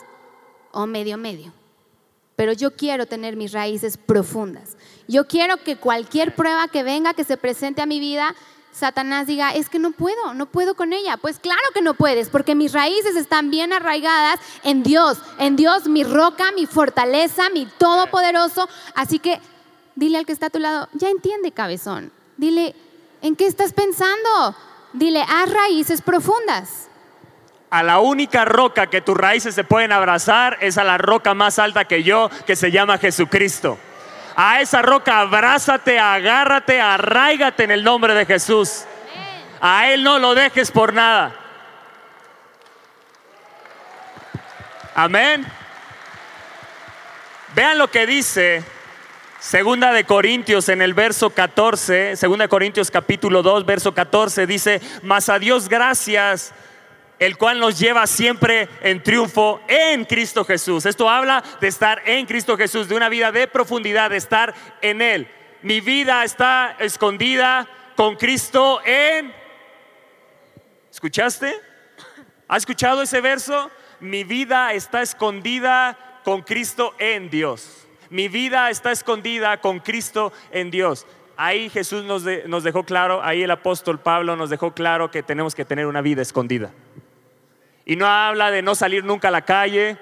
o 0.72 0.86
medio 0.86 1.16
medio. 1.16 1.52
Pero 2.34 2.52
yo 2.52 2.74
quiero 2.74 3.06
tener 3.06 3.36
mis 3.36 3.52
raíces 3.52 3.96
profundas. 3.96 4.76
Yo 5.06 5.28
quiero 5.28 5.58
que 5.58 5.76
cualquier 5.76 6.34
prueba 6.34 6.66
que 6.66 6.82
venga, 6.82 7.14
que 7.14 7.22
se 7.22 7.36
presente 7.36 7.80
a 7.80 7.86
mi 7.86 8.00
vida, 8.00 8.34
Satanás 8.72 9.28
diga, 9.28 9.52
es 9.52 9.68
que 9.68 9.78
no 9.78 9.92
puedo, 9.92 10.34
no 10.34 10.46
puedo 10.46 10.74
con 10.74 10.92
ella. 10.92 11.16
Pues 11.16 11.38
claro 11.38 11.62
que 11.72 11.80
no 11.80 11.94
puedes, 11.94 12.28
porque 12.28 12.56
mis 12.56 12.72
raíces 12.72 13.14
están 13.14 13.52
bien 13.52 13.72
arraigadas 13.72 14.40
en 14.64 14.82
Dios, 14.82 15.18
en 15.38 15.54
Dios, 15.54 15.86
mi 15.86 16.02
roca, 16.02 16.50
mi 16.50 16.66
fortaleza, 16.66 17.50
mi 17.50 17.66
todopoderoso. 17.78 18.68
Así 18.96 19.20
que 19.20 19.40
dile 19.94 20.18
al 20.18 20.26
que 20.26 20.32
está 20.32 20.46
a 20.46 20.50
tu 20.50 20.58
lado, 20.58 20.88
ya 20.92 21.08
entiende, 21.08 21.52
cabezón. 21.52 22.10
Dile, 22.36 22.74
¿en 23.22 23.36
qué 23.36 23.46
estás 23.46 23.72
pensando? 23.72 24.56
Dile, 24.92 25.22
haz 25.22 25.52
raíces 25.52 26.02
profundas. 26.02 26.88
A 27.70 27.82
la 27.82 27.98
única 27.98 28.44
roca 28.44 28.86
que 28.88 29.00
tus 29.00 29.16
raíces 29.16 29.54
se 29.54 29.64
pueden 29.64 29.92
abrazar 29.92 30.56
es 30.60 30.78
a 30.78 30.84
la 30.84 30.98
roca 30.98 31.34
más 31.34 31.58
alta 31.58 31.84
que 31.84 32.02
yo, 32.02 32.30
que 32.46 32.56
se 32.56 32.70
llama 32.70 32.98
Jesucristo. 32.98 33.78
A 34.36 34.60
esa 34.60 34.82
roca 34.82 35.20
abrázate, 35.20 35.98
agárrate, 35.98 36.80
arraigate 36.80 37.64
en 37.64 37.70
el 37.70 37.82
nombre 37.82 38.14
de 38.14 38.26
Jesús. 38.26 38.84
A 39.60 39.88
Él 39.90 40.04
no 40.04 40.18
lo 40.18 40.34
dejes 40.34 40.70
por 40.70 40.92
nada. 40.92 41.34
Amén. 44.94 45.46
Vean 47.54 47.78
lo 47.78 47.90
que 47.90 48.06
dice 48.06 48.62
Segunda 49.46 49.92
de 49.92 50.02
Corintios 50.02 50.68
en 50.70 50.82
el 50.82 50.92
verso 50.92 51.30
14, 51.30 52.16
Segunda 52.16 52.46
de 52.46 52.48
Corintios 52.48 52.90
capítulo 52.90 53.44
2, 53.44 53.64
verso 53.64 53.94
14 53.94 54.44
dice, 54.44 54.80
"Mas 55.04 55.28
a 55.28 55.38
Dios 55.38 55.68
gracias, 55.68 56.52
el 57.20 57.38
cual 57.38 57.60
nos 57.60 57.78
lleva 57.78 58.08
siempre 58.08 58.68
en 58.82 59.00
triunfo 59.04 59.60
en 59.68 60.04
Cristo 60.04 60.44
Jesús." 60.44 60.84
Esto 60.84 61.08
habla 61.08 61.44
de 61.60 61.68
estar 61.68 62.02
en 62.06 62.26
Cristo 62.26 62.56
Jesús, 62.56 62.88
de 62.88 62.96
una 62.96 63.08
vida 63.08 63.30
de 63.30 63.46
profundidad, 63.46 64.10
de 64.10 64.16
estar 64.16 64.52
en 64.82 65.00
él. 65.00 65.30
Mi 65.62 65.80
vida 65.80 66.24
está 66.24 66.74
escondida 66.80 67.68
con 67.94 68.16
Cristo 68.16 68.80
en 68.84 69.32
¿Escuchaste? 70.90 71.54
¿Has 72.48 72.62
escuchado 72.62 73.00
ese 73.00 73.20
verso? 73.20 73.70
Mi 74.00 74.24
vida 74.24 74.72
está 74.72 75.02
escondida 75.02 75.96
con 76.24 76.42
Cristo 76.42 76.96
en 76.98 77.30
Dios. 77.30 77.85
Mi 78.10 78.28
vida 78.28 78.70
está 78.70 78.92
escondida 78.92 79.60
con 79.60 79.80
Cristo 79.80 80.32
en 80.50 80.70
Dios. 80.70 81.06
Ahí 81.36 81.68
Jesús 81.68 82.04
nos, 82.04 82.24
nos 82.46 82.64
dejó 82.64 82.84
claro, 82.84 83.22
ahí 83.22 83.42
el 83.42 83.50
apóstol 83.50 84.00
Pablo 84.00 84.36
nos 84.36 84.50
dejó 84.50 84.72
claro 84.72 85.10
que 85.10 85.22
tenemos 85.22 85.54
que 85.54 85.64
tener 85.64 85.86
una 85.86 86.00
vida 86.00 86.22
escondida. 86.22 86.70
Y 87.84 87.96
no 87.96 88.06
habla 88.06 88.50
de 88.50 88.62
no 88.62 88.74
salir 88.74 89.04
nunca 89.04 89.28
a 89.28 89.30
la 89.30 89.44
calle, 89.44 89.98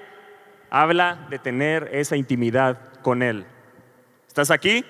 habla 0.71 1.27
de 1.31 1.39
tener 1.39 1.91
esa 1.93 2.17
intimidad 2.17 2.79
con 3.03 3.23
Él. 3.23 3.47
¿Estás 4.27 4.51
aquí? 4.51 4.85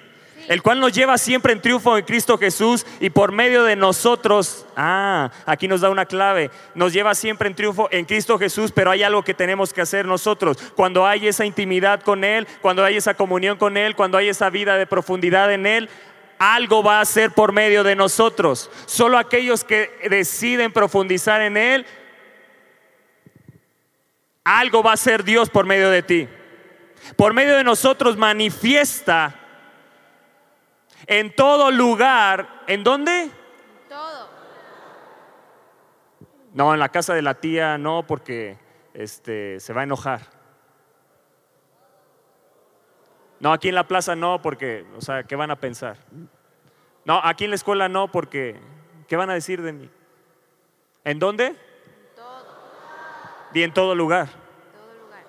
El 0.49 0.63
cual 0.63 0.79
nos 0.79 0.93
lleva 0.93 1.17
siempre 1.17 1.53
en 1.53 1.63
triunfo 1.63 1.97
en 1.97 2.05
Cristo 2.05 2.37
Jesús 2.37 2.85
y 3.01 3.09
por 3.09 3.33
medio 3.33 3.65
de 3.65 3.77
nosotros, 3.77 4.67
ah, 4.77 5.31
aquí 5.47 5.69
nos 5.69 5.81
da 5.81 5.89
una 5.89 6.05
clave, 6.05 6.51
nos 6.75 6.93
lleva 6.93 7.15
siempre 7.15 7.49
en 7.49 7.55
triunfo 7.55 7.89
en 7.91 8.05
Cristo 8.05 8.39
Jesús, 8.39 8.71
pero 8.71 8.91
hay 8.91 9.03
algo 9.03 9.23
que 9.23 9.33
tenemos 9.33 9.73
que 9.73 9.81
hacer 9.81 10.05
nosotros. 10.05 10.59
Cuando 10.77 11.07
hay 11.07 11.29
esa 11.29 11.47
intimidad 11.47 12.03
con 12.03 12.25
Él, 12.25 12.47
cuando 12.61 12.85
hay 12.85 12.97
esa 12.97 13.15
comunión 13.15 13.57
con 13.57 13.79
Él, 13.79 13.97
cuando 13.97 14.19
hay 14.19 14.29
esa 14.29 14.51
vida 14.51 14.77
de 14.77 14.87
profundidad 14.87 15.51
en 15.51 15.67
Él, 15.67 15.89
algo 16.39 16.83
va 16.83 16.99
a 16.99 17.03
hacer 17.03 17.31
por 17.31 17.53
medio 17.53 17.83
de 17.83 17.97
nosotros. 17.97 18.71
Solo 18.85 19.17
aquellos 19.17 19.65
que 19.65 19.91
deciden 20.11 20.73
profundizar 20.73 21.41
en 21.41 21.57
Él, 21.57 21.87
algo 24.45 24.83
va 24.83 24.91
a 24.91 24.95
hacer 24.95 25.25
Dios 25.25 25.49
por 25.49 25.65
medio 25.65 25.89
de 25.89 26.03
ti. 26.03 26.29
Por 27.17 27.33
medio 27.33 27.57
de 27.57 27.65
nosotros 27.65 28.19
manifiesta 28.19 29.41
en 31.07 31.35
todo 31.35 31.71
lugar. 31.71 32.63
¿En 32.67 32.85
dónde? 32.85 33.31
Todo. 33.89 34.29
No, 36.53 36.75
en 36.75 36.81
la 36.81 36.89
casa 36.91 37.15
de 37.15 37.23
la 37.23 37.35
tía 37.35 37.79
no, 37.79 38.07
porque 38.07 38.57
este, 38.93 39.61
se 39.61 39.73
va 39.73 39.83
a 39.83 39.85
enojar. 39.85 40.21
No, 43.41 43.53
aquí 43.53 43.69
en 43.69 43.75
la 43.75 43.87
plaza 43.87 44.17
no, 44.17 44.41
porque, 44.41 44.87
o 44.97 45.01
sea, 45.01 45.25
¿qué 45.25 45.37
van 45.37 45.51
a 45.51 45.57
pensar? 45.57 45.99
No, 47.05 47.21
aquí 47.23 47.45
en 47.45 47.51
la 47.51 47.57
escuela 47.57 47.89
no, 47.89 48.11
porque, 48.11 48.59
¿qué 49.07 49.17
van 49.17 49.29
a 49.29 49.35
decir 49.35 49.61
de 49.61 49.73
mí? 49.73 49.91
¿En 51.05 51.19
dónde? 51.19 51.55
Y 53.55 53.63
en 53.63 53.73
todo 53.73 53.95
lugar. 53.95 54.27
Todo 54.27 55.05
lugar. 55.05 55.25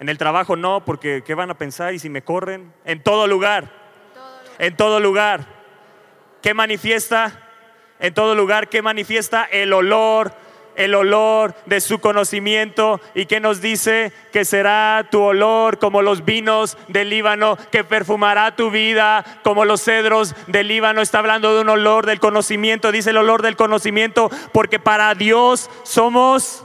En 0.00 0.08
el 0.08 0.18
trabajo 0.18 0.56
no, 0.56 0.84
porque 0.84 1.22
¿qué 1.24 1.34
van 1.34 1.50
a 1.50 1.58
pensar? 1.58 1.94
Y 1.94 2.00
si 2.00 2.08
me 2.10 2.22
corren, 2.22 2.74
en 2.84 3.02
todo 3.02 3.26
lugar. 3.26 3.83
En 4.58 4.76
todo 4.76 5.00
lugar. 5.00 5.46
¿Qué 6.42 6.54
manifiesta? 6.54 7.40
En 7.98 8.12
todo 8.12 8.34
lugar, 8.34 8.68
¿qué 8.68 8.82
manifiesta? 8.82 9.44
El 9.44 9.72
olor, 9.72 10.34
el 10.76 10.94
olor 10.94 11.54
de 11.66 11.80
su 11.80 12.00
conocimiento. 12.00 13.00
¿Y 13.14 13.26
qué 13.26 13.40
nos 13.40 13.60
dice? 13.60 14.12
Que 14.32 14.44
será 14.44 15.08
tu 15.10 15.22
olor 15.22 15.78
como 15.78 16.02
los 16.02 16.24
vinos 16.24 16.76
del 16.88 17.08
Líbano, 17.08 17.56
que 17.70 17.84
perfumará 17.84 18.56
tu 18.56 18.70
vida 18.70 19.24
como 19.42 19.64
los 19.64 19.82
cedros 19.82 20.34
del 20.46 20.68
Líbano. 20.68 21.00
Está 21.00 21.20
hablando 21.20 21.54
de 21.54 21.62
un 21.62 21.68
olor 21.68 22.04
del 22.04 22.20
conocimiento, 22.20 22.92
dice 22.92 23.10
el 23.10 23.16
olor 23.16 23.42
del 23.42 23.56
conocimiento, 23.56 24.30
porque 24.52 24.78
para 24.78 25.14
Dios 25.14 25.70
somos... 25.84 26.63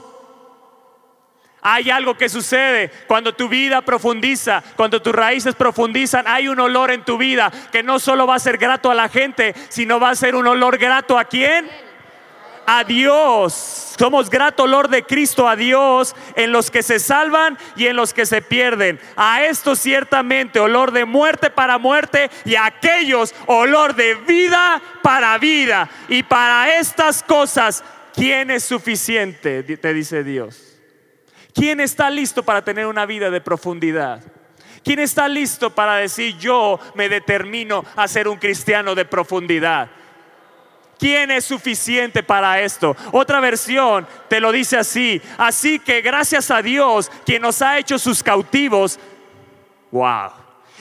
Hay 1.61 1.89
algo 1.89 2.15
que 2.15 2.29
sucede 2.29 2.89
cuando 3.07 3.33
tu 3.33 3.49
vida 3.49 3.81
profundiza, 3.81 4.63
cuando 4.75 5.01
tus 5.01 5.13
raíces 5.13 5.55
profundizan, 5.55 6.25
hay 6.27 6.47
un 6.47 6.59
olor 6.59 6.91
en 6.91 7.03
tu 7.03 7.17
vida 7.17 7.51
que 7.71 7.83
no 7.83 7.99
solo 7.99 8.25
va 8.25 8.35
a 8.35 8.39
ser 8.39 8.57
grato 8.57 8.89
a 8.89 8.95
la 8.95 9.09
gente, 9.09 9.53
sino 9.67 9.99
va 9.99 10.11
a 10.11 10.15
ser 10.15 10.35
un 10.35 10.47
olor 10.47 10.77
grato 10.77 11.17
a 11.17 11.25
quién? 11.25 11.69
A 12.65 12.85
Dios. 12.85 13.95
Somos 13.99 14.29
grato 14.29 14.63
olor 14.63 14.87
de 14.87 15.03
Cristo 15.03 15.49
a 15.49 15.57
Dios 15.57 16.15
en 16.35 16.53
los 16.53 16.71
que 16.71 16.81
se 16.81 16.99
salvan 16.99 17.57
y 17.75 17.87
en 17.87 17.97
los 17.97 18.13
que 18.13 18.25
se 18.25 18.41
pierden. 18.41 18.97
A 19.17 19.43
esto 19.43 19.75
ciertamente 19.75 20.61
olor 20.61 20.93
de 20.93 21.03
muerte 21.03 21.49
para 21.49 21.77
muerte 21.77 22.29
y 22.45 22.55
a 22.55 22.67
aquellos 22.67 23.35
olor 23.47 23.95
de 23.95 24.15
vida 24.15 24.81
para 25.01 25.37
vida. 25.39 25.89
Y 26.07 26.23
para 26.23 26.77
estas 26.79 27.21
cosas, 27.21 27.83
¿quién 28.13 28.51
es 28.51 28.63
suficiente? 28.63 29.63
Te 29.63 29.93
dice 29.93 30.23
Dios. 30.23 30.68
¿Quién 31.53 31.79
está 31.79 32.09
listo 32.09 32.43
para 32.43 32.63
tener 32.63 32.85
una 32.85 33.05
vida 33.05 33.29
de 33.29 33.41
profundidad? 33.41 34.21
¿Quién 34.83 34.99
está 34.99 35.27
listo 35.27 35.69
para 35.69 35.95
decir 35.95 36.37
yo 36.37 36.79
me 36.95 37.09
determino 37.09 37.83
a 37.95 38.07
ser 38.07 38.27
un 38.27 38.37
cristiano 38.37 38.95
de 38.95 39.05
profundidad? 39.05 39.89
¿Quién 40.97 41.31
es 41.31 41.45
suficiente 41.45 42.23
para 42.23 42.59
esto? 42.59 42.95
Otra 43.11 43.39
versión 43.39 44.05
te 44.27 44.39
lo 44.39 44.51
dice 44.51 44.77
así. 44.77 45.21
Así 45.37 45.79
que 45.79 46.01
gracias 46.01 46.51
a 46.51 46.61
Dios, 46.61 47.09
quien 47.25 47.41
nos 47.41 47.61
ha 47.61 47.77
hecho 47.77 47.97
sus 47.97 48.21
cautivos, 48.21 48.99
wow. 49.91 50.31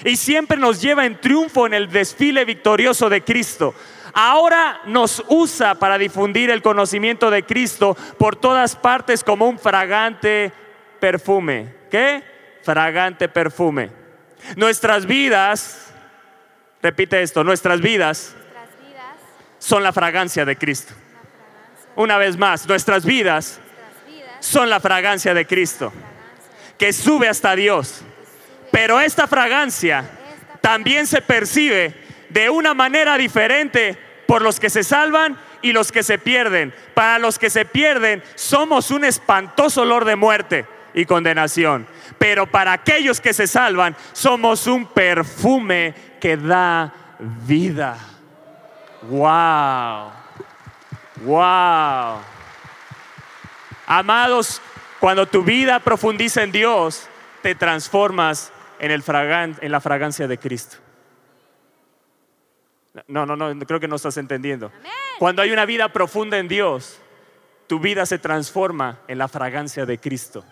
Y 0.04 0.16
siempre 0.16 0.56
nos 0.56 0.80
lleva 0.80 1.06
en 1.06 1.20
triunfo 1.20 1.66
en 1.66 1.74
el 1.74 1.88
desfile 1.88 2.44
victorioso 2.44 3.08
de 3.08 3.22
Cristo. 3.22 3.74
Ahora 4.20 4.80
nos 4.84 5.22
usa 5.28 5.76
para 5.76 5.96
difundir 5.96 6.50
el 6.50 6.60
conocimiento 6.60 7.30
de 7.30 7.44
Cristo 7.44 7.96
por 8.18 8.34
todas 8.34 8.74
partes 8.74 9.22
como 9.22 9.48
un 9.48 9.60
fragante 9.60 10.52
perfume. 10.98 11.72
¿Qué? 11.88 12.24
Fragante 12.64 13.28
perfume. 13.28 13.92
Nuestras 14.56 15.06
vidas, 15.06 15.94
repite 16.82 17.22
esto, 17.22 17.44
nuestras 17.44 17.80
vidas 17.80 18.34
Nuestras 18.34 18.88
vidas, 18.88 19.14
son 19.60 19.84
la 19.84 19.92
fragancia 19.92 20.44
de 20.44 20.56
Cristo. 20.56 20.94
una 20.94 21.20
fragancia. 21.30 21.92
Una 21.94 22.18
vez 22.18 22.36
más, 22.36 22.66
nuestras 22.66 23.04
vidas 23.04 23.60
Nuestras 23.60 24.04
vidas, 24.04 24.44
son 24.44 24.68
la 24.68 24.80
fragancia 24.80 25.32
de 25.32 25.46
Cristo, 25.46 25.92
fragancia. 25.92 26.76
que 26.76 26.92
sube 26.92 27.28
hasta 27.28 27.54
Dios. 27.54 28.02
Pero 28.72 28.98
esta 28.98 29.28
fragancia 29.28 30.10
también 30.60 31.06
se 31.06 31.22
percibe 31.22 31.94
de 32.30 32.50
una 32.50 32.74
manera 32.74 33.16
diferente 33.16 34.07
por 34.28 34.42
los 34.42 34.60
que 34.60 34.68
se 34.68 34.84
salvan 34.84 35.38
y 35.62 35.72
los 35.72 35.90
que 35.90 36.02
se 36.02 36.18
pierden. 36.18 36.74
Para 36.92 37.18
los 37.18 37.38
que 37.38 37.48
se 37.48 37.64
pierden 37.64 38.22
somos 38.34 38.90
un 38.90 39.06
espantoso 39.06 39.80
olor 39.80 40.04
de 40.04 40.16
muerte 40.16 40.66
y 40.92 41.06
condenación. 41.06 41.86
Pero 42.18 42.46
para 42.46 42.74
aquellos 42.74 43.22
que 43.22 43.32
se 43.32 43.46
salvan 43.46 43.96
somos 44.12 44.66
un 44.66 44.84
perfume 44.84 45.94
que 46.20 46.36
da 46.36 46.92
vida. 47.46 47.96
Wow. 49.08 50.12
Wow. 51.24 52.20
Amados, 53.86 54.60
cuando 55.00 55.24
tu 55.24 55.42
vida 55.42 55.80
profundiza 55.80 56.42
en 56.42 56.52
Dios, 56.52 57.08
te 57.40 57.54
transformas 57.54 58.52
en, 58.78 58.90
el 58.90 59.02
fragan- 59.02 59.56
en 59.62 59.72
la 59.72 59.80
fragancia 59.80 60.28
de 60.28 60.36
Cristo. 60.36 60.76
No, 63.06 63.26
no, 63.26 63.36
no, 63.36 63.58
creo 63.66 63.80
que 63.80 63.88
no 63.88 63.96
estás 63.96 64.16
entendiendo. 64.16 64.72
Cuando 65.18 65.42
hay 65.42 65.50
una 65.50 65.66
vida 65.66 65.92
profunda 65.92 66.38
en 66.38 66.48
Dios, 66.48 67.00
tu 67.66 67.78
vida 67.80 68.06
se 68.06 68.18
transforma 68.18 69.00
en 69.08 69.18
la 69.18 69.28
fragancia 69.28 69.84
de 69.86 69.98
Cristo. 69.98 70.44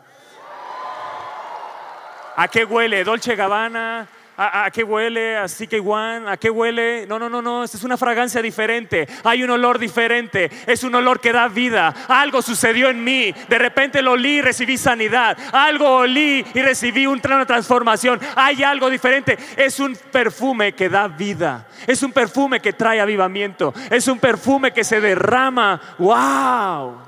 ¿A 2.37 2.49
qué 2.49 2.65
huele? 2.65 3.03
¿Dolce 3.05 3.35
Gabbana? 3.35 4.09
¿A, 4.37 4.67
a 4.67 4.71
qué 4.71 4.83
huele? 4.85 5.37
¿Así 5.37 5.67
que 5.67 5.81
One? 5.81 6.29
¿A 6.31 6.37
qué 6.37 6.51
huele? 6.51 7.07
No, 7.09 7.19
no, 7.19 7.29
no, 7.29 7.41
no. 7.41 7.65
Esta 7.65 7.77
es 7.77 7.85
una 7.85 7.97
fragancia 7.97 8.43
diferente. 8.43 9.09
Hay 9.25 9.43
un 9.43 9.51
olor 9.51 9.79
diferente. 9.79 10.51
Es 10.67 10.85
un 10.85 10.95
olor 10.95 11.21
que 11.21 11.33
da 11.33 11.49
vida. 11.49 11.95
Algo 12.09 12.43
sucedió 12.43 12.89
en 12.91 13.03
mí. 13.03 13.35
De 13.49 13.59
repente 13.59 14.03
lo 14.03 14.13
olí 14.13 14.37
y 14.37 14.41
recibí 14.43 14.77
sanidad. 14.77 15.37
Algo 15.53 15.89
olí 15.97 16.45
y 16.55 16.63
recibí 16.63 17.07
un- 17.07 17.21
una 17.27 17.47
transformación. 17.47 18.21
Hay 18.37 18.63
algo 18.63 18.89
diferente. 18.91 19.37
Es 19.57 19.81
un 19.81 19.97
perfume 20.13 20.73
que 20.75 20.89
da 20.89 21.09
vida. 21.09 21.67
Es 21.87 22.03
un 22.03 22.13
perfume 22.13 22.61
que 22.61 22.73
trae 22.73 23.01
avivamiento. 23.01 23.73
Es 23.91 24.07
un 24.07 24.19
perfume 24.19 24.73
que 24.73 24.85
se 24.85 25.01
derrama. 25.01 25.81
¡Wow! 25.99 26.99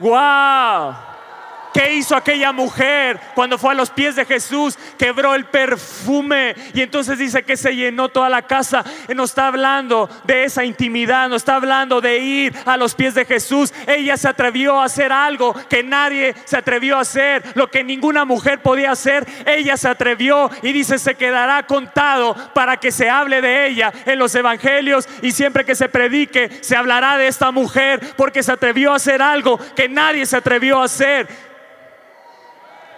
¡Wow! 0.00 0.94
¿Qué 1.72 1.94
hizo 1.94 2.14
aquella 2.14 2.52
mujer 2.52 3.18
cuando 3.34 3.56
fue 3.56 3.72
a 3.72 3.74
los 3.74 3.90
pies 3.90 4.14
de 4.16 4.26
Jesús? 4.26 4.78
Quebró 4.98 5.34
el 5.34 5.46
perfume 5.46 6.54
y 6.74 6.82
entonces 6.82 7.18
dice 7.18 7.42
que 7.44 7.56
se 7.56 7.74
llenó 7.74 8.10
toda 8.10 8.28
la 8.28 8.42
casa. 8.42 8.84
Y 9.08 9.14
Nos 9.14 9.30
está 9.30 9.46
hablando 9.46 10.08
de 10.24 10.44
esa 10.44 10.64
intimidad, 10.64 11.28
nos 11.28 11.42
está 11.42 11.56
hablando 11.56 12.00
de 12.00 12.18
ir 12.18 12.54
a 12.66 12.76
los 12.76 12.94
pies 12.94 13.14
de 13.14 13.24
Jesús. 13.24 13.72
Ella 13.86 14.16
se 14.16 14.28
atrevió 14.28 14.80
a 14.80 14.84
hacer 14.84 15.12
algo 15.12 15.54
que 15.68 15.82
nadie 15.82 16.34
se 16.44 16.56
atrevió 16.56 16.98
a 16.98 17.00
hacer, 17.00 17.42
lo 17.54 17.70
que 17.70 17.82
ninguna 17.82 18.24
mujer 18.24 18.60
podía 18.60 18.90
hacer. 18.90 19.26
Ella 19.46 19.76
se 19.76 19.88
atrevió 19.88 20.50
y 20.62 20.72
dice 20.72 20.98
se 20.98 21.14
quedará 21.14 21.62
contado 21.66 22.34
para 22.54 22.76
que 22.76 22.90
se 22.90 23.08
hable 23.08 23.40
de 23.40 23.66
ella 23.66 23.92
en 24.04 24.18
los 24.18 24.34
evangelios 24.34 25.08
y 25.22 25.32
siempre 25.32 25.64
que 25.64 25.74
se 25.74 25.88
predique 25.88 26.50
se 26.60 26.76
hablará 26.76 27.16
de 27.16 27.28
esta 27.28 27.50
mujer 27.50 28.00
porque 28.16 28.42
se 28.42 28.52
atrevió 28.52 28.92
a 28.92 28.96
hacer 28.96 29.22
algo 29.22 29.58
que 29.74 29.88
nadie 29.88 30.26
se 30.26 30.36
atrevió 30.36 30.80
a 30.80 30.84
hacer 30.84 31.51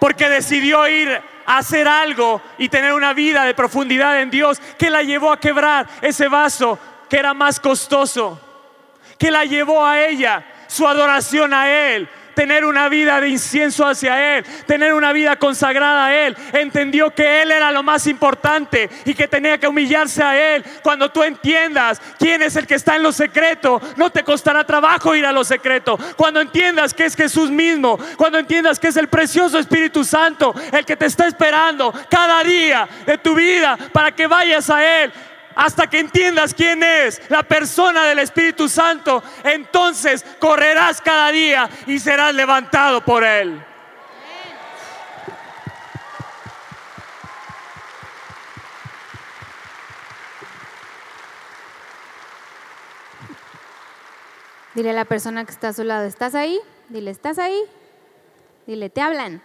porque 0.05 0.29
decidió 0.29 0.87
ir 0.87 1.09
a 1.47 1.57
hacer 1.57 1.87
algo 1.87 2.39
y 2.59 2.69
tener 2.69 2.93
una 2.93 3.11
vida 3.13 3.43
de 3.43 3.55
profundidad 3.55 4.21
en 4.21 4.29
Dios, 4.29 4.61
que 4.77 4.91
la 4.91 5.01
llevó 5.01 5.31
a 5.31 5.39
quebrar 5.39 5.87
ese 5.99 6.27
vaso 6.27 6.77
que 7.09 7.17
era 7.17 7.33
más 7.33 7.59
costoso, 7.59 8.39
que 9.17 9.31
la 9.31 9.45
llevó 9.45 9.83
a 9.83 10.05
ella, 10.05 10.45
su 10.67 10.87
adoración 10.87 11.55
a 11.55 11.71
Él, 11.71 12.07
tener 12.35 12.65
una 12.65 12.89
vida 12.89 13.19
de 13.19 13.29
incienso 13.29 13.85
hacia 13.85 14.37
Él, 14.37 14.45
tener 14.67 14.93
una 14.93 15.11
vida 15.13 15.37
consagrada 15.37 16.05
a 16.07 16.15
Él. 16.15 16.37
Entendió 16.53 17.09
que 17.11 17.41
Él 17.41 17.51
era 17.51 17.71
lo 17.71 17.81
más 17.81 18.05
importante 18.07 18.89
y 19.05 19.15
que 19.15 19.27
tenía 19.27 19.57
que 19.57 19.67
humillarse 19.67 20.21
a 20.21 20.55
Él. 20.55 20.63
Cuando 20.83 21.09
tú 21.09 21.23
entiendas 21.23 22.01
quién 22.19 22.43
es 22.43 22.55
el 22.55 22.67
que 22.67 22.75
está 22.75 22.95
en 22.95 23.03
lo 23.03 23.11
secreto, 23.11 23.81
no 23.95 24.11
te 24.11 24.23
costará 24.23 24.63
trabajo 24.63 25.15
ir 25.15 25.25
a 25.25 25.31
lo 25.31 25.43
secreto. 25.43 25.97
Cuando 26.15 26.41
entiendas 26.41 26.93
que 26.93 27.05
es 27.05 27.15
Jesús 27.15 27.49
mismo, 27.49 27.97
cuando 28.17 28.37
entiendas 28.37 28.79
que 28.79 28.89
es 28.89 28.97
el 28.97 29.07
precioso 29.07 29.57
Espíritu 29.57 30.03
Santo 30.03 30.53
el 30.71 30.85
que 30.85 30.97
te 30.97 31.05
está 31.05 31.27
esperando 31.27 31.93
cada 32.09 32.43
día 32.43 32.87
de 33.05 33.17
tu 33.17 33.33
vida 33.33 33.77
para 33.91 34.11
que 34.11 34.27
vayas 34.27 34.69
a 34.69 35.03
Él 35.03 35.11
hasta 35.55 35.87
que 35.89 35.99
entiendas 35.99 36.53
quién 36.53 36.83
es 36.83 37.21
la 37.29 37.43
persona 37.43 38.05
del 38.05 38.19
Espíritu 38.19 38.67
Santo, 38.69 39.23
entonces 39.43 40.25
correrás 40.39 41.01
cada 41.01 41.31
día 41.31 41.69
y 41.87 41.99
serás 41.99 42.33
levantado 42.35 43.03
por 43.03 43.23
Él. 43.23 43.63
Dile 54.73 54.89
a 54.89 54.93
la 54.93 55.05
persona 55.05 55.45
que 55.45 55.51
está 55.51 55.69
a 55.69 55.73
su 55.73 55.83
lado, 55.83 56.05
¿estás 56.05 56.35
ahí? 56.35 56.59
Dile, 56.89 57.11
¿estás 57.11 57.37
ahí? 57.39 57.57
Dile, 58.67 58.89
te 58.89 59.01
hablan. 59.01 59.41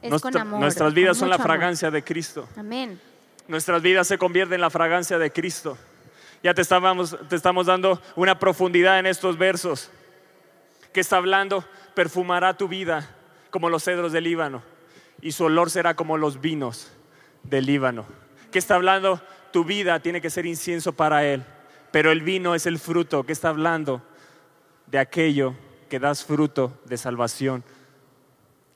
Es 0.00 0.10
Nuestra- 0.10 0.30
con 0.30 0.40
amor. 0.40 0.60
nuestras 0.60 0.86
con 0.88 0.94
vidas 0.94 1.16
son 1.16 1.28
la 1.28 1.34
amor. 1.34 1.46
fragancia 1.46 1.90
de 1.90 2.02
Cristo. 2.04 2.48
Amén. 2.56 3.00
Nuestras 3.50 3.82
vidas 3.82 4.06
se 4.06 4.16
convierten 4.16 4.54
en 4.54 4.60
la 4.60 4.70
fragancia 4.70 5.18
de 5.18 5.32
Cristo. 5.32 5.76
Ya 6.40 6.54
te, 6.54 6.62
estábamos, 6.62 7.18
te 7.28 7.34
estamos 7.34 7.66
dando 7.66 8.00
una 8.14 8.38
profundidad 8.38 9.00
en 9.00 9.06
estos 9.06 9.36
versos. 9.36 9.90
Que 10.92 11.00
está 11.00 11.16
hablando, 11.16 11.64
perfumará 11.96 12.56
tu 12.56 12.68
vida 12.68 13.10
como 13.50 13.68
los 13.68 13.82
cedros 13.82 14.12
del 14.12 14.22
Líbano 14.22 14.62
y 15.20 15.32
su 15.32 15.46
olor 15.46 15.68
será 15.68 15.96
como 15.96 16.16
los 16.16 16.40
vinos 16.40 16.92
del 17.42 17.66
Líbano. 17.66 18.06
Que 18.52 18.60
está 18.60 18.76
hablando, 18.76 19.20
tu 19.52 19.64
vida 19.64 19.98
tiene 19.98 20.20
que 20.20 20.30
ser 20.30 20.46
incienso 20.46 20.92
para 20.92 21.24
Él, 21.24 21.42
pero 21.90 22.12
el 22.12 22.22
vino 22.22 22.54
es 22.54 22.66
el 22.66 22.78
fruto. 22.78 23.24
Que 23.24 23.32
está 23.32 23.48
hablando 23.48 24.00
de 24.86 25.00
aquello 25.00 25.56
que 25.88 25.98
das 25.98 26.24
fruto 26.24 26.80
de 26.84 26.96
salvación, 26.96 27.64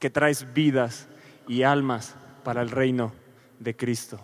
que 0.00 0.10
traes 0.10 0.52
vidas 0.52 1.06
y 1.46 1.62
almas 1.62 2.16
para 2.42 2.60
el 2.60 2.72
reino 2.72 3.12
de 3.60 3.76
Cristo. 3.76 4.20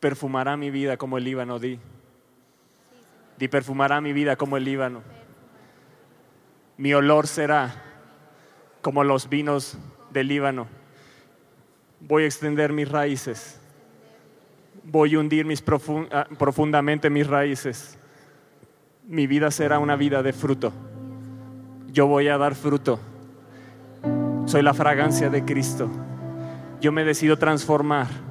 Perfumará 0.00 0.56
mi 0.56 0.70
vida 0.70 0.96
como 0.96 1.18
el 1.18 1.24
Líbano, 1.24 1.58
di. 1.58 1.78
Di, 3.38 3.48
perfumará 3.48 4.00
mi 4.00 4.12
vida 4.12 4.36
como 4.36 4.56
el 4.56 4.64
Líbano. 4.64 5.02
Mi 6.76 6.94
olor 6.94 7.26
será 7.26 7.74
como 8.80 9.04
los 9.04 9.28
vinos 9.28 9.78
del 10.10 10.28
Líbano. 10.28 10.66
Voy 12.00 12.24
a 12.24 12.26
extender 12.26 12.72
mis 12.72 12.90
raíces. 12.90 13.60
Voy 14.82 15.14
a 15.14 15.20
hundir 15.20 15.44
mis 15.44 15.62
ah, 16.10 16.26
profundamente 16.38 17.10
mis 17.10 17.26
raíces. 17.26 17.98
Mi 19.06 19.26
vida 19.26 19.50
será 19.50 19.78
una 19.78 19.96
vida 19.96 20.22
de 20.22 20.32
fruto. 20.32 20.72
Yo 21.92 22.06
voy 22.06 22.28
a 22.28 22.38
dar 22.38 22.54
fruto. 22.54 22.98
Soy 24.46 24.62
la 24.62 24.72
fragancia 24.72 25.28
de 25.28 25.44
Cristo. 25.44 25.90
Yo 26.80 26.92
me 26.92 27.04
decido 27.04 27.36
transformar 27.36 28.29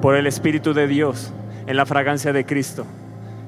por 0.00 0.16
el 0.16 0.26
Espíritu 0.26 0.74
de 0.74 0.86
Dios 0.86 1.32
en 1.66 1.76
la 1.76 1.86
fragancia 1.86 2.32
de 2.32 2.44
Cristo. 2.44 2.86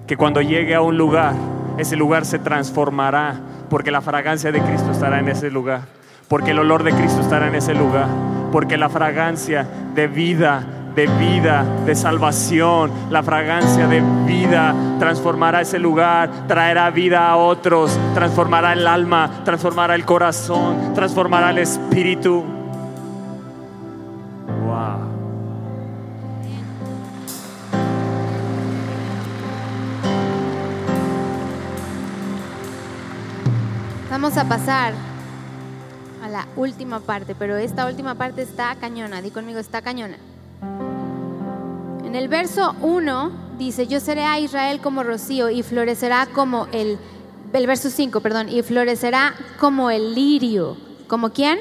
Que 0.06 0.16
cuando 0.16 0.42
llegue 0.42 0.74
a 0.74 0.80
un 0.80 0.98
lugar, 0.98 1.34
ese 1.78 1.96
lugar 1.96 2.24
se 2.24 2.38
transformará 2.38 3.40
porque 3.70 3.90
la 3.90 4.00
fragancia 4.00 4.52
de 4.52 4.60
Cristo 4.60 4.92
estará 4.92 5.18
en 5.18 5.28
ese 5.28 5.50
lugar. 5.50 5.82
Porque 6.28 6.52
el 6.52 6.58
olor 6.58 6.82
de 6.82 6.92
Cristo 6.92 7.20
estará 7.20 7.48
en 7.48 7.54
ese 7.54 7.74
lugar. 7.74 8.08
Porque 8.52 8.76
la 8.76 8.88
fragancia 8.88 9.66
de 9.94 10.06
vida, 10.06 10.64
de 10.94 11.06
vida, 11.06 11.64
de 11.84 11.94
salvación, 11.94 12.92
la 13.10 13.22
fragancia 13.22 13.86
de 13.88 14.00
vida 14.26 14.74
transformará 14.98 15.62
ese 15.62 15.78
lugar, 15.78 16.46
traerá 16.46 16.90
vida 16.90 17.28
a 17.28 17.36
otros, 17.36 17.98
transformará 18.14 18.74
el 18.74 18.86
alma, 18.86 19.42
transformará 19.44 19.94
el 19.94 20.04
corazón, 20.04 20.94
transformará 20.94 21.50
el 21.50 21.58
espíritu. 21.58 22.44
Vamos 34.24 34.38
a 34.38 34.48
pasar 34.48 34.94
a 36.22 36.30
la 36.30 36.48
última 36.56 37.00
parte, 37.00 37.34
pero 37.34 37.58
esta 37.58 37.84
última 37.84 38.14
parte 38.14 38.40
está 38.40 38.74
cañona. 38.76 39.20
Di 39.20 39.30
conmigo, 39.30 39.58
está 39.58 39.82
cañona. 39.82 40.16
En 42.02 42.14
el 42.14 42.28
verso 42.28 42.74
1 42.80 43.32
dice, 43.58 43.86
yo 43.86 44.00
seré 44.00 44.24
a 44.24 44.38
Israel 44.38 44.80
como 44.80 45.02
rocío 45.02 45.50
y 45.50 45.62
florecerá 45.62 46.24
como 46.24 46.68
el, 46.72 46.98
el 47.52 47.66
verso 47.66 47.90
5, 47.90 48.22
perdón, 48.22 48.48
y 48.48 48.62
florecerá 48.62 49.34
como 49.60 49.90
el 49.90 50.14
lirio. 50.14 50.78
¿Como 51.06 51.34
quién? 51.34 51.58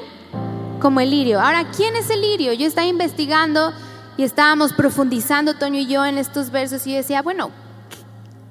Como 0.80 1.00
el 1.00 1.10
lirio. 1.10 1.42
Ahora, 1.42 1.66
¿quién 1.70 1.94
es 1.96 2.08
el 2.08 2.22
lirio? 2.22 2.54
Yo 2.54 2.66
estaba 2.66 2.86
investigando 2.86 3.74
y 4.16 4.22
estábamos 4.22 4.72
profundizando, 4.72 5.52
Toño 5.52 5.80
y 5.80 5.86
yo, 5.86 6.06
en 6.06 6.16
estos 6.16 6.48
versos 6.48 6.86
y 6.86 6.94
decía, 6.94 7.20
bueno, 7.20 7.50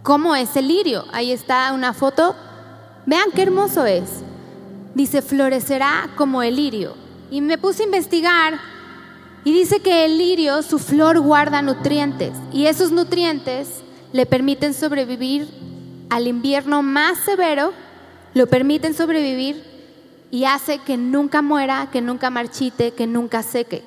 ¿cómo 0.03 0.35
es 0.35 0.55
el 0.55 0.67
lirio? 0.67 1.03
Ahí 1.11 1.31
está 1.31 1.73
una 1.73 1.93
foto. 1.93 2.35
Vean 3.05 3.31
qué 3.33 3.43
hermoso 3.43 3.85
es. 3.85 4.09
Dice, 4.95 5.21
florecerá 5.21 6.09
como 6.15 6.43
el 6.43 6.55
lirio. 6.55 6.95
Y 7.31 7.41
me 7.41 7.57
puse 7.57 7.83
a 7.83 7.85
investigar 7.85 8.59
y 9.45 9.51
dice 9.51 9.81
que 9.81 10.05
el 10.05 10.17
lirio, 10.17 10.61
su 10.61 10.79
flor 10.79 11.19
guarda 11.19 11.61
nutrientes 11.61 12.31
y 12.53 12.67
esos 12.67 12.91
nutrientes 12.91 13.81
le 14.13 14.25
permiten 14.25 14.73
sobrevivir 14.73 15.49
al 16.09 16.27
invierno 16.27 16.81
más 16.81 17.17
severo, 17.19 17.73
lo 18.33 18.47
permiten 18.47 18.93
sobrevivir 18.93 19.63
y 20.31 20.45
hace 20.45 20.79
que 20.79 20.95
nunca 20.95 21.41
muera, 21.41 21.89
que 21.91 22.01
nunca 22.01 22.29
marchite, 22.29 22.91
que 22.91 23.05
nunca 23.05 23.43
seque. 23.43 23.83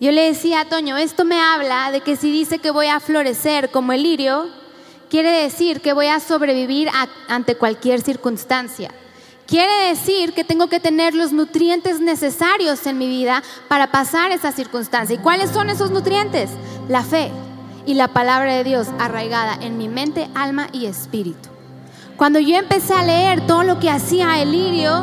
Yo 0.00 0.12
le 0.12 0.22
decía 0.22 0.60
a 0.60 0.68
Toño, 0.68 0.96
esto 0.96 1.24
me 1.24 1.40
habla 1.40 1.90
de 1.92 2.00
que 2.00 2.16
si 2.16 2.30
dice 2.30 2.58
que 2.58 2.70
voy 2.70 2.88
a 2.88 3.00
florecer 3.00 3.70
como 3.70 3.92
el 3.92 4.02
lirio, 4.02 4.48
quiere 5.10 5.30
decir 5.42 5.80
que 5.80 5.92
voy 5.92 6.06
a 6.06 6.20
sobrevivir 6.20 6.88
ante 7.28 7.56
cualquier 7.56 8.00
circunstancia. 8.00 8.90
Quiere 9.46 9.88
decir 9.88 10.32
que 10.32 10.44
tengo 10.44 10.68
que 10.68 10.78
tener 10.78 11.14
los 11.14 11.32
nutrientes 11.32 12.00
necesarios 12.00 12.86
en 12.86 12.96
mi 12.98 13.08
vida 13.08 13.42
para 13.66 13.90
pasar 13.90 14.30
esa 14.30 14.52
circunstancia. 14.52 15.16
¿Y 15.16 15.18
cuáles 15.18 15.50
son 15.50 15.68
esos 15.70 15.90
nutrientes? 15.90 16.50
La 16.88 17.02
fe 17.02 17.32
y 17.84 17.94
la 17.94 18.06
palabra 18.08 18.54
de 18.54 18.62
Dios 18.62 18.86
arraigada 19.00 19.58
en 19.60 19.76
mi 19.76 19.88
mente, 19.88 20.28
alma 20.36 20.68
y 20.72 20.86
espíritu. 20.86 21.48
Cuando 22.16 22.38
yo 22.38 22.54
empecé 22.56 22.94
a 22.94 23.02
leer 23.04 23.44
todo 23.48 23.64
lo 23.64 23.80
que 23.80 23.90
hacía 23.90 24.40
el 24.40 24.52
lirio, 24.52 25.02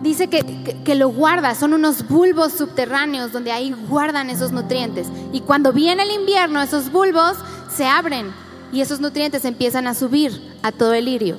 dice 0.00 0.28
que, 0.28 0.40
que- 0.40 0.82
que 0.82 0.94
lo 0.96 1.10
guarda, 1.10 1.54
son 1.54 1.72
unos 1.74 2.08
bulbos 2.08 2.54
subterráneos 2.54 3.30
donde 3.30 3.52
ahí 3.52 3.72
guardan 3.88 4.28
esos 4.30 4.50
nutrientes. 4.50 5.06
Y 5.32 5.42
cuando 5.42 5.72
viene 5.72 6.02
el 6.02 6.10
invierno, 6.10 6.60
esos 6.60 6.90
bulbos 6.90 7.36
se 7.72 7.86
abren 7.86 8.32
y 8.72 8.80
esos 8.80 9.00
nutrientes 9.00 9.44
empiezan 9.44 9.86
a 9.86 9.94
subir 9.94 10.32
a 10.62 10.72
todo 10.72 10.94
el 10.94 11.04
lirio. 11.04 11.36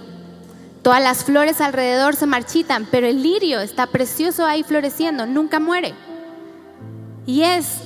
Todas 0.84 1.02
las 1.02 1.24
flores 1.24 1.62
alrededor 1.62 2.16
se 2.16 2.28
marchitan, 2.28 2.88
pero 2.92 3.08
el 3.08 3.24
lirio 3.24 3.60
está 3.60 3.88
precioso 3.88 4.46
ahí 4.46 4.64
floreciendo, 4.64 5.26
nunca 5.26 5.60
muere. 5.60 5.94
Y 7.26 7.42
es, 7.42 7.78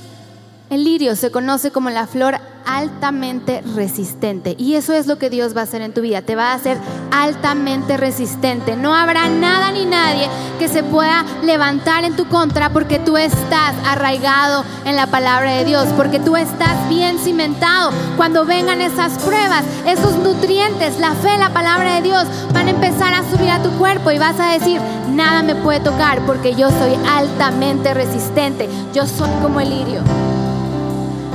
el 0.68 0.84
lirio 0.84 1.16
se 1.16 1.30
conoce 1.30 1.70
como 1.70 1.90
la 1.90 2.06
flor 2.06 2.38
altamente 2.68 3.62
resistente. 3.74 4.54
Y 4.58 4.74
eso 4.74 4.92
es 4.92 5.06
lo 5.06 5.18
que 5.18 5.30
Dios 5.30 5.56
va 5.56 5.62
a 5.62 5.64
hacer 5.64 5.80
en 5.80 5.94
tu 5.94 6.02
vida. 6.02 6.20
Te 6.20 6.36
va 6.36 6.52
a 6.52 6.54
hacer 6.54 6.76
altamente 7.10 7.96
resistente. 7.96 8.76
No 8.76 8.94
habrá 8.94 9.28
nada 9.28 9.72
ni 9.72 9.86
nadie 9.86 10.28
que 10.58 10.68
se 10.68 10.82
pueda 10.82 11.24
levantar 11.42 12.04
en 12.04 12.14
tu 12.14 12.26
contra 12.28 12.70
porque 12.70 12.98
tú 12.98 13.16
estás 13.16 13.74
arraigado 13.86 14.64
en 14.84 14.96
la 14.96 15.06
palabra 15.06 15.52
de 15.52 15.64
Dios, 15.64 15.86
porque 15.96 16.20
tú 16.20 16.36
estás 16.36 16.88
bien 16.90 17.18
cimentado. 17.18 17.90
Cuando 18.18 18.44
vengan 18.44 18.82
esas 18.82 19.18
pruebas, 19.18 19.64
esos 19.86 20.18
nutrientes, 20.18 20.98
la 21.00 21.14
fe, 21.14 21.38
la 21.38 21.50
palabra 21.50 21.94
de 21.94 22.02
Dios, 22.02 22.26
van 22.52 22.66
a 22.66 22.70
empezar 22.70 23.14
a 23.14 23.28
subir 23.30 23.50
a 23.50 23.62
tu 23.62 23.70
cuerpo 23.78 24.10
y 24.10 24.18
vas 24.18 24.38
a 24.38 24.52
decir, 24.52 24.78
nada 25.08 25.42
me 25.42 25.54
puede 25.54 25.80
tocar 25.80 26.20
porque 26.26 26.54
yo 26.54 26.68
soy 26.68 26.92
altamente 27.10 27.94
resistente. 27.94 28.68
Yo 28.92 29.06
soy 29.06 29.30
como 29.42 29.60
el 29.60 29.70
lirio. 29.70 30.02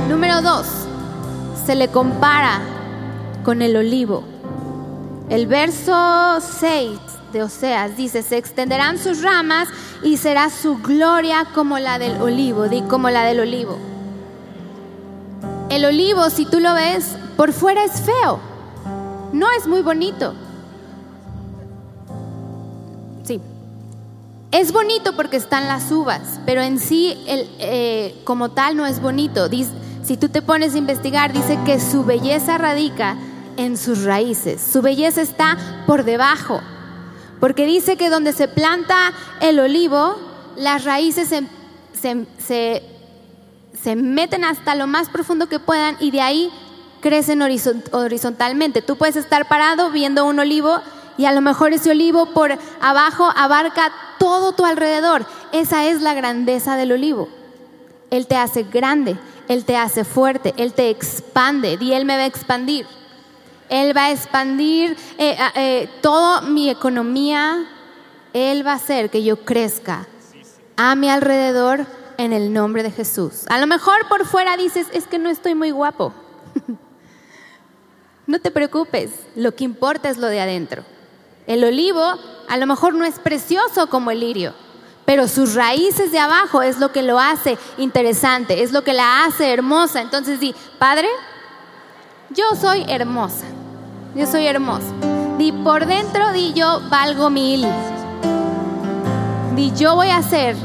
Número 0.08 0.40
dos, 0.42 0.83
se 1.64 1.74
le 1.74 1.88
compara 1.88 2.60
con 3.44 3.62
el 3.62 3.76
olivo. 3.76 4.22
El 5.30 5.46
verso 5.46 6.38
6 6.40 6.90
de 7.32 7.42
Oseas 7.42 7.96
dice, 7.96 8.22
se 8.22 8.36
extenderán 8.36 8.98
sus 8.98 9.22
ramas 9.22 9.68
y 10.02 10.18
será 10.18 10.50
su 10.50 10.78
gloria 10.78 11.46
como 11.54 11.78
la 11.78 11.98
del 11.98 12.20
olivo, 12.20 12.66
como 12.88 13.08
la 13.08 13.24
del 13.24 13.40
olivo. 13.40 13.78
El 15.70 15.84
olivo, 15.86 16.28
si 16.28 16.44
tú 16.44 16.60
lo 16.60 16.74
ves, 16.74 17.16
por 17.36 17.52
fuera 17.52 17.84
es 17.84 18.02
feo, 18.02 18.38
no 19.32 19.46
es 19.58 19.66
muy 19.66 19.80
bonito. 19.80 20.34
Sí. 23.24 23.40
Es 24.52 24.72
bonito 24.72 25.16
porque 25.16 25.38
están 25.38 25.66
las 25.66 25.90
uvas, 25.90 26.38
pero 26.44 26.60
en 26.60 26.78
sí 26.78 27.16
eh, 27.26 28.14
como 28.24 28.50
tal 28.50 28.76
no 28.76 28.86
es 28.86 29.00
bonito. 29.00 29.48
Si 30.04 30.16
tú 30.18 30.28
te 30.28 30.42
pones 30.42 30.74
a 30.74 30.78
investigar, 30.78 31.32
dice 31.32 31.58
que 31.64 31.80
su 31.80 32.04
belleza 32.04 32.58
radica 32.58 33.16
en 33.56 33.76
sus 33.78 34.04
raíces. 34.04 34.60
Su 34.60 34.82
belleza 34.82 35.22
está 35.22 35.56
por 35.86 36.04
debajo. 36.04 36.60
Porque 37.40 37.64
dice 37.64 37.96
que 37.96 38.10
donde 38.10 38.32
se 38.32 38.48
planta 38.48 39.12
el 39.40 39.58
olivo, 39.60 40.16
las 40.56 40.84
raíces 40.84 41.28
se, 41.28 41.46
se, 42.38 43.96
meten 43.96 44.44
hasta 44.44 44.74
lo 44.74 44.86
más 44.86 45.08
profundo 45.08 45.48
que 45.48 45.58
puedan 45.58 45.96
y 46.00 46.10
de 46.10 46.20
ahí 46.20 46.50
crecen 47.00 47.42
horizontalmente. 47.42 48.82
Tú 48.82 48.96
puedes 48.96 49.16
estar 49.16 49.48
parado 49.48 49.90
viendo 49.90 50.26
un 50.26 50.38
olivo 50.38 50.80
y 51.16 51.26
a 51.26 51.32
lo 51.32 51.40
mejor 51.40 51.72
ese 51.72 51.90
olivo 51.90 52.26
por 52.26 52.56
abajo 52.80 53.30
abarca 53.36 53.92
todo 54.18 54.52
tu 54.52 54.64
alrededor. 54.64 55.26
Esa 55.52 55.86
es 55.86 56.02
la 56.02 56.14
grandeza 56.14 56.76
del 56.76 56.92
olivo. 56.92 57.28
Él 58.16 58.26
te 58.26 58.36
hace 58.36 58.62
grande, 58.62 59.16
Él 59.48 59.64
te 59.64 59.76
hace 59.76 60.04
fuerte, 60.04 60.54
Él 60.56 60.72
te 60.72 60.90
expande 60.90 61.76
y 61.80 61.92
Él 61.92 62.04
me 62.04 62.16
va 62.16 62.22
a 62.22 62.26
expandir. 62.26 62.86
Él 63.68 63.96
va 63.96 64.06
a 64.06 64.12
expandir 64.12 64.96
eh, 65.18 65.36
eh, 65.56 65.88
toda 66.00 66.42
mi 66.42 66.70
economía. 66.70 67.66
Él 68.32 68.66
va 68.66 68.72
a 68.72 68.76
hacer 68.76 69.10
que 69.10 69.22
yo 69.22 69.44
crezca 69.44 70.06
a 70.76 70.94
mi 70.94 71.08
alrededor 71.08 71.86
en 72.18 72.32
el 72.32 72.52
nombre 72.52 72.82
de 72.82 72.90
Jesús. 72.90 73.44
A 73.48 73.58
lo 73.58 73.66
mejor 73.66 74.06
por 74.08 74.26
fuera 74.26 74.56
dices, 74.56 74.86
es 74.92 75.06
que 75.06 75.18
no 75.18 75.30
estoy 75.30 75.54
muy 75.54 75.70
guapo. 75.70 76.12
no 78.26 78.38
te 78.38 78.50
preocupes, 78.50 79.10
lo 79.34 79.54
que 79.54 79.64
importa 79.64 80.08
es 80.08 80.18
lo 80.18 80.28
de 80.28 80.40
adentro. 80.40 80.84
El 81.46 81.64
olivo 81.64 82.18
a 82.48 82.56
lo 82.56 82.66
mejor 82.66 82.94
no 82.94 83.04
es 83.04 83.18
precioso 83.18 83.88
como 83.88 84.10
el 84.10 84.20
lirio, 84.20 84.54
pero 85.04 85.28
sus 85.28 85.54
raíces 85.54 86.12
de 86.12 86.18
abajo 86.18 86.62
es 86.62 86.78
lo 86.78 86.92
que 86.92 87.02
lo 87.02 87.18
hace 87.18 87.58
interesante, 87.78 88.62
es 88.62 88.72
lo 88.72 88.82
que 88.82 88.94
la 88.94 89.24
hace 89.24 89.52
hermosa. 89.52 90.00
Entonces 90.00 90.40
di, 90.40 90.54
Padre, 90.78 91.08
yo 92.30 92.44
soy 92.60 92.84
hermosa, 92.88 93.44
yo 94.14 94.26
soy 94.26 94.46
hermosa. 94.46 94.92
Di 95.38 95.52
por 95.52 95.86
dentro, 95.86 96.32
di 96.32 96.52
yo 96.54 96.80
valgo 96.88 97.28
mil. 97.28 97.66
Di 99.54 99.72
yo 99.72 99.94
voy 99.94 100.08
a 100.08 100.18
hacer 100.18 100.56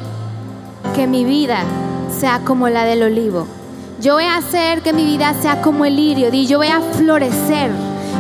que 0.96 1.08
mi 1.08 1.26
vida 1.26 1.64
sea 2.18 2.40
como 2.40 2.70
la 2.70 2.86
del 2.86 3.04
olivo. 3.04 3.48
Yo 4.00 4.14
voy 4.14 4.24
a 4.24 4.38
hacer 4.38 4.82
que 4.82 4.94
mi 4.94 5.04
vida 5.04 5.34
sea 5.42 5.62
como 5.62 5.86
el 5.86 5.96
lirio. 5.96 6.32
Di 6.32 6.48
yo 6.48 6.60
voy 6.60 6.68
a 6.68 6.80
florecer. 6.80 7.72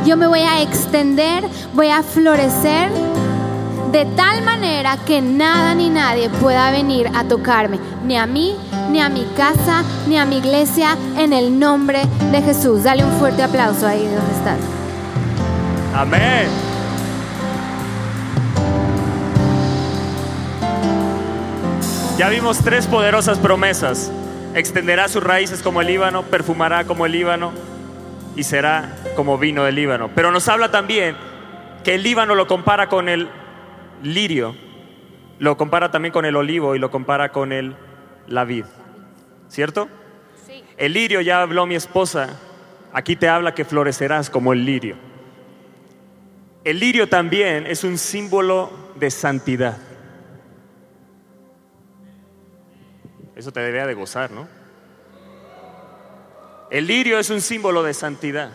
Yo 0.05 0.17
me 0.17 0.27
voy 0.27 0.41
a 0.41 0.61
extender, 0.61 1.47
voy 1.73 1.89
a 1.89 2.03
florecer 2.03 2.89
de 3.91 4.05
tal 4.05 4.43
manera 4.43 4.97
que 5.05 5.21
nada 5.21 5.73
ni 5.73 5.89
nadie 5.89 6.29
pueda 6.29 6.69
venir 6.71 7.09
a 7.15 7.23
tocarme, 7.23 7.79
ni 8.05 8.17
a 8.17 8.27
mí, 8.27 8.55
ni 8.91 9.01
a 9.01 9.09
mi 9.09 9.25
casa, 9.35 9.83
ni 10.07 10.17
a 10.17 10.25
mi 10.25 10.37
iglesia, 10.37 10.95
en 11.17 11.33
el 11.33 11.57
nombre 11.57 12.03
de 12.31 12.41
Jesús. 12.41 12.83
Dale 12.83 13.03
un 13.03 13.11
fuerte 13.13 13.41
aplauso 13.41 13.87
ahí 13.87 14.05
donde 14.05 14.31
estás. 14.33 14.59
Amén. 15.95 16.47
Ya 22.17 22.29
vimos 22.29 22.59
tres 22.59 22.85
poderosas 22.85 23.39
promesas. 23.39 24.11
Extenderá 24.53 25.07
sus 25.07 25.23
raíces 25.23 25.61
como 25.63 25.81
el 25.81 25.87
Líbano, 25.87 26.23
perfumará 26.23 26.83
como 26.83 27.05
el 27.05 27.13
Líbano 27.13 27.53
y 28.35 28.43
será 28.43 28.95
como 29.15 29.37
vino 29.37 29.63
del 29.63 29.75
Líbano. 29.75 30.09
Pero 30.13 30.31
nos 30.31 30.47
habla 30.47 30.69
también 30.69 31.15
que 31.83 31.95
el 31.95 32.03
Líbano 32.03 32.35
lo 32.35 32.45
compara 32.45 32.89
con 32.89 33.09
el 33.09 33.29
lirio, 34.03 34.55
lo 35.39 35.57
compara 35.57 35.91
también 35.91 36.11
con 36.11 36.25
el 36.25 36.35
olivo 36.35 36.75
y 36.75 36.79
lo 36.79 36.91
compara 36.91 37.31
con 37.31 37.51
el, 37.51 37.75
la 38.27 38.45
vid. 38.45 38.65
¿Cierto? 39.47 39.89
Sí. 40.45 40.63
El 40.77 40.93
lirio, 40.93 41.21
ya 41.21 41.41
habló 41.41 41.65
mi 41.65 41.75
esposa, 41.75 42.39
aquí 42.93 43.15
te 43.15 43.27
habla 43.27 43.53
que 43.53 43.65
florecerás 43.65 44.29
como 44.29 44.53
el 44.53 44.65
lirio. 44.65 44.95
El 46.63 46.79
lirio 46.79 47.07
también 47.07 47.65
es 47.65 47.83
un 47.83 47.97
símbolo 47.97 48.71
de 48.95 49.09
santidad. 49.09 49.77
Eso 53.35 53.53
te 53.53 53.61
debería 53.61 53.87
de 53.87 53.93
gozar, 53.93 54.31
¿no? 54.31 54.47
El 56.69 56.85
lirio 56.85 57.17
es 57.17 57.29
un 57.29 57.41
símbolo 57.41 57.81
de 57.81 57.93
santidad. 57.93 58.51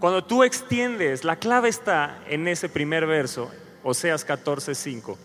Cuando 0.00 0.24
tú 0.24 0.42
extiendes, 0.42 1.24
la 1.24 1.36
clave 1.36 1.68
está 1.68 2.18
en 2.28 2.48
ese 2.48 2.68
primer 2.68 3.06
verso, 3.06 3.50
Oseas 3.84 4.26
14:5, 4.26 5.18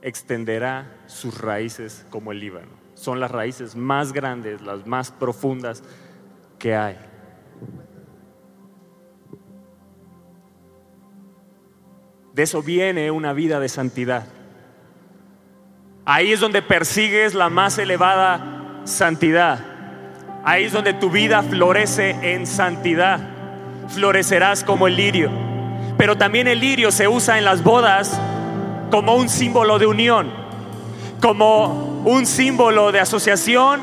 extenderá 0.00 0.90
sus 1.06 1.38
raíces 1.38 2.06
como 2.08 2.32
el 2.32 2.40
Líbano. 2.40 2.72
Son 2.94 3.20
las 3.20 3.30
raíces 3.30 3.76
más 3.76 4.12
grandes, 4.14 4.62
las 4.62 4.86
más 4.86 5.10
profundas 5.12 5.82
que 6.58 6.74
hay. 6.74 6.96
De 12.32 12.44
eso 12.44 12.62
viene 12.62 13.10
una 13.10 13.34
vida 13.34 13.60
de 13.60 13.68
santidad. 13.68 14.26
Ahí 16.06 16.32
es 16.32 16.40
donde 16.40 16.62
persigues 16.62 17.34
la 17.34 17.50
más 17.50 17.76
elevada 17.76 18.80
santidad. 18.84 19.60
Ahí 20.44 20.64
es 20.64 20.72
donde 20.72 20.94
tu 20.94 21.10
vida 21.10 21.42
florece 21.42 22.32
en 22.32 22.46
santidad. 22.46 23.20
Florecerás 23.88 24.64
como 24.64 24.86
el 24.86 24.96
lirio. 24.96 25.51
Pero 25.98 26.16
también 26.16 26.48
el 26.48 26.60
lirio 26.60 26.90
se 26.90 27.08
usa 27.08 27.38
en 27.38 27.44
las 27.44 27.62
bodas 27.62 28.18
como 28.90 29.14
un 29.14 29.28
símbolo 29.28 29.78
de 29.78 29.86
unión, 29.86 30.30
como 31.20 32.02
un 32.04 32.26
símbolo 32.26 32.92
de 32.92 33.00
asociación 33.00 33.80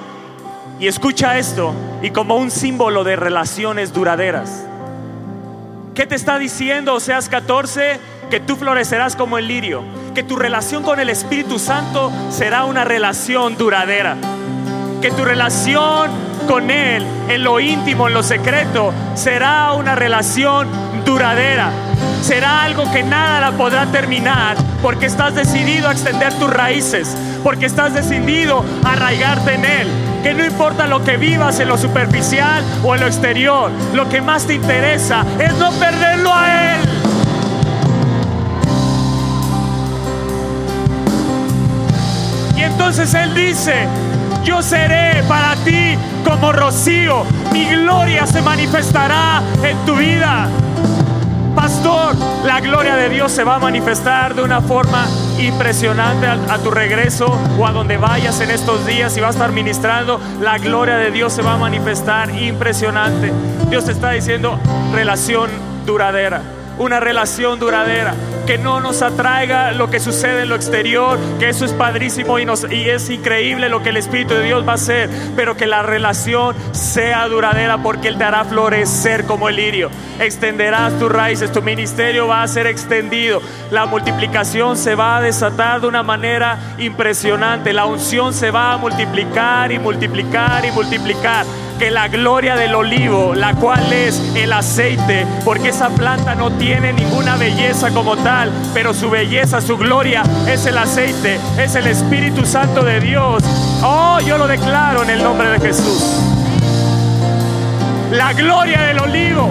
y 0.80 0.88
escucha 0.88 1.38
esto, 1.38 1.74
y 2.02 2.12
como 2.12 2.38
un 2.38 2.52
símbolo 2.52 3.04
de 3.04 3.16
relaciones 3.16 3.92
duraderas. 3.94 4.66
¿Qué 5.94 6.06
te 6.06 6.16
está 6.16 6.40
diciendo 6.40 6.94
Oseas 6.94 7.28
14? 7.28 8.00
Que 8.30 8.40
tú 8.40 8.56
florecerás 8.56 9.16
como 9.16 9.38
el 9.38 9.48
lirio, 9.48 9.84
que 10.16 10.24
tu 10.24 10.38
relación 10.38 10.84
con 10.84 11.00
el 11.00 11.10
Espíritu 11.10 11.60
Santo 11.60 12.12
será 12.30 12.64
una 12.64 12.86
relación 12.86 13.58
duradera, 13.58 14.16
que 15.02 15.12
tu 15.12 15.26
relación 15.26 16.10
con 16.48 16.72
Él 16.72 17.06
en 17.28 17.44
lo 17.44 17.60
íntimo, 17.60 18.08
en 18.08 18.14
lo 18.14 18.24
secreto, 18.24 18.94
será 19.16 19.74
una 19.74 19.96
relación 19.96 20.68
duradera 21.06 21.72
será 22.22 22.64
algo 22.64 22.92
que 22.92 23.04
nada 23.04 23.40
la 23.40 23.58
podrá 23.58 23.86
terminar 23.88 24.56
porque 24.82 25.06
estás 25.06 25.36
decidido 25.36 25.90
a 25.90 25.92
extender 25.92 26.34
tus 26.34 26.50
raíces, 26.50 27.16
porque 27.44 27.66
estás 27.66 27.94
decidido 27.94 28.64
a 28.84 28.94
arraigarte 28.94 29.56
en 29.56 29.66
Él. 29.66 29.88
Que 30.24 30.34
no 30.34 30.46
importa 30.46 30.86
lo 30.88 31.04
que 31.04 31.18
vivas 31.18 31.60
en 31.60 31.70
lo 31.70 31.78
superficial 31.78 32.64
o 32.84 32.94
en 32.94 33.02
lo 33.02 33.08
exterior, 33.08 33.72
lo 33.94 34.08
que 34.10 34.22
más 34.22 34.46
te 34.46 34.54
interesa 34.54 35.26
es 35.40 35.54
no 35.56 35.72
perderlo 35.74 36.34
a 36.34 36.76
Él. 36.76 36.82
Y 42.58 42.62
entonces 42.62 43.14
Él 43.14 43.34
dice, 43.34 43.88
yo 44.44 44.62
seré 44.62 45.24
para 45.28 45.56
ti 45.64 45.98
como 46.26 46.52
rocío, 46.52 47.24
mi 47.52 47.66
gloria 47.66 48.26
se 48.26 48.42
manifestará 48.42 49.42
en 49.64 49.78
tu 49.86 49.96
vida. 49.96 50.48
Pastor, 51.56 52.16
la 52.46 52.62
gloria 52.62 52.96
de 52.96 53.10
Dios 53.10 53.32
se 53.32 53.44
va 53.44 53.56
a 53.56 53.60
manifestar 53.60 54.34
de 54.34 54.44
una 54.44 54.62
forma 54.62 55.06
impresionante 55.40 56.28
a, 56.28 56.58
tu 56.60 56.72
regreso 56.72 57.38
o 57.58 57.66
a 57.66 57.72
donde 57.72 57.98
vayas 57.98 58.40
en 58.40 58.52
estos 58.52 58.86
días 58.86 59.18
y 59.18 59.20
vas 59.20 59.36
a 59.36 59.40
estar 59.40 59.52
ministrando. 59.52 60.22
La 60.40 60.58
gloria 60.58 60.98
de 60.98 61.12
Dios 61.12 61.34
se 61.34 61.42
va 61.42 61.56
a 61.56 61.58
manifestar 61.58 62.30
impresionante. 62.30 63.34
Dios 63.70 63.86
te 63.86 63.92
está 63.92 64.12
diciendo 64.12 64.58
relación 64.94 65.50
duradera, 65.86 66.42
una 66.78 67.00
relación 67.00 67.60
duradera 67.60 68.14
que 68.50 68.58
no 68.58 68.80
nos 68.80 69.04
atraiga 69.04 69.74
lo 69.74 69.92
que 69.92 70.00
sucede 70.00 70.42
en 70.42 70.50
lo 70.50 70.56
exterior, 70.56 71.20
que 71.38 71.50
eso 71.50 71.66
es 71.66 71.72
padrísimo 71.72 72.40
y, 72.40 72.46
es 72.90 73.08
increíble 73.12 73.70
lo 73.70 73.84
que 73.84 73.90
el 73.90 73.98
Espíritu 73.98 74.34
de 74.34 74.42
Dios 74.42 74.68
va 74.68 74.72
a 74.72 74.76
hacer, 74.76 75.08
pero 75.36 75.56
que 75.56 75.68
la 75.68 75.84
relación 75.84 76.56
sea 76.72 77.28
duradera 77.28 77.84
porque 77.84 78.08
Él 78.08 78.18
te 78.18 78.24
hará 78.24 78.44
florecer 78.46 79.26
como 79.26 79.50
el 79.50 79.58
lirio. 79.58 79.92
Extenderás 80.20 80.98
tus 80.98 81.12
raíces, 81.12 81.52
tu 81.52 81.62
ministerio 81.62 82.26
va 82.26 82.42
a 82.42 82.48
ser 82.48 82.66
extendido, 82.66 83.40
la 83.70 83.86
multiplicación 83.86 84.78
se 84.78 84.96
va 84.96 85.18
a 85.18 85.22
desatar 85.22 85.82
de 85.82 85.88
una 85.88 86.02
manera 86.02 86.58
impresionante, 86.80 87.72
la 87.72 87.86
unción 87.86 88.34
se 88.34 88.50
va 88.50 88.74
a 88.74 88.78
multiplicar 88.78 89.72
y 89.72 89.78
multiplicar 89.78 90.66
y 90.66 90.72
multiplicar 90.72 91.46
que 91.80 91.90
la 91.92 92.10
gloria 92.10 92.58
del 92.58 92.76
olivo, 92.76 93.34
la 93.34 93.56
cual 93.56 93.94
es 93.94 94.22
el 94.36 94.52
aceite, 94.52 95.26
porque 95.46 95.70
esa 95.70 95.88
planta 95.88 96.36
no 96.36 96.52
tiene 96.52 96.92
ninguna 96.92 97.38
belleza 97.38 97.92
como 97.92 98.18
tal, 98.18 98.52
pero 98.74 98.94
su 98.94 99.10
belleza, 99.10 99.62
su 99.62 99.78
gloria 99.78 100.24
es 100.46 100.66
el 100.66 100.78
aceite, 100.78 101.40
es 101.58 101.76
el 101.76 101.88
Espíritu 101.88 102.46
Santo 102.46 102.84
de 102.84 103.00
Dios. 103.00 103.44
Oh, 103.82 104.20
yo 104.20 104.38
lo 104.38 104.46
declaro 104.46 105.04
en 105.04 105.10
el 105.12 105.24
nombre 105.24 105.50
de 105.52 105.60
Jesús. 105.62 106.04
La 108.12 108.34
gloria 108.34 108.82
del 108.82 109.00
olivo 109.00 109.50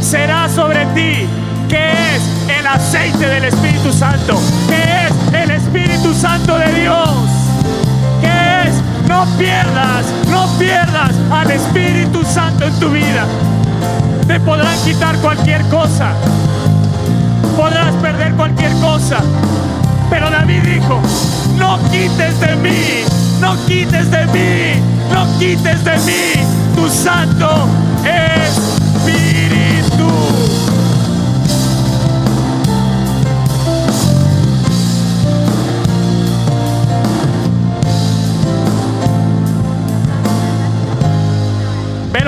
será 0.00 0.48
sobre 0.48 0.84
ti, 0.86 1.24
que 1.68 1.92
es 2.16 2.58
el 2.58 2.66
aceite 2.66 3.28
del 3.28 3.44
Espíritu 3.44 3.92
Santo, 3.92 4.40
que 4.68 5.06
es 5.06 5.42
el 5.42 5.50
Espíritu 5.52 6.12
Santo 6.14 6.58
de 6.58 6.72
Dios, 6.80 7.08
no 9.14 9.26
pierdas, 9.38 10.06
no 10.28 10.48
pierdas 10.58 11.12
al 11.30 11.48
Espíritu 11.48 12.24
Santo 12.24 12.64
en 12.64 12.80
tu 12.80 12.90
vida. 12.90 13.24
Te 14.26 14.40
podrán 14.40 14.76
quitar 14.84 15.16
cualquier 15.18 15.62
cosa, 15.68 16.14
podrás 17.56 17.94
perder 18.02 18.34
cualquier 18.34 18.72
cosa, 18.80 19.18
pero 20.10 20.30
David 20.30 20.62
dijo, 20.62 21.00
no 21.56 21.78
quites 21.90 22.40
de 22.40 22.56
mí, 22.56 23.04
no 23.40 23.56
quites 23.66 24.10
de 24.10 24.26
mí, 24.26 24.82
no 25.12 25.38
quites 25.38 25.84
de 25.84 25.96
mí 25.98 26.74
tu 26.74 26.88
santo. 26.88 27.68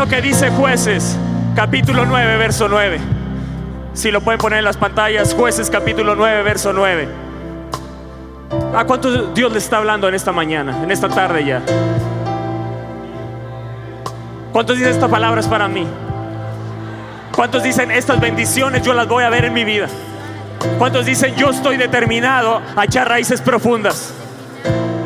Que 0.09 0.23
dice 0.23 0.51
jueces, 0.51 1.17
capítulo 1.57 2.05
9, 2.05 2.37
verso 2.37 2.69
9. 2.69 3.01
Si 3.93 4.11
lo 4.11 4.21
pueden 4.21 4.39
poner 4.39 4.61
en 4.61 4.65
las 4.65 4.77
pantallas, 4.77 5.35
jueces 5.35 5.69
capítulo 5.69 6.15
9, 6.15 6.43
verso 6.43 6.73
9. 6.73 7.09
¿A 8.75 8.85
cuánto 8.85 9.33
Dios 9.33 9.53
le 9.53 9.59
está 9.59 9.79
hablando 9.79 10.09
en 10.09 10.15
esta 10.15 10.33
mañana, 10.33 10.83
en 10.83 10.91
esta 10.91 11.09
tarde 11.09 11.45
ya? 11.45 11.63
¿Cuántos 14.53 14.77
dicen 14.77 14.93
esta 14.93 15.09
palabra 15.09 15.41
es 15.41 15.49
para 15.49 15.67
mí? 15.67 15.87
¿Cuántos 17.35 17.63
dicen 17.63 17.91
estas 17.91 18.21
bendiciones 18.21 18.83
yo 18.83 18.95
las 18.95 19.09
voy 19.09 19.25
a 19.25 19.29
ver 19.29 19.47
en 19.47 19.55
mi 19.55 19.65
vida? 19.65 19.89
¿Cuántos 20.79 21.05
dicen 21.05 21.35
yo 21.35 21.51
estoy 21.51 21.77
determinado 21.77 22.63
a 22.77 22.85
echar 22.85 23.09
raíces 23.09 23.41
profundas? 23.41 24.15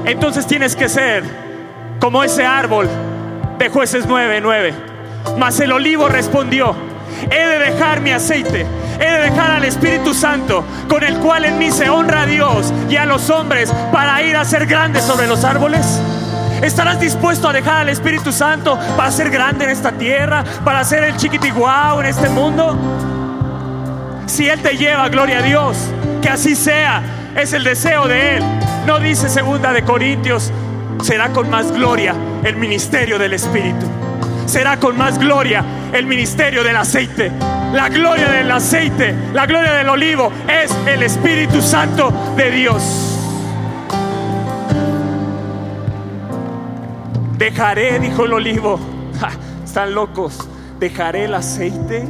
Entonces 0.04 0.46
tienes 0.46 0.76
que 0.76 0.88
ser 0.88 1.24
como 2.00 2.22
ese 2.22 2.44
árbol 2.44 2.88
de 3.58 3.68
jueces 3.68 4.04
9, 4.06 4.40
9. 4.42 4.89
Mas 5.38 5.60
el 5.60 5.72
olivo 5.72 6.08
respondió, 6.08 6.74
he 7.30 7.46
de 7.46 7.58
dejar 7.58 8.00
mi 8.00 8.10
aceite, 8.10 8.66
he 8.98 9.10
de 9.10 9.30
dejar 9.30 9.50
al 9.50 9.64
Espíritu 9.64 10.14
Santo, 10.14 10.64
con 10.88 11.02
el 11.02 11.16
cual 11.18 11.44
en 11.44 11.58
mí 11.58 11.70
se 11.70 11.88
honra 11.88 12.22
a 12.22 12.26
Dios 12.26 12.72
y 12.88 12.96
a 12.96 13.06
los 13.06 13.30
hombres 13.30 13.72
para 13.92 14.22
ir 14.22 14.36
a 14.36 14.44
ser 14.44 14.66
grandes 14.66 15.04
sobre 15.04 15.26
los 15.26 15.44
árboles. 15.44 16.00
¿Estarás 16.62 17.00
dispuesto 17.00 17.48
a 17.48 17.52
dejar 17.52 17.76
al 17.76 17.88
Espíritu 17.88 18.32
Santo 18.32 18.78
para 18.96 19.10
ser 19.10 19.30
grande 19.30 19.64
en 19.64 19.70
esta 19.70 19.92
tierra, 19.92 20.44
para 20.64 20.84
ser 20.84 21.04
el 21.04 21.16
chiquitiguao 21.16 22.00
en 22.00 22.06
este 22.06 22.28
mundo? 22.28 22.76
Si 24.26 24.48
Él 24.48 24.60
te 24.60 24.76
lleva, 24.76 25.08
gloria 25.08 25.38
a 25.38 25.42
Dios, 25.42 25.76
que 26.20 26.28
así 26.28 26.54
sea, 26.54 27.02
es 27.34 27.52
el 27.54 27.64
deseo 27.64 28.06
de 28.06 28.36
Él. 28.36 28.44
No 28.86 29.00
dice 29.00 29.28
segunda 29.28 29.72
de 29.72 29.82
Corintios, 29.84 30.52
será 31.02 31.30
con 31.30 31.48
más 31.48 31.72
gloria 31.72 32.14
el 32.44 32.56
ministerio 32.56 33.18
del 33.18 33.32
Espíritu. 33.32 33.86
Será 34.50 34.80
con 34.80 34.98
más 34.98 35.16
gloria 35.16 35.64
el 35.92 36.06
ministerio 36.06 36.64
del 36.64 36.76
aceite. 36.76 37.30
La 37.72 37.88
gloria 37.88 38.28
del 38.30 38.50
aceite, 38.50 39.14
la 39.32 39.46
gloria 39.46 39.74
del 39.74 39.88
olivo 39.88 40.32
es 40.48 40.76
el 40.88 41.04
Espíritu 41.04 41.62
Santo 41.62 42.12
de 42.36 42.50
Dios. 42.50 42.82
Dejaré, 47.38 48.00
dijo 48.00 48.24
el 48.24 48.32
olivo. 48.32 48.80
Están 49.64 49.94
locos. 49.94 50.48
Dejaré 50.80 51.26
el 51.26 51.34
aceite. 51.34 52.08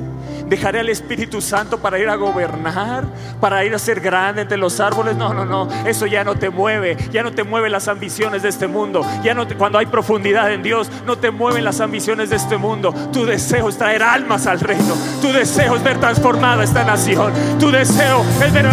Dejaré 0.51 0.81
al 0.81 0.89
Espíritu 0.89 1.41
Santo 1.41 1.79
para 1.79 1.99
ir 1.99 2.09
a 2.09 2.17
gobernar, 2.17 3.05
para 3.41 3.65
ir 3.65 3.75
a 3.75 3.79
ser 3.79 4.01
grande 4.01 4.43
entre 4.43 4.59
los 4.59 4.81
árboles. 4.81 5.17
No, 5.17 5.33
no, 5.33 5.47
no. 5.47 5.69
Eso 5.87 6.07
ya 6.07 6.25
no 6.25 6.35
te 6.35 6.51
mueve. 6.51 6.97
Ya 7.13 7.23
no 7.23 7.33
te 7.33 7.45
mueven 7.45 7.73
las 7.73 7.89
ambiciones 7.89 8.43
de 8.43 8.49
este 8.49 8.67
mundo. 8.67 9.07
Ya 9.23 9.33
no 9.33 9.47
cuando 9.57 9.79
hay 9.79 9.87
profundidad 9.87 10.53
en 10.53 10.63
Dios, 10.63 10.91
no 11.07 11.17
te 11.17 11.31
mueven 11.31 11.65
las 11.65 11.81
ambiciones 11.81 12.31
de 12.31 12.37
este 12.37 12.57
mundo. 12.57 12.93
Tu 13.13 13.25
deseo 13.25 13.69
es 13.69 13.79
traer 13.79 14.03
almas 14.03 14.47
al 14.47 14.61
reino. 14.61 14.95
Tu 15.23 15.33
deseo 15.33 15.77
es 15.77 15.83
ver 15.83 15.99
transformada 15.99 16.65
esta 16.65 16.85
nación. 16.85 17.33
Tu 17.59 17.71
deseo 17.71 18.25
es 18.45 18.53
ver, 18.53 18.67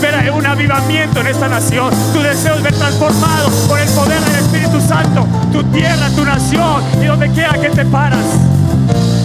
ver 0.00 0.30
un 0.30 0.46
avivamiento 0.46 1.20
en 1.20 1.26
esta 1.26 1.48
nación. 1.48 1.90
Tu 2.12 2.20
deseo 2.20 2.54
es 2.54 2.62
ver 2.62 2.74
transformado 2.74 3.48
por 3.68 3.80
el 3.80 3.88
poder 3.88 4.20
del 4.20 4.36
Espíritu 4.36 4.80
Santo 4.80 5.26
tu 5.52 5.62
tierra, 5.64 6.08
tu 6.16 6.24
nación 6.24 6.82
y 7.00 7.06
donde 7.06 7.30
quiera 7.30 7.52
que 7.60 7.70
te 7.70 7.84
paras. 7.84 9.21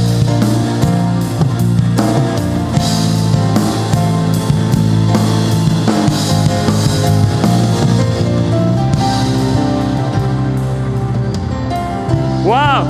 Wow, 12.47 12.87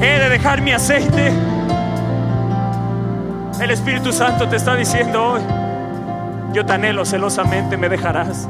he 0.00 0.18
de 0.18 0.28
dejar 0.28 0.62
mi 0.62 0.72
aceite. 0.72 1.32
El 3.60 3.70
Espíritu 3.70 4.10
Santo 4.12 4.48
te 4.48 4.56
está 4.56 4.74
diciendo 4.74 5.24
hoy, 5.24 5.40
yo 6.52 6.66
te 6.66 6.72
anhelo 6.72 7.04
celosamente, 7.04 7.76
me 7.76 7.88
dejarás, 7.88 8.48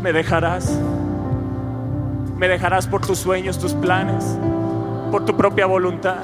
me 0.00 0.14
dejarás, 0.14 0.72
me 2.38 2.48
dejarás 2.48 2.86
por 2.86 3.04
tus 3.04 3.18
sueños, 3.18 3.58
tus 3.58 3.74
planes, 3.74 4.38
por 5.10 5.26
tu 5.26 5.36
propia 5.36 5.66
voluntad, 5.66 6.22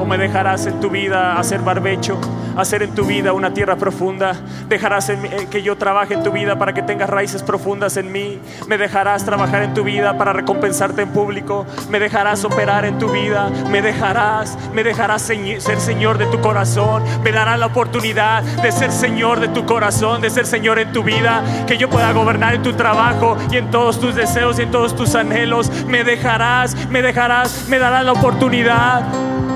o 0.00 0.06
me 0.06 0.16
dejarás 0.16 0.64
en 0.64 0.80
tu 0.80 0.88
vida 0.88 1.38
hacer 1.38 1.60
barbecho, 1.60 2.18
hacer 2.60 2.82
en 2.82 2.94
tu 2.94 3.04
vida 3.04 3.32
una 3.32 3.52
tierra 3.52 3.76
profunda, 3.76 4.36
dejarás 4.68 5.08
eh, 5.10 5.48
que 5.50 5.62
yo 5.62 5.76
trabaje 5.76 6.14
en 6.14 6.22
tu 6.22 6.32
vida 6.32 6.58
para 6.58 6.72
que 6.72 6.82
tengas 6.82 7.10
raíces 7.10 7.42
profundas 7.42 7.96
en 7.96 8.12
mí, 8.12 8.38
me 8.68 8.78
dejarás 8.78 9.24
trabajar 9.24 9.62
en 9.62 9.74
tu 9.74 9.84
vida 9.84 10.16
para 10.16 10.32
recompensarte 10.32 11.02
en 11.02 11.10
público, 11.10 11.66
me 11.88 11.98
dejarás 11.98 12.44
operar 12.44 12.84
en 12.84 12.98
tu 12.98 13.10
vida, 13.10 13.50
me 13.70 13.82
dejarás, 13.82 14.58
me 14.72 14.84
dejarás 14.84 15.22
ser 15.22 15.80
Señor 15.80 16.18
de 16.18 16.26
tu 16.26 16.40
corazón, 16.40 17.02
me 17.22 17.32
darás 17.32 17.58
la 17.58 17.66
oportunidad 17.66 18.42
de 18.42 18.72
ser 18.72 18.92
Señor 18.92 19.40
de 19.40 19.48
tu 19.48 19.64
corazón, 19.66 20.20
de 20.20 20.30
ser 20.30 20.46
Señor 20.46 20.78
en 20.78 20.92
tu 20.92 21.02
vida, 21.02 21.42
que 21.66 21.78
yo 21.78 21.88
pueda 21.88 22.12
gobernar 22.12 22.54
en 22.54 22.62
tu 22.62 22.72
trabajo 22.74 23.36
y 23.50 23.56
en 23.56 23.70
todos 23.70 24.00
tus 24.00 24.14
deseos 24.14 24.58
y 24.58 24.62
en 24.62 24.70
todos 24.70 24.94
tus 24.94 25.14
anhelos, 25.14 25.70
me 25.86 26.04
dejarás, 26.04 26.74
me 26.88 27.02
dejarás, 27.02 27.68
me 27.68 27.78
darás 27.78 28.04
la 28.04 28.12
oportunidad. 28.12 29.49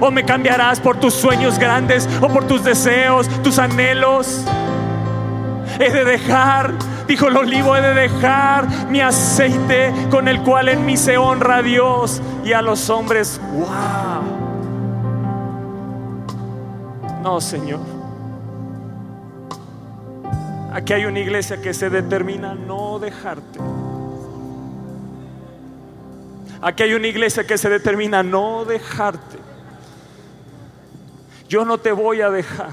O 0.00 0.10
me 0.10 0.24
cambiarás 0.24 0.80
por 0.80 0.98
tus 0.98 1.14
sueños 1.14 1.58
grandes 1.58 2.08
o 2.20 2.28
por 2.28 2.46
tus 2.46 2.64
deseos, 2.64 3.28
tus 3.42 3.58
anhelos. 3.58 4.44
He 5.78 5.90
de 5.90 6.04
dejar, 6.04 6.72
dijo 7.06 7.28
el 7.28 7.36
olivo, 7.36 7.76
he 7.76 7.80
de 7.80 7.94
dejar 7.94 8.66
mi 8.88 9.00
aceite 9.00 9.92
con 10.10 10.28
el 10.28 10.42
cual 10.42 10.68
en 10.68 10.86
mí 10.86 10.96
se 10.96 11.18
honra 11.18 11.56
a 11.56 11.62
Dios 11.62 12.22
y 12.44 12.52
a 12.52 12.62
los 12.62 12.88
hombres. 12.88 13.40
¡Wow! 13.52 13.66
No, 17.22 17.40
Señor. 17.40 17.80
Aquí 20.72 20.92
hay 20.92 21.06
una 21.06 21.18
iglesia 21.18 21.60
que 21.60 21.74
se 21.74 21.90
determina 21.90 22.54
no 22.54 22.98
dejarte. 22.98 23.58
Aquí 26.60 26.82
hay 26.82 26.94
una 26.94 27.06
iglesia 27.06 27.46
que 27.46 27.58
se 27.58 27.68
determina 27.68 28.22
no 28.22 28.64
dejarte. 28.64 29.45
Yo 31.48 31.64
no 31.64 31.78
te 31.78 31.92
voy 31.92 32.20
a 32.20 32.30
dejar. 32.30 32.70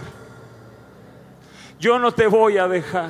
Yo 1.79 1.99
no 1.99 2.11
te 2.11 2.27
voy 2.27 2.57
a 2.57 2.67
dejar. 2.67 3.09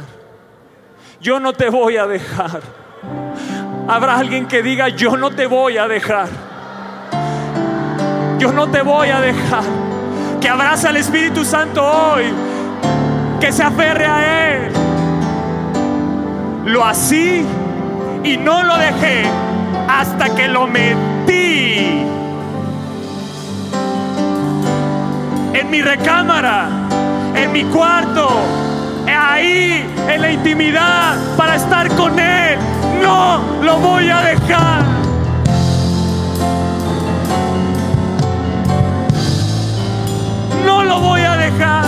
Yo 1.22 1.40
no 1.40 1.54
te 1.54 1.70
voy 1.70 1.96
a 1.98 2.06
dejar. 2.06 2.62
Habrá 3.88 4.18
alguien 4.18 4.48
que 4.48 4.62
diga, 4.62 4.90
yo 4.90 5.16
no 5.16 5.32
te 5.32 5.48
voy 5.48 5.78
a 5.78 5.88
dejar. 5.88 6.28
Yo 8.40 8.52
no 8.52 8.70
te 8.70 8.82
voy 8.82 9.10
a 9.10 9.22
dejar. 9.22 9.64
Que 10.42 10.50
abraza 10.50 10.90
al 10.90 10.98
Espíritu 10.98 11.46
Santo 11.46 11.82
hoy. 11.86 12.26
Que 13.40 13.52
se 13.52 13.64
aferre 13.64 14.06
a 14.06 14.56
Él. 14.56 14.72
Lo 16.66 16.84
así 16.84 17.46
y 18.24 18.38
no 18.38 18.64
lo 18.64 18.78
dejé 18.78 19.24
hasta 19.88 20.34
que 20.36 20.48
lo 20.48 20.68
metí 20.68 21.13
en 25.64 25.72
mi 25.72 25.82
recámara, 25.82 26.68
en 27.36 27.52
mi 27.54 27.64
cuarto, 27.64 28.28
ahí 29.08 29.86
en 30.10 30.22
la 30.22 30.32
intimidad 30.32 31.16
para 31.38 31.56
estar 31.56 31.88
con 31.96 32.20
Él. 32.20 32.58
No 33.02 33.40
lo 33.62 33.78
voy 33.78 34.10
a 34.10 34.22
dejar. 34.22 34.84
No 40.66 40.84
lo 40.84 41.00
voy 41.00 41.22
a 41.22 41.38
dejar. 41.38 41.86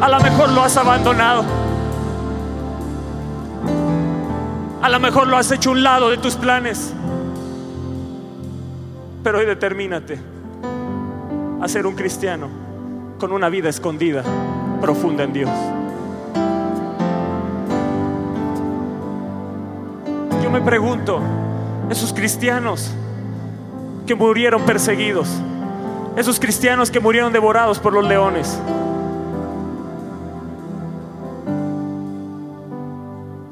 A 0.00 0.08
lo 0.08 0.20
mejor 0.20 0.48
lo 0.50 0.64
has 0.64 0.76
abandonado. 0.76 1.44
A 4.82 4.88
lo 4.88 4.98
mejor 4.98 5.28
lo 5.28 5.36
has 5.36 5.52
hecho 5.52 5.70
un 5.70 5.84
lado 5.84 6.10
de 6.10 6.16
tus 6.16 6.34
planes. 6.34 6.92
Pero 9.22 9.38
hoy 9.38 9.46
determínate 9.46 10.18
a 11.60 11.68
ser 11.68 11.86
un 11.86 11.94
cristiano 11.94 12.48
con 13.18 13.30
una 13.32 13.48
vida 13.48 13.68
escondida, 13.68 14.24
profunda 14.80 15.22
en 15.22 15.32
Dios. 15.32 15.50
Yo 20.42 20.50
me 20.50 20.60
pregunto, 20.60 21.20
esos 21.88 22.12
cristianos 22.12 22.92
que 24.06 24.16
murieron 24.16 24.62
perseguidos, 24.62 25.28
esos 26.16 26.40
cristianos 26.40 26.90
que 26.90 26.98
murieron 26.98 27.32
devorados 27.32 27.78
por 27.78 27.92
los 27.92 28.04
leones, 28.04 28.58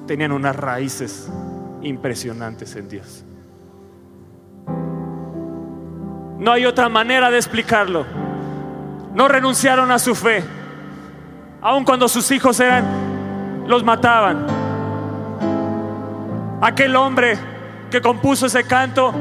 tenían 0.09 0.33
unas 0.33 0.57
raíces 0.57 1.31
impresionantes 1.83 2.75
en 2.75 2.89
Dios. 2.89 3.25
No 6.41 6.53
hay 6.53 6.65
otra 6.65 6.89
manera 6.89 7.31
de 7.31 7.37
explicarlo. 7.37 8.07
No 9.13 9.29
renunciaron 9.29 9.91
a 9.93 9.99
su 9.99 10.15
fe, 10.15 10.43
aun 11.61 11.85
cuando 11.85 12.09
sus 12.09 12.31
hijos 12.31 12.59
eran, 12.61 13.67
los 13.67 13.85
mataban. 13.85 14.47
Aquel 16.63 16.97
hombre 16.97 17.37
que 17.91 18.01
compuso 18.01 18.47
ese 18.47 18.65
canto, 18.65 19.13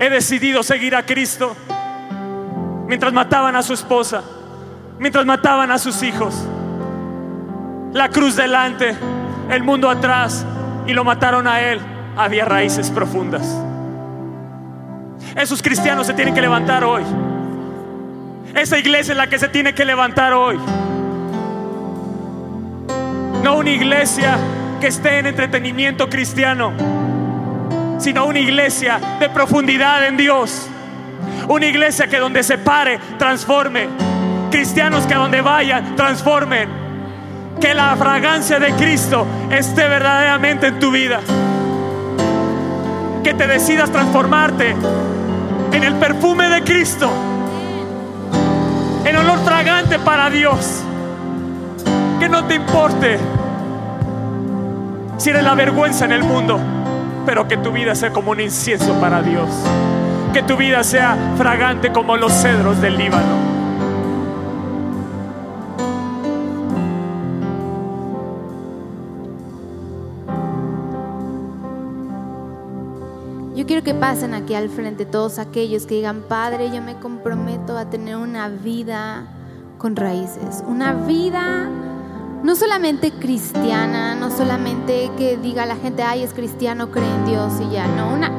he 0.00 0.10
decidido 0.10 0.64
seguir 0.64 0.96
a 0.96 1.06
Cristo, 1.06 1.54
mientras 2.88 3.12
mataban 3.12 3.54
a 3.54 3.62
su 3.62 3.74
esposa, 3.74 4.24
mientras 4.98 5.24
mataban 5.24 5.70
a 5.70 5.78
sus 5.78 6.02
hijos, 6.02 6.34
la 7.92 8.08
cruz 8.08 8.34
delante, 8.34 8.96
el 9.48 9.62
mundo 9.62 9.88
atrás, 9.88 10.44
y 10.88 10.92
lo 10.92 11.04
mataron 11.04 11.46
a 11.46 11.60
él, 11.60 11.78
había 12.16 12.44
raíces 12.44 12.90
profundas. 12.90 13.67
Esos 15.36 15.62
cristianos 15.62 16.06
se 16.06 16.14
tienen 16.14 16.34
que 16.34 16.40
levantar 16.40 16.84
hoy. 16.84 17.02
Esa 18.54 18.78
iglesia 18.78 19.12
es 19.12 19.18
la 19.18 19.28
que 19.28 19.38
se 19.38 19.48
tiene 19.48 19.74
que 19.74 19.84
levantar 19.84 20.32
hoy. 20.32 20.58
No 23.42 23.56
una 23.56 23.70
iglesia 23.70 24.36
que 24.80 24.88
esté 24.88 25.18
en 25.18 25.26
entretenimiento 25.26 26.08
cristiano, 26.08 26.72
sino 27.98 28.26
una 28.26 28.38
iglesia 28.38 28.98
de 29.20 29.28
profundidad 29.28 30.06
en 30.06 30.16
Dios. 30.16 30.68
Una 31.48 31.66
iglesia 31.66 32.06
que 32.08 32.18
donde 32.18 32.42
se 32.42 32.58
pare, 32.58 32.98
transforme. 33.18 33.88
Cristianos 34.50 35.06
que 35.06 35.14
a 35.14 35.18
donde 35.18 35.40
vayan, 35.40 35.96
transformen. 35.96 36.68
Que 37.60 37.74
la 37.74 37.96
fragancia 37.96 38.58
de 38.58 38.72
Cristo 38.72 39.26
esté 39.50 39.88
verdaderamente 39.88 40.68
en 40.68 40.78
tu 40.78 40.90
vida. 40.90 41.20
Que 43.22 43.34
te 43.34 43.46
decidas 43.46 43.90
transformarte 43.90 44.74
en 45.72 45.84
el 45.84 45.94
perfume 45.94 46.48
de 46.48 46.62
Cristo, 46.62 47.10
en 49.04 49.16
olor 49.16 49.38
fragante 49.44 49.98
para 49.98 50.30
Dios. 50.30 50.82
Que 52.18 52.28
no 52.28 52.44
te 52.44 52.54
importe 52.54 53.18
si 55.18 55.30
eres 55.30 55.42
la 55.42 55.54
vergüenza 55.54 56.04
en 56.04 56.12
el 56.12 56.22
mundo, 56.22 56.58
pero 57.26 57.48
que 57.48 57.56
tu 57.56 57.72
vida 57.72 57.94
sea 57.94 58.12
como 58.12 58.30
un 58.30 58.40
incienso 58.40 58.94
para 59.00 59.20
Dios. 59.20 59.48
Que 60.32 60.42
tu 60.42 60.56
vida 60.56 60.84
sea 60.84 61.16
fragante 61.36 61.90
como 61.92 62.16
los 62.16 62.32
cedros 62.32 62.80
del 62.80 62.96
Líbano. 62.96 63.57
Quiero 73.68 73.84
que 73.84 73.92
pasen 73.92 74.32
aquí 74.32 74.54
al 74.54 74.70
frente 74.70 75.04
todos 75.04 75.38
aquellos 75.38 75.84
que 75.84 75.96
digan, 75.96 76.22
Padre, 76.22 76.70
yo 76.74 76.80
me 76.80 76.98
comprometo 76.98 77.76
a 77.76 77.90
tener 77.90 78.16
una 78.16 78.48
vida 78.48 79.26
con 79.76 79.94
raíces, 79.94 80.64
una 80.66 80.94
vida 80.94 81.68
no 82.42 82.56
solamente 82.56 83.12
cristiana, 83.12 84.14
no 84.14 84.30
solamente 84.30 85.10
que 85.18 85.36
diga 85.36 85.66
la 85.66 85.76
gente, 85.76 86.02
ay, 86.02 86.22
es 86.22 86.32
cristiano, 86.32 86.90
cree 86.90 87.14
en 87.14 87.26
Dios 87.26 87.52
y 87.60 87.74
ya, 87.74 87.86
no, 87.88 88.14
una... 88.14 88.32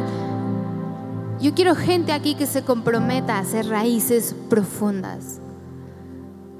Yo 1.39 1.53
quiero 1.53 1.75
gente 1.75 2.11
aquí 2.11 2.33
que 2.33 2.47
se 2.47 2.63
comprometa 2.63 3.35
a 3.35 3.41
hacer 3.41 3.67
raíces 3.67 4.35
profundas, 4.49 5.39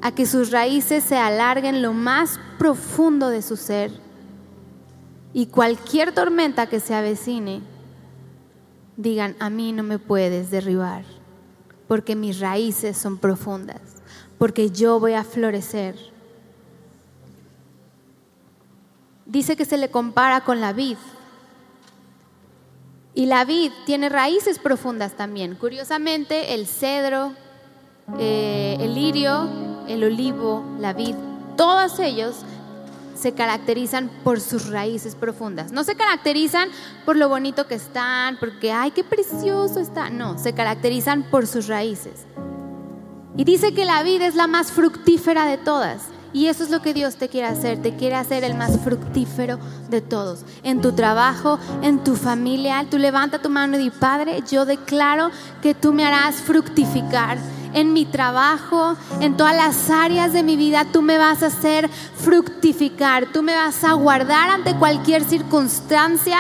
a 0.03 0.11
que 0.11 0.27
sus 0.27 0.51
raíces 0.51 1.03
se 1.03 1.17
alarguen 1.17 1.81
lo 1.81 1.93
más 1.93 2.39
profundo 2.59 3.29
de 3.29 3.41
su 3.41 3.57
ser 3.57 3.91
y 5.33 5.47
cualquier 5.47 6.13
tormenta 6.13 6.67
que 6.67 6.79
se 6.79 6.93
avecine, 6.93 7.61
digan, 8.99 9.37
a 9.39 9.49
mí 9.49 9.71
no 9.71 9.81
me 9.81 9.97
puedes 9.97 10.51
derribar, 10.51 11.05
porque 11.87 12.17
mis 12.17 12.41
raíces 12.41 12.97
son 12.97 13.17
profundas, 13.17 13.79
porque 14.37 14.71
yo 14.71 14.99
voy 14.99 15.13
a 15.13 15.23
florecer. 15.23 15.95
Dice 19.25 19.55
que 19.55 19.63
se 19.63 19.77
le 19.77 19.89
compara 19.89 20.41
con 20.41 20.59
la 20.59 20.73
vid. 20.73 20.97
Y 23.13 23.25
la 23.25 23.45
vid 23.45 23.71
tiene 23.85 24.09
raíces 24.09 24.59
profundas 24.59 25.13
también. 25.13 25.55
Curiosamente, 25.55 26.53
el 26.53 26.67
cedro, 26.67 27.33
eh, 28.19 28.75
el 28.81 28.95
lirio, 28.95 29.47
el 29.87 30.03
olivo, 30.03 30.65
la 30.77 30.91
vid, 30.91 31.15
todos 31.55 31.99
ellos 31.99 32.43
se 33.19 33.33
caracterizan 33.33 34.09
por 34.23 34.39
sus 34.39 34.69
raíces 34.69 35.15
profundas. 35.15 35.71
No 35.71 35.83
se 35.83 35.95
caracterizan 35.95 36.69
por 37.05 37.17
lo 37.17 37.29
bonito 37.29 37.67
que 37.67 37.75
están, 37.75 38.37
porque, 38.39 38.71
ay, 38.71 38.91
qué 38.91 39.03
precioso 39.03 39.79
está. 39.79 40.09
No, 40.09 40.37
se 40.37 40.53
caracterizan 40.53 41.23
por 41.23 41.45
sus 41.45 41.67
raíces. 41.67 42.25
Y 43.35 43.43
dice 43.43 43.73
que 43.73 43.85
la 43.85 44.03
vida 44.03 44.25
es 44.25 44.35
la 44.35 44.47
más 44.47 44.71
fructífera 44.71 45.45
de 45.45 45.57
todas. 45.57 46.03
Y 46.31 46.47
eso 46.47 46.63
es 46.63 46.69
lo 46.69 46.81
que 46.81 46.93
Dios 46.93 47.15
te 47.15 47.27
quiere 47.27 47.47
hacer. 47.47 47.81
Te 47.81 47.95
quiere 47.95 48.15
hacer 48.15 48.43
el 48.43 48.55
más 48.55 48.79
fructífero 48.79 49.59
de 49.89 50.01
todos. 50.01 50.45
En 50.63 50.81
tu 50.81 50.91
trabajo, 50.91 51.59
en 51.81 52.03
tu 52.03 52.15
familia. 52.15 52.85
Tú 52.89 52.97
levanta 52.97 53.41
tu 53.41 53.49
mano 53.49 53.77
y 53.77 53.83
di, 53.83 53.89
Padre, 53.89 54.43
yo 54.49 54.65
declaro 54.65 55.31
que 55.61 55.73
tú 55.73 55.91
me 55.91 56.05
harás 56.05 56.35
fructificar 56.35 57.37
en 57.73 57.93
mi 57.93 58.05
trabajo, 58.05 58.95
en 59.19 59.37
todas 59.37 59.55
las 59.55 59.89
áreas 59.89 60.33
de 60.33 60.43
mi 60.43 60.55
vida, 60.55 60.85
tú 60.91 61.01
me 61.01 61.17
vas 61.17 61.43
a 61.43 61.47
hacer 61.47 61.89
fructificar, 61.89 63.27
tú 63.31 63.41
me 63.41 63.55
vas 63.55 63.83
a 63.83 63.93
guardar 63.93 64.49
ante 64.49 64.75
cualquier 64.75 65.23
circunstancia. 65.23 66.39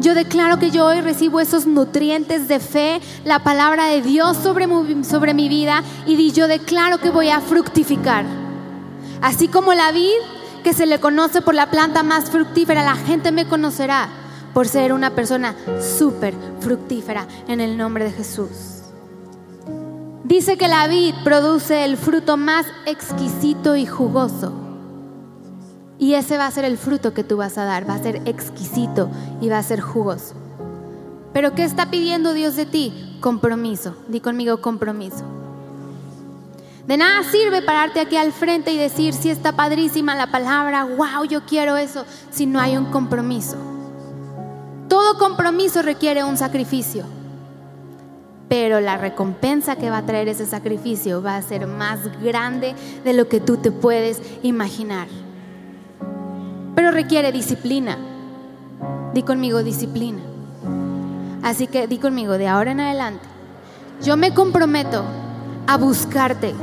Yo 0.00 0.14
declaro 0.14 0.58
que 0.58 0.70
yo 0.70 0.86
hoy 0.86 1.00
recibo 1.00 1.40
esos 1.40 1.66
nutrientes 1.66 2.46
de 2.46 2.60
fe, 2.60 3.00
la 3.24 3.40
palabra 3.40 3.86
de 3.86 4.00
Dios 4.00 4.36
sobre 4.36 4.66
mi, 4.66 5.04
sobre 5.04 5.34
mi 5.34 5.48
vida 5.48 5.82
y 6.06 6.30
yo 6.32 6.46
declaro 6.46 6.98
que 6.98 7.10
voy 7.10 7.30
a 7.30 7.40
fructificar. 7.40 8.24
Así 9.20 9.48
como 9.48 9.74
la 9.74 9.90
vid 9.90 10.20
que 10.62 10.72
se 10.72 10.86
le 10.86 11.00
conoce 11.00 11.42
por 11.42 11.54
la 11.54 11.70
planta 11.70 12.02
más 12.02 12.30
fructífera, 12.30 12.84
la 12.84 12.94
gente 12.94 13.32
me 13.32 13.46
conocerá 13.46 14.08
por 14.54 14.68
ser 14.68 14.92
una 14.92 15.10
persona 15.14 15.54
súper 15.98 16.34
fructífera 16.60 17.26
en 17.48 17.60
el 17.60 17.76
nombre 17.76 18.04
de 18.04 18.12
Jesús. 18.12 18.77
Dice 20.28 20.58
que 20.58 20.68
la 20.68 20.86
vid 20.88 21.14
produce 21.24 21.86
el 21.86 21.96
fruto 21.96 22.36
más 22.36 22.66
exquisito 22.84 23.76
y 23.76 23.86
jugoso. 23.86 24.52
Y 25.98 26.14
ese 26.14 26.36
va 26.36 26.44
a 26.44 26.50
ser 26.50 26.66
el 26.66 26.76
fruto 26.76 27.14
que 27.14 27.24
tú 27.24 27.38
vas 27.38 27.56
a 27.56 27.64
dar. 27.64 27.88
Va 27.88 27.94
a 27.94 28.02
ser 28.02 28.20
exquisito 28.26 29.08
y 29.40 29.48
va 29.48 29.56
a 29.56 29.62
ser 29.62 29.80
jugoso. 29.80 30.34
Pero 31.32 31.54
¿qué 31.54 31.64
está 31.64 31.90
pidiendo 31.90 32.34
Dios 32.34 32.56
de 32.56 32.66
ti? 32.66 33.16
Compromiso. 33.20 33.96
Di 34.08 34.20
conmigo 34.20 34.60
compromiso. 34.60 35.24
De 36.86 36.98
nada 36.98 37.22
sirve 37.24 37.62
pararte 37.62 38.00
aquí 38.00 38.18
al 38.18 38.32
frente 38.32 38.70
y 38.70 38.76
decir 38.76 39.14
si 39.14 39.30
está 39.30 39.56
padrísima 39.56 40.14
la 40.14 40.30
palabra, 40.30 40.84
wow, 40.84 41.24
yo 41.26 41.46
quiero 41.46 41.78
eso, 41.78 42.04
si 42.30 42.44
no 42.44 42.60
hay 42.60 42.76
un 42.76 42.90
compromiso. 42.90 43.56
Todo 44.88 45.16
compromiso 45.16 45.80
requiere 45.80 46.22
un 46.22 46.36
sacrificio 46.36 47.06
pero 48.48 48.80
la 48.80 48.96
recompensa 48.96 49.76
que 49.76 49.90
va 49.90 49.98
a 49.98 50.06
traer 50.06 50.28
ese 50.28 50.46
sacrificio 50.46 51.22
va 51.22 51.36
a 51.36 51.42
ser 51.42 51.66
más 51.66 52.00
grande 52.22 52.74
de 53.04 53.12
lo 53.12 53.28
que 53.28 53.40
tú 53.40 53.58
te 53.58 53.70
puedes 53.70 54.22
imaginar. 54.42 55.08
Pero 56.74 56.90
requiere 56.90 57.30
disciplina. 57.32 57.98
Di 59.12 59.22
conmigo 59.22 59.62
disciplina. 59.62 60.20
Así 61.42 61.66
que 61.66 61.86
di 61.86 61.98
conmigo 61.98 62.38
de 62.38 62.48
ahora 62.48 62.72
en 62.72 62.80
adelante. 62.80 63.24
Yo 64.02 64.16
me 64.16 64.32
comprometo 64.32 65.04
a 65.66 65.76
buscarte. 65.76 66.54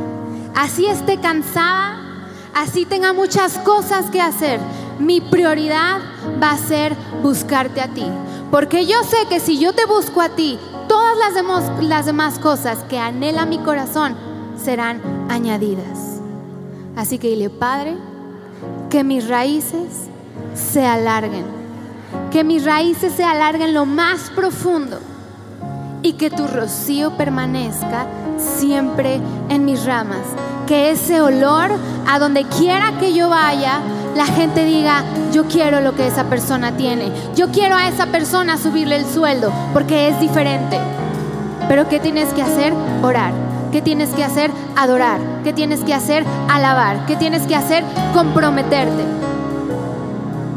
Así 0.56 0.86
esté 0.86 1.20
cansada, 1.20 2.30
así 2.54 2.86
tenga 2.86 3.14
muchas 3.14 3.58
cosas 3.60 4.10
que 4.10 4.22
hacer. 4.22 4.60
Mi 5.00 5.22
prioridad 5.22 6.00
va 6.42 6.52
a 6.52 6.58
ser 6.58 6.96
buscarte 7.22 7.82
a 7.82 7.90
ti. 7.90 8.06
Porque 8.52 8.86
yo 8.86 9.04
sé 9.04 9.18
que 9.28 9.40
si 9.40 9.60
yo 9.60 9.74
te 9.74 9.86
busco 9.86 10.22
a 10.22 10.30
ti, 10.30 10.58
todas 10.96 11.18
las 11.90 12.06
demás, 12.06 12.40
cosas 12.40 12.86
que 12.88 12.98
anhela 12.98 13.46
mi 13.46 13.60
corazón 13.60 14.16
serán 14.56 15.02
añadidas. 15.30 16.22
Así 16.96 17.20
que 17.20 17.28
dile, 17.28 17.50
Padre, 17.50 17.98
que 18.90 19.04
mis 19.04 19.28
raíces 19.28 20.08
se 20.54 20.86
alarguen, 20.86 21.44
que 22.32 22.46
mis 22.46 22.64
raíces 22.64 23.12
se 23.12 23.26
alarguen 23.26 23.74
lo 23.74 23.86
más 23.86 24.30
profundo 24.30 25.00
y 26.02 26.14
que 26.14 26.30
tu 26.30 26.48
rocío 26.48 27.18
permanezca 27.18 28.08
siempre 28.38 29.20
en 29.50 29.66
mis 29.66 29.86
ramas. 29.86 30.26
Que 30.66 30.92
ese 30.92 31.20
olor, 31.20 31.72
a 32.08 32.20
donde 32.20 32.46
quiera 32.46 32.98
que 33.02 33.14
yo 33.14 33.28
vaya, 33.28 33.82
la 34.16 34.26
gente 34.26 34.64
diga, 34.64 35.04
yo 35.34 35.46
quiero 35.46 35.82
lo 35.82 35.94
que 35.94 36.08
esa 36.08 36.24
persona 36.26 36.78
tiene. 36.78 37.12
Yo 37.36 37.50
quiero 37.52 37.76
a 37.76 37.90
esa 37.90 38.08
persona 38.08 38.58
subirle 38.58 38.96
el 38.96 39.06
sueldo 39.06 39.52
porque 39.74 40.08
es 40.08 40.20
diferente. 40.20 40.80
Pero 41.68 41.90
¿qué 41.90 42.00
tienes 42.00 42.34
que 42.34 42.42
hacer? 42.42 42.74
Orar. 43.04 43.34
¿Qué 43.72 43.82
tienes 43.82 44.10
que 44.12 44.24
hacer? 44.24 44.52
Adorar. 44.78 45.20
¿Qué 45.44 45.52
tienes 45.52 45.82
que 45.82 45.94
hacer? 45.94 46.24
Alabar. 46.50 47.06
¿Qué 47.06 47.18
tienes 47.18 47.46
que 47.46 47.56
hacer? 47.56 47.84
Comprometerte. 48.14 49.04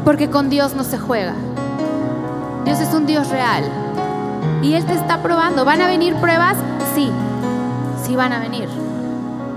Porque 0.05 0.29
con 0.29 0.49
Dios 0.49 0.75
no 0.75 0.85
se 0.85 0.97
juega. 0.97 1.33
Dios 2.63 2.79
es 2.79 2.93
un 2.93 3.05
Dios 3.05 3.27
real. 3.29 3.65
Y 4.61 4.73
Él 4.73 4.85
te 4.85 4.93
está 4.93 5.21
probando. 5.21 5.65
¿Van 5.65 5.81
a 5.81 5.87
venir 5.87 6.15
pruebas? 6.15 6.55
Sí, 6.95 7.11
sí 8.05 8.15
van 8.15 8.31
a 8.31 8.39
venir. 8.39 8.69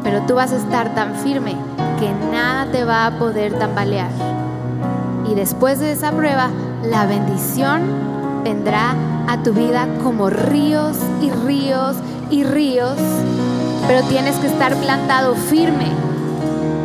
Pero 0.02 0.22
tú 0.22 0.34
vas 0.34 0.52
a 0.52 0.56
estar 0.56 0.94
tan 0.94 1.14
firme 1.16 1.56
que 1.98 2.12
nada 2.32 2.66
te 2.70 2.84
va 2.84 3.06
a 3.06 3.18
poder 3.18 3.58
tambalear. 3.58 4.10
Y 5.30 5.34
después 5.34 5.78
de 5.78 5.92
esa 5.92 6.10
prueba, 6.10 6.50
la 6.84 7.06
bendición 7.06 7.82
vendrá 8.44 8.94
a 9.28 9.42
tu 9.42 9.52
vida 9.52 9.86
como 10.02 10.28
ríos 10.28 10.96
y 11.20 11.30
ríos 11.30 11.96
y 12.30 12.42
ríos. 12.42 12.96
Pero 13.86 14.02
tienes 14.08 14.36
que 14.36 14.48
estar 14.48 14.74
plantado 14.76 15.34
firme. 15.34 15.86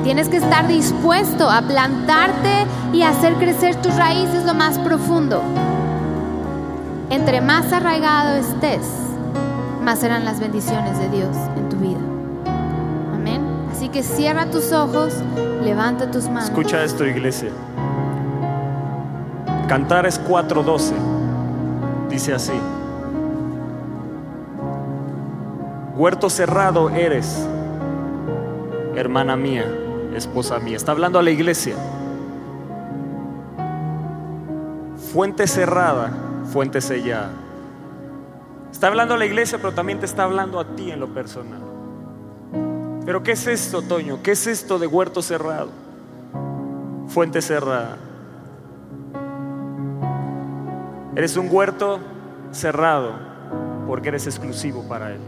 Tienes 0.03 0.29
que 0.29 0.37
estar 0.37 0.67
dispuesto 0.67 1.49
a 1.49 1.63
plantarte 1.63 2.65
y 2.93 3.01
hacer 3.01 3.33
crecer 3.35 3.75
tus 3.77 3.95
raíces 3.95 4.45
lo 4.45 4.53
más 4.53 4.77
profundo. 4.79 5.41
Entre 7.09 7.41
más 7.41 7.73
arraigado 7.73 8.35
estés, 8.37 8.85
más 9.83 9.99
serán 9.99 10.23
las 10.23 10.39
bendiciones 10.39 10.97
de 10.99 11.09
Dios 11.09 11.35
Que 13.93 14.03
cierra 14.03 14.45
tus 14.51 14.73
ojos, 14.73 15.11
levanta 15.63 16.11
tus 16.11 16.25
manos. 16.25 16.49
Escucha 16.49 16.83
esto, 16.83 17.03
iglesia. 17.03 17.49
Cantares 19.67 20.21
4:12 20.23 20.93
dice 22.07 22.33
así. 22.33 22.53
Huerto 25.95 26.29
cerrado 26.29 26.91
eres, 26.91 27.47
hermana 28.95 29.35
mía, 29.35 29.65
esposa 30.13 30.59
mía. 30.59 30.77
Está 30.77 30.91
hablando 30.91 31.17
a 31.17 31.23
la 31.23 31.31
iglesia. 31.31 31.75
Fuente 35.11 35.47
cerrada, 35.47 36.11
fuente 36.53 36.81
sellada. 36.81 37.31
Está 38.71 38.87
hablando 38.87 39.15
a 39.15 39.17
la 39.17 39.25
iglesia, 39.25 39.57
pero 39.57 39.73
también 39.73 39.99
te 39.99 40.05
está 40.05 40.23
hablando 40.25 40.59
a 40.59 40.65
ti 40.75 40.91
en 40.91 40.99
lo 40.99 41.07
personal. 41.07 41.76
Pero 43.07 43.23
¿qué 43.23 43.31
es 43.31 43.47
esto, 43.47 43.81
Toño? 43.81 44.19
¿Qué 44.21 44.31
es 44.31 44.47
esto 44.47 44.77
de 44.79 44.85
huerto 44.85 45.21
cerrado? 45.21 45.69
Fuente 47.07 47.41
cerrada. 47.41 47.95
Eres 51.15 51.37
un 51.37 51.47
huerto 51.49 51.99
cerrado 52.51 53.13
porque 53.87 54.09
eres 54.09 54.27
exclusivo 54.27 54.83
para 54.89 55.13
Él. 55.13 55.21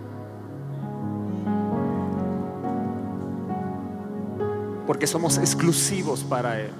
Porque 4.85 5.07
somos 5.07 5.38
exclusivos 5.38 6.26
para 6.26 6.60
Él. 6.60 6.72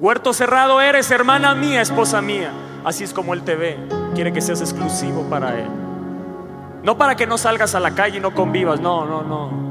Huerto 0.00 0.32
cerrado 0.32 0.80
eres, 0.80 1.10
hermana 1.10 1.54
mía, 1.54 1.82
esposa 1.82 2.22
mía. 2.22 2.50
Así 2.82 3.04
es 3.04 3.12
como 3.12 3.34
Él 3.34 3.42
te 3.42 3.56
ve. 3.56 3.76
Quiere 4.14 4.32
que 4.32 4.40
seas 4.40 4.62
exclusivo 4.62 5.24
para 5.28 5.60
Él. 5.60 5.68
No 6.82 6.96
para 6.96 7.14
que 7.14 7.26
no 7.26 7.36
salgas 7.36 7.74
a 7.74 7.80
la 7.80 7.94
calle 7.94 8.16
y 8.16 8.20
no 8.20 8.34
convivas, 8.34 8.80
no, 8.80 9.04
no, 9.04 9.22
no. 9.22 9.63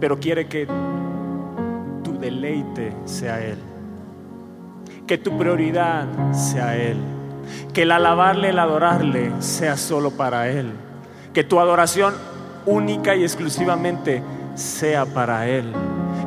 Pero 0.00 0.18
quiere 0.18 0.46
que 0.46 0.66
tu 2.02 2.18
deleite 2.18 2.92
sea 3.04 3.40
Él. 3.44 3.58
Que 5.06 5.18
tu 5.18 5.36
prioridad 5.36 6.06
sea 6.32 6.76
Él. 6.76 6.96
Que 7.72 7.82
el 7.82 7.92
alabarle, 7.92 8.50
el 8.50 8.58
adorarle 8.58 9.32
sea 9.40 9.76
solo 9.76 10.10
para 10.12 10.48
Él. 10.48 10.72
Que 11.32 11.44
tu 11.44 11.60
adoración 11.60 12.14
única 12.66 13.14
y 13.14 13.22
exclusivamente 13.22 14.22
sea 14.54 15.06
para 15.06 15.46
Él. 15.48 15.72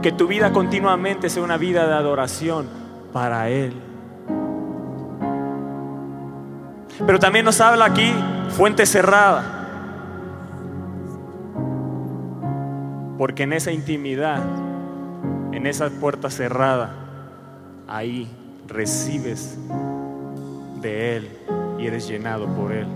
Que 0.01 0.11
tu 0.11 0.27
vida 0.27 0.51
continuamente 0.51 1.29
sea 1.29 1.43
una 1.43 1.57
vida 1.57 1.87
de 1.87 1.93
adoración 1.93 2.67
para 3.13 3.49
Él. 3.49 3.73
Pero 7.05 7.19
también 7.19 7.45
nos 7.45 7.61
habla 7.61 7.85
aquí 7.85 8.11
fuente 8.49 8.85
cerrada. 8.85 9.56
Porque 13.17 13.43
en 13.43 13.53
esa 13.53 13.71
intimidad, 13.71 14.41
en 15.51 15.65
esa 15.65 15.89
puerta 15.89 16.29
cerrada, 16.29 16.91
ahí 17.87 18.29
recibes 18.67 19.57
de 20.81 21.17
Él 21.17 21.29
y 21.79 21.87
eres 21.87 22.07
llenado 22.07 22.47
por 22.47 22.71
Él. 22.71 22.87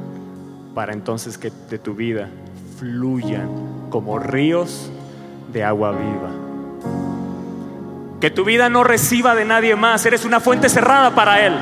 Para 0.76 0.94
entonces 0.94 1.38
que 1.38 1.52
de 1.70 1.80
tu 1.80 1.96
vida 1.96 2.30
fluyan 2.78 3.50
como 3.90 4.20
ríos 4.20 4.92
de 5.52 5.64
agua 5.64 5.92
viva. 5.92 6.30
Que 8.20 8.30
tu 8.30 8.46
vida 8.46 8.70
no 8.70 8.84
reciba 8.84 9.34
de 9.34 9.46
nadie 9.46 9.76
más. 9.76 10.06
Eres 10.06 10.26
una 10.26 10.40
fuente 10.40 10.70
cerrada 10.70 11.16
para 11.16 11.46
Él. 11.46 11.54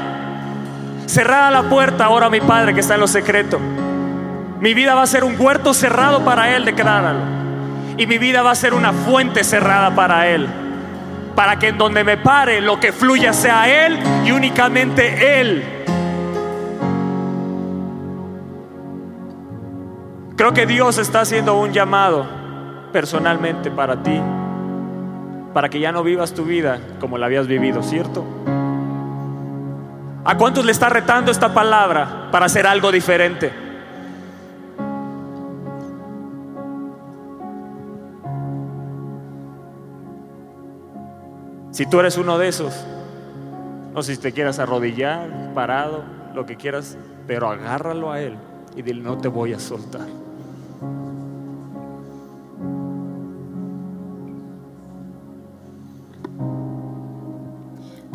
Cerrada 1.06 1.50
la 1.50 1.70
puerta 1.70 2.06
ahora 2.06 2.30
mi 2.30 2.42
Padre 2.42 2.74
que 2.74 2.82
está 2.82 2.96
en 2.96 3.00
lo 3.00 3.08
secreto. 3.08 3.60
Mi 4.60 4.74
vida 4.74 4.94
va 4.94 5.04
a 5.04 5.08
ser 5.08 5.24
un 5.24 5.40
huerto 5.40 5.74
cerrado 5.74 6.26
para 6.26 6.56
Él, 6.56 6.66
decláralo. 6.66 7.39
Y 8.00 8.08
mi 8.08 8.18
vida 8.18 8.42
va 8.42 8.52
a 8.52 8.56
ser 8.56 8.74
una 8.74 8.94
fuente 8.94 9.44
cerrada 9.44 9.94
para 9.94 10.30
Él. 10.30 10.48
Para 11.36 11.60
que 11.60 11.68
en 11.68 11.78
donde 11.78 12.06
me 12.06 12.16
pare 12.16 12.62
lo 12.62 12.80
que 12.80 12.94
fluya 12.94 13.34
sea 13.34 13.86
Él 13.86 14.00
y 14.26 14.32
únicamente 14.32 15.42
Él. 15.42 15.64
Creo 20.38 20.54
que 20.54 20.66
Dios 20.66 20.98
está 20.98 21.20
haciendo 21.20 21.60
un 21.60 21.74
llamado 21.74 22.26
personalmente 22.94 23.70
para 23.70 24.02
ti. 24.02 24.22
Para 25.54 25.68
que 25.68 25.82
ya 25.82 25.92
no 25.92 26.02
vivas 26.02 26.34
tu 26.34 26.46
vida 26.46 26.80
como 27.02 27.18
la 27.18 27.26
habías 27.26 27.48
vivido, 27.48 27.84
¿cierto? 27.84 28.24
¿A 30.24 30.38
cuántos 30.38 30.64
le 30.64 30.72
está 30.72 30.88
retando 30.88 31.32
esta 31.32 31.54
palabra 31.54 32.30
para 32.32 32.46
hacer 32.46 32.66
algo 32.66 32.94
diferente? 32.94 33.69
Si 41.80 41.86
tú 41.86 42.02
eres 42.02 42.18
uno 42.18 42.38
de 42.38 42.50
esos, 42.50 42.74
no 43.94 44.04
sé 44.04 44.14
si 44.14 44.20
te 44.20 44.34
quieras 44.34 44.60
arrodillar, 44.60 45.54
parado, 45.54 46.04
lo 46.36 46.46
que 46.46 46.58
quieras, 46.58 46.98
pero 47.26 47.50
agárralo 47.50 48.12
a 48.12 48.20
Él 48.20 48.36
y 48.76 48.82
dile, 48.82 49.02
no 49.02 49.18
te 49.18 49.30
voy 49.30 49.54
a 49.54 49.60
soltar. 49.62 50.06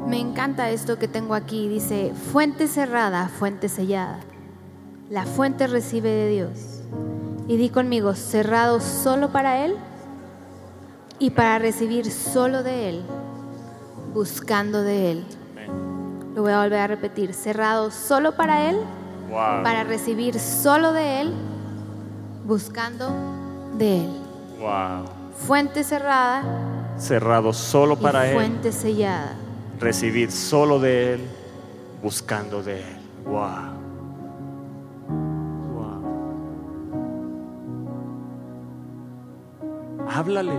Me 0.07 0.20
encanta 0.20 0.69
esto 0.69 0.99
que 0.99 1.09
tengo 1.09 1.32
aquí. 1.32 1.66
Dice, 1.66 2.12
fuente 2.35 2.69
cerrada, 2.69 3.31
fuente 3.31 3.70
sellada. 3.70 4.20
La 5.09 5.24
fuente 5.24 5.69
recibe 5.69 6.11
de 6.11 6.28
Dios. 6.28 6.82
Y 7.49 7.57
di 7.57 7.70
conmigo, 7.70 8.12
cerrado 8.12 8.81
solo 8.81 9.32
para 9.32 9.65
Él 9.65 9.74
y 11.19 11.31
para 11.31 11.59
recibir 11.59 12.11
solo 12.11 12.62
de 12.62 12.91
Él, 12.91 13.05
buscando 14.15 14.82
de 14.82 15.11
Él. 15.12 15.24
Lo 16.35 16.43
voy 16.43 16.53
a 16.53 16.61
volver 16.62 16.81
a 16.81 16.86
repetir, 16.86 17.35
cerrado 17.35 17.91
solo 17.91 18.32
para 18.36 18.69
Él, 18.70 18.77
Wow. 19.31 19.62
para 19.62 19.85
recibir 19.85 20.39
solo 20.39 20.93
de 20.93 21.20
Él, 21.23 21.32
buscando 22.47 23.11
de 23.78 24.05
Él. 24.05 24.11
Wow. 24.61 25.05
Fuente 25.36 25.82
cerrada 25.82 26.45
Cerrado 26.97 27.53
solo 27.53 27.97
para 27.99 28.27
Él, 28.28 28.35
fuente 28.35 28.70
sellada. 28.70 29.35
recibir 29.81 30.31
solo 30.31 30.78
de 30.78 31.15
Él, 31.15 31.20
buscando 32.03 32.62
de 32.62 32.78
Él. 32.81 32.97
Wow. 33.27 33.74
Wow. 35.74 36.05
Háblale. 40.09 40.53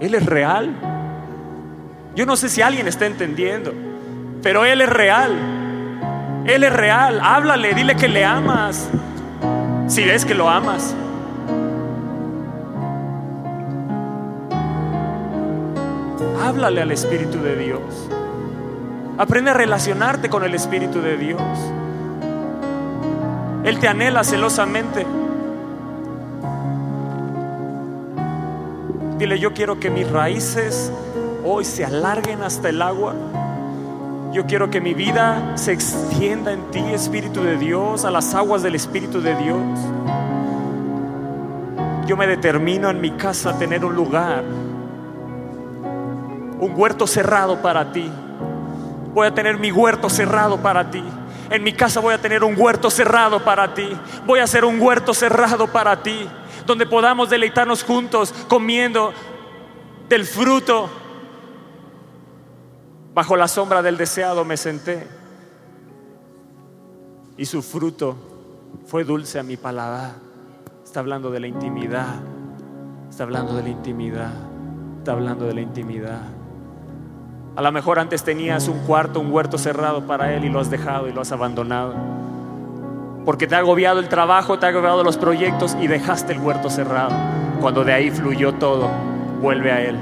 Él 0.00 0.14
es 0.14 0.24
real. 0.26 0.74
Yo 2.14 2.26
no 2.26 2.36
sé 2.36 2.50
si 2.50 2.60
alguien 2.60 2.88
está 2.88 3.06
entendiendo, 3.06 3.72
pero 4.42 4.64
Él 4.64 4.82
es 4.82 4.88
real. 4.88 5.32
Él 6.46 6.64
es 6.64 6.72
real. 6.72 7.20
Háblale, 7.22 7.72
dile 7.72 7.96
que 7.96 8.08
le 8.08 8.24
amas. 8.24 8.90
Si 9.86 10.04
ves 10.04 10.24
que 10.24 10.34
lo 10.34 10.48
amas. 10.48 10.94
Háblale 16.44 16.82
al 16.82 16.90
Espíritu 16.90 17.38
de 17.38 17.56
Dios. 17.56 18.08
Aprende 19.16 19.52
a 19.52 19.54
relacionarte 19.54 20.28
con 20.28 20.44
el 20.44 20.54
Espíritu 20.54 21.00
de 21.00 21.16
Dios. 21.16 21.40
Él 23.64 23.78
te 23.78 23.88
anhela 23.88 24.22
celosamente. 24.22 25.06
Dile, 29.18 29.38
yo 29.38 29.54
quiero 29.54 29.78
que 29.78 29.88
mis 29.88 30.10
raíces 30.10 30.92
hoy 31.44 31.64
se 31.64 31.84
alarguen 31.84 32.42
hasta 32.42 32.68
el 32.68 32.80
agua. 32.82 33.14
Yo 34.32 34.46
quiero 34.46 34.70
que 34.70 34.80
mi 34.80 34.94
vida 34.94 35.56
se 35.56 35.72
extienda 35.72 36.52
en 36.52 36.70
ti, 36.70 36.80
Espíritu 36.92 37.42
de 37.42 37.58
Dios, 37.58 38.04
a 38.04 38.10
las 38.10 38.34
aguas 38.34 38.62
del 38.62 38.74
Espíritu 38.74 39.20
de 39.20 39.34
Dios. 39.36 39.60
Yo 42.06 42.16
me 42.16 42.26
determino 42.26 42.88
en 42.90 43.00
mi 43.00 43.10
casa 43.12 43.50
a 43.50 43.58
tener 43.58 43.84
un 43.84 43.94
lugar, 43.94 44.42
un 46.60 46.72
huerto 46.74 47.06
cerrado 47.06 47.60
para 47.60 47.92
ti. 47.92 48.10
Voy 49.12 49.26
a 49.26 49.34
tener 49.34 49.58
mi 49.58 49.70
huerto 49.70 50.08
cerrado 50.08 50.56
para 50.58 50.90
ti. 50.90 51.04
En 51.50 51.62
mi 51.62 51.74
casa 51.74 52.00
voy 52.00 52.14
a 52.14 52.18
tener 52.18 52.42
un 52.42 52.54
huerto 52.58 52.90
cerrado 52.90 53.44
para 53.44 53.74
ti. 53.74 53.88
Voy 54.24 54.40
a 54.40 54.44
hacer 54.44 54.64
un 54.64 54.80
huerto 54.80 55.12
cerrado 55.12 55.66
para 55.66 56.02
ti, 56.02 56.26
donde 56.64 56.86
podamos 56.86 57.28
deleitarnos 57.28 57.84
juntos 57.84 58.32
comiendo 58.48 59.12
del 60.08 60.24
fruto 60.24 60.88
Bajo 63.14 63.36
la 63.36 63.46
sombra 63.46 63.82
del 63.82 63.98
deseado 63.98 64.42
me 64.44 64.56
senté 64.56 65.06
y 67.36 67.44
su 67.44 67.60
fruto 67.60 68.16
fue 68.86 69.04
dulce 69.04 69.38
a 69.38 69.42
mi 69.42 69.58
paladar. 69.58 70.12
Está 70.82 71.00
hablando 71.00 71.30
de 71.30 71.40
la 71.40 71.46
intimidad, 71.46 72.14
está 73.10 73.24
hablando 73.24 73.54
de 73.54 73.64
la 73.64 73.68
intimidad, 73.68 74.32
está 74.98 75.12
hablando 75.12 75.44
de 75.44 75.52
la 75.52 75.60
intimidad. 75.60 76.22
A 77.54 77.60
lo 77.60 77.70
mejor 77.70 77.98
antes 77.98 78.24
tenías 78.24 78.66
un 78.68 78.78
cuarto, 78.86 79.20
un 79.20 79.30
huerto 79.30 79.58
cerrado 79.58 80.06
para 80.06 80.32
él 80.32 80.46
y 80.46 80.48
lo 80.48 80.58
has 80.58 80.70
dejado 80.70 81.06
y 81.06 81.12
lo 81.12 81.20
has 81.20 81.32
abandonado. 81.32 81.94
Porque 83.26 83.46
te 83.46 83.54
ha 83.54 83.58
agobiado 83.58 84.00
el 84.00 84.08
trabajo, 84.08 84.58
te 84.58 84.64
ha 84.64 84.70
agobiado 84.70 85.04
los 85.04 85.18
proyectos 85.18 85.76
y 85.78 85.86
dejaste 85.86 86.32
el 86.32 86.40
huerto 86.40 86.70
cerrado. 86.70 87.14
Cuando 87.60 87.84
de 87.84 87.92
ahí 87.92 88.10
fluyó 88.10 88.54
todo, 88.54 88.88
vuelve 89.42 89.70
a 89.70 89.82
él. 89.82 89.98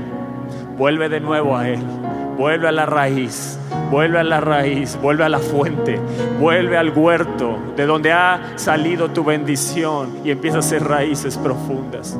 Vuelve 0.78 1.08
de 1.08 1.18
nuevo 1.18 1.56
a 1.56 1.68
él 1.68 1.99
vuelve 2.40 2.68
a 2.68 2.72
la 2.72 2.86
raíz, 2.86 3.58
vuelve 3.90 4.18
a 4.18 4.24
la 4.24 4.40
raíz, 4.40 4.98
vuelve 5.02 5.24
a 5.24 5.28
la 5.28 5.40
fuente, 5.40 6.00
vuelve 6.40 6.78
al 6.78 6.88
huerto 6.88 7.58
de 7.76 7.84
donde 7.84 8.12
ha 8.12 8.54
salido 8.56 9.10
tu 9.10 9.22
bendición 9.22 10.20
y 10.24 10.30
empieza 10.30 10.56
a 10.56 10.60
hacer 10.60 10.82
raíces 10.82 11.36
profundas. 11.36 12.18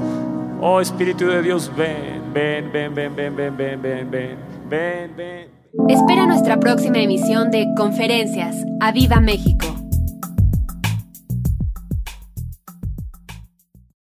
Oh 0.61 0.79
Espíritu 0.79 1.27
de 1.27 1.41
Dios, 1.41 1.73
ven, 1.75 2.35
ven, 2.35 2.71
ven, 2.71 2.95
ven, 2.95 3.17
ven, 3.17 3.35
ven, 3.35 3.57
ven, 3.57 3.81
ven, 3.81 4.11
ven, 4.11 4.37
ven, 4.69 5.17
ven. 5.17 5.49
Espera 5.89 6.27
nuestra 6.27 6.61
próxima 6.61 6.99
emisión 6.99 7.51
de 7.51 7.67
Conferencias. 7.75 8.57
¡A 8.81 8.93
Viva 8.93 9.21
México! 9.21 9.70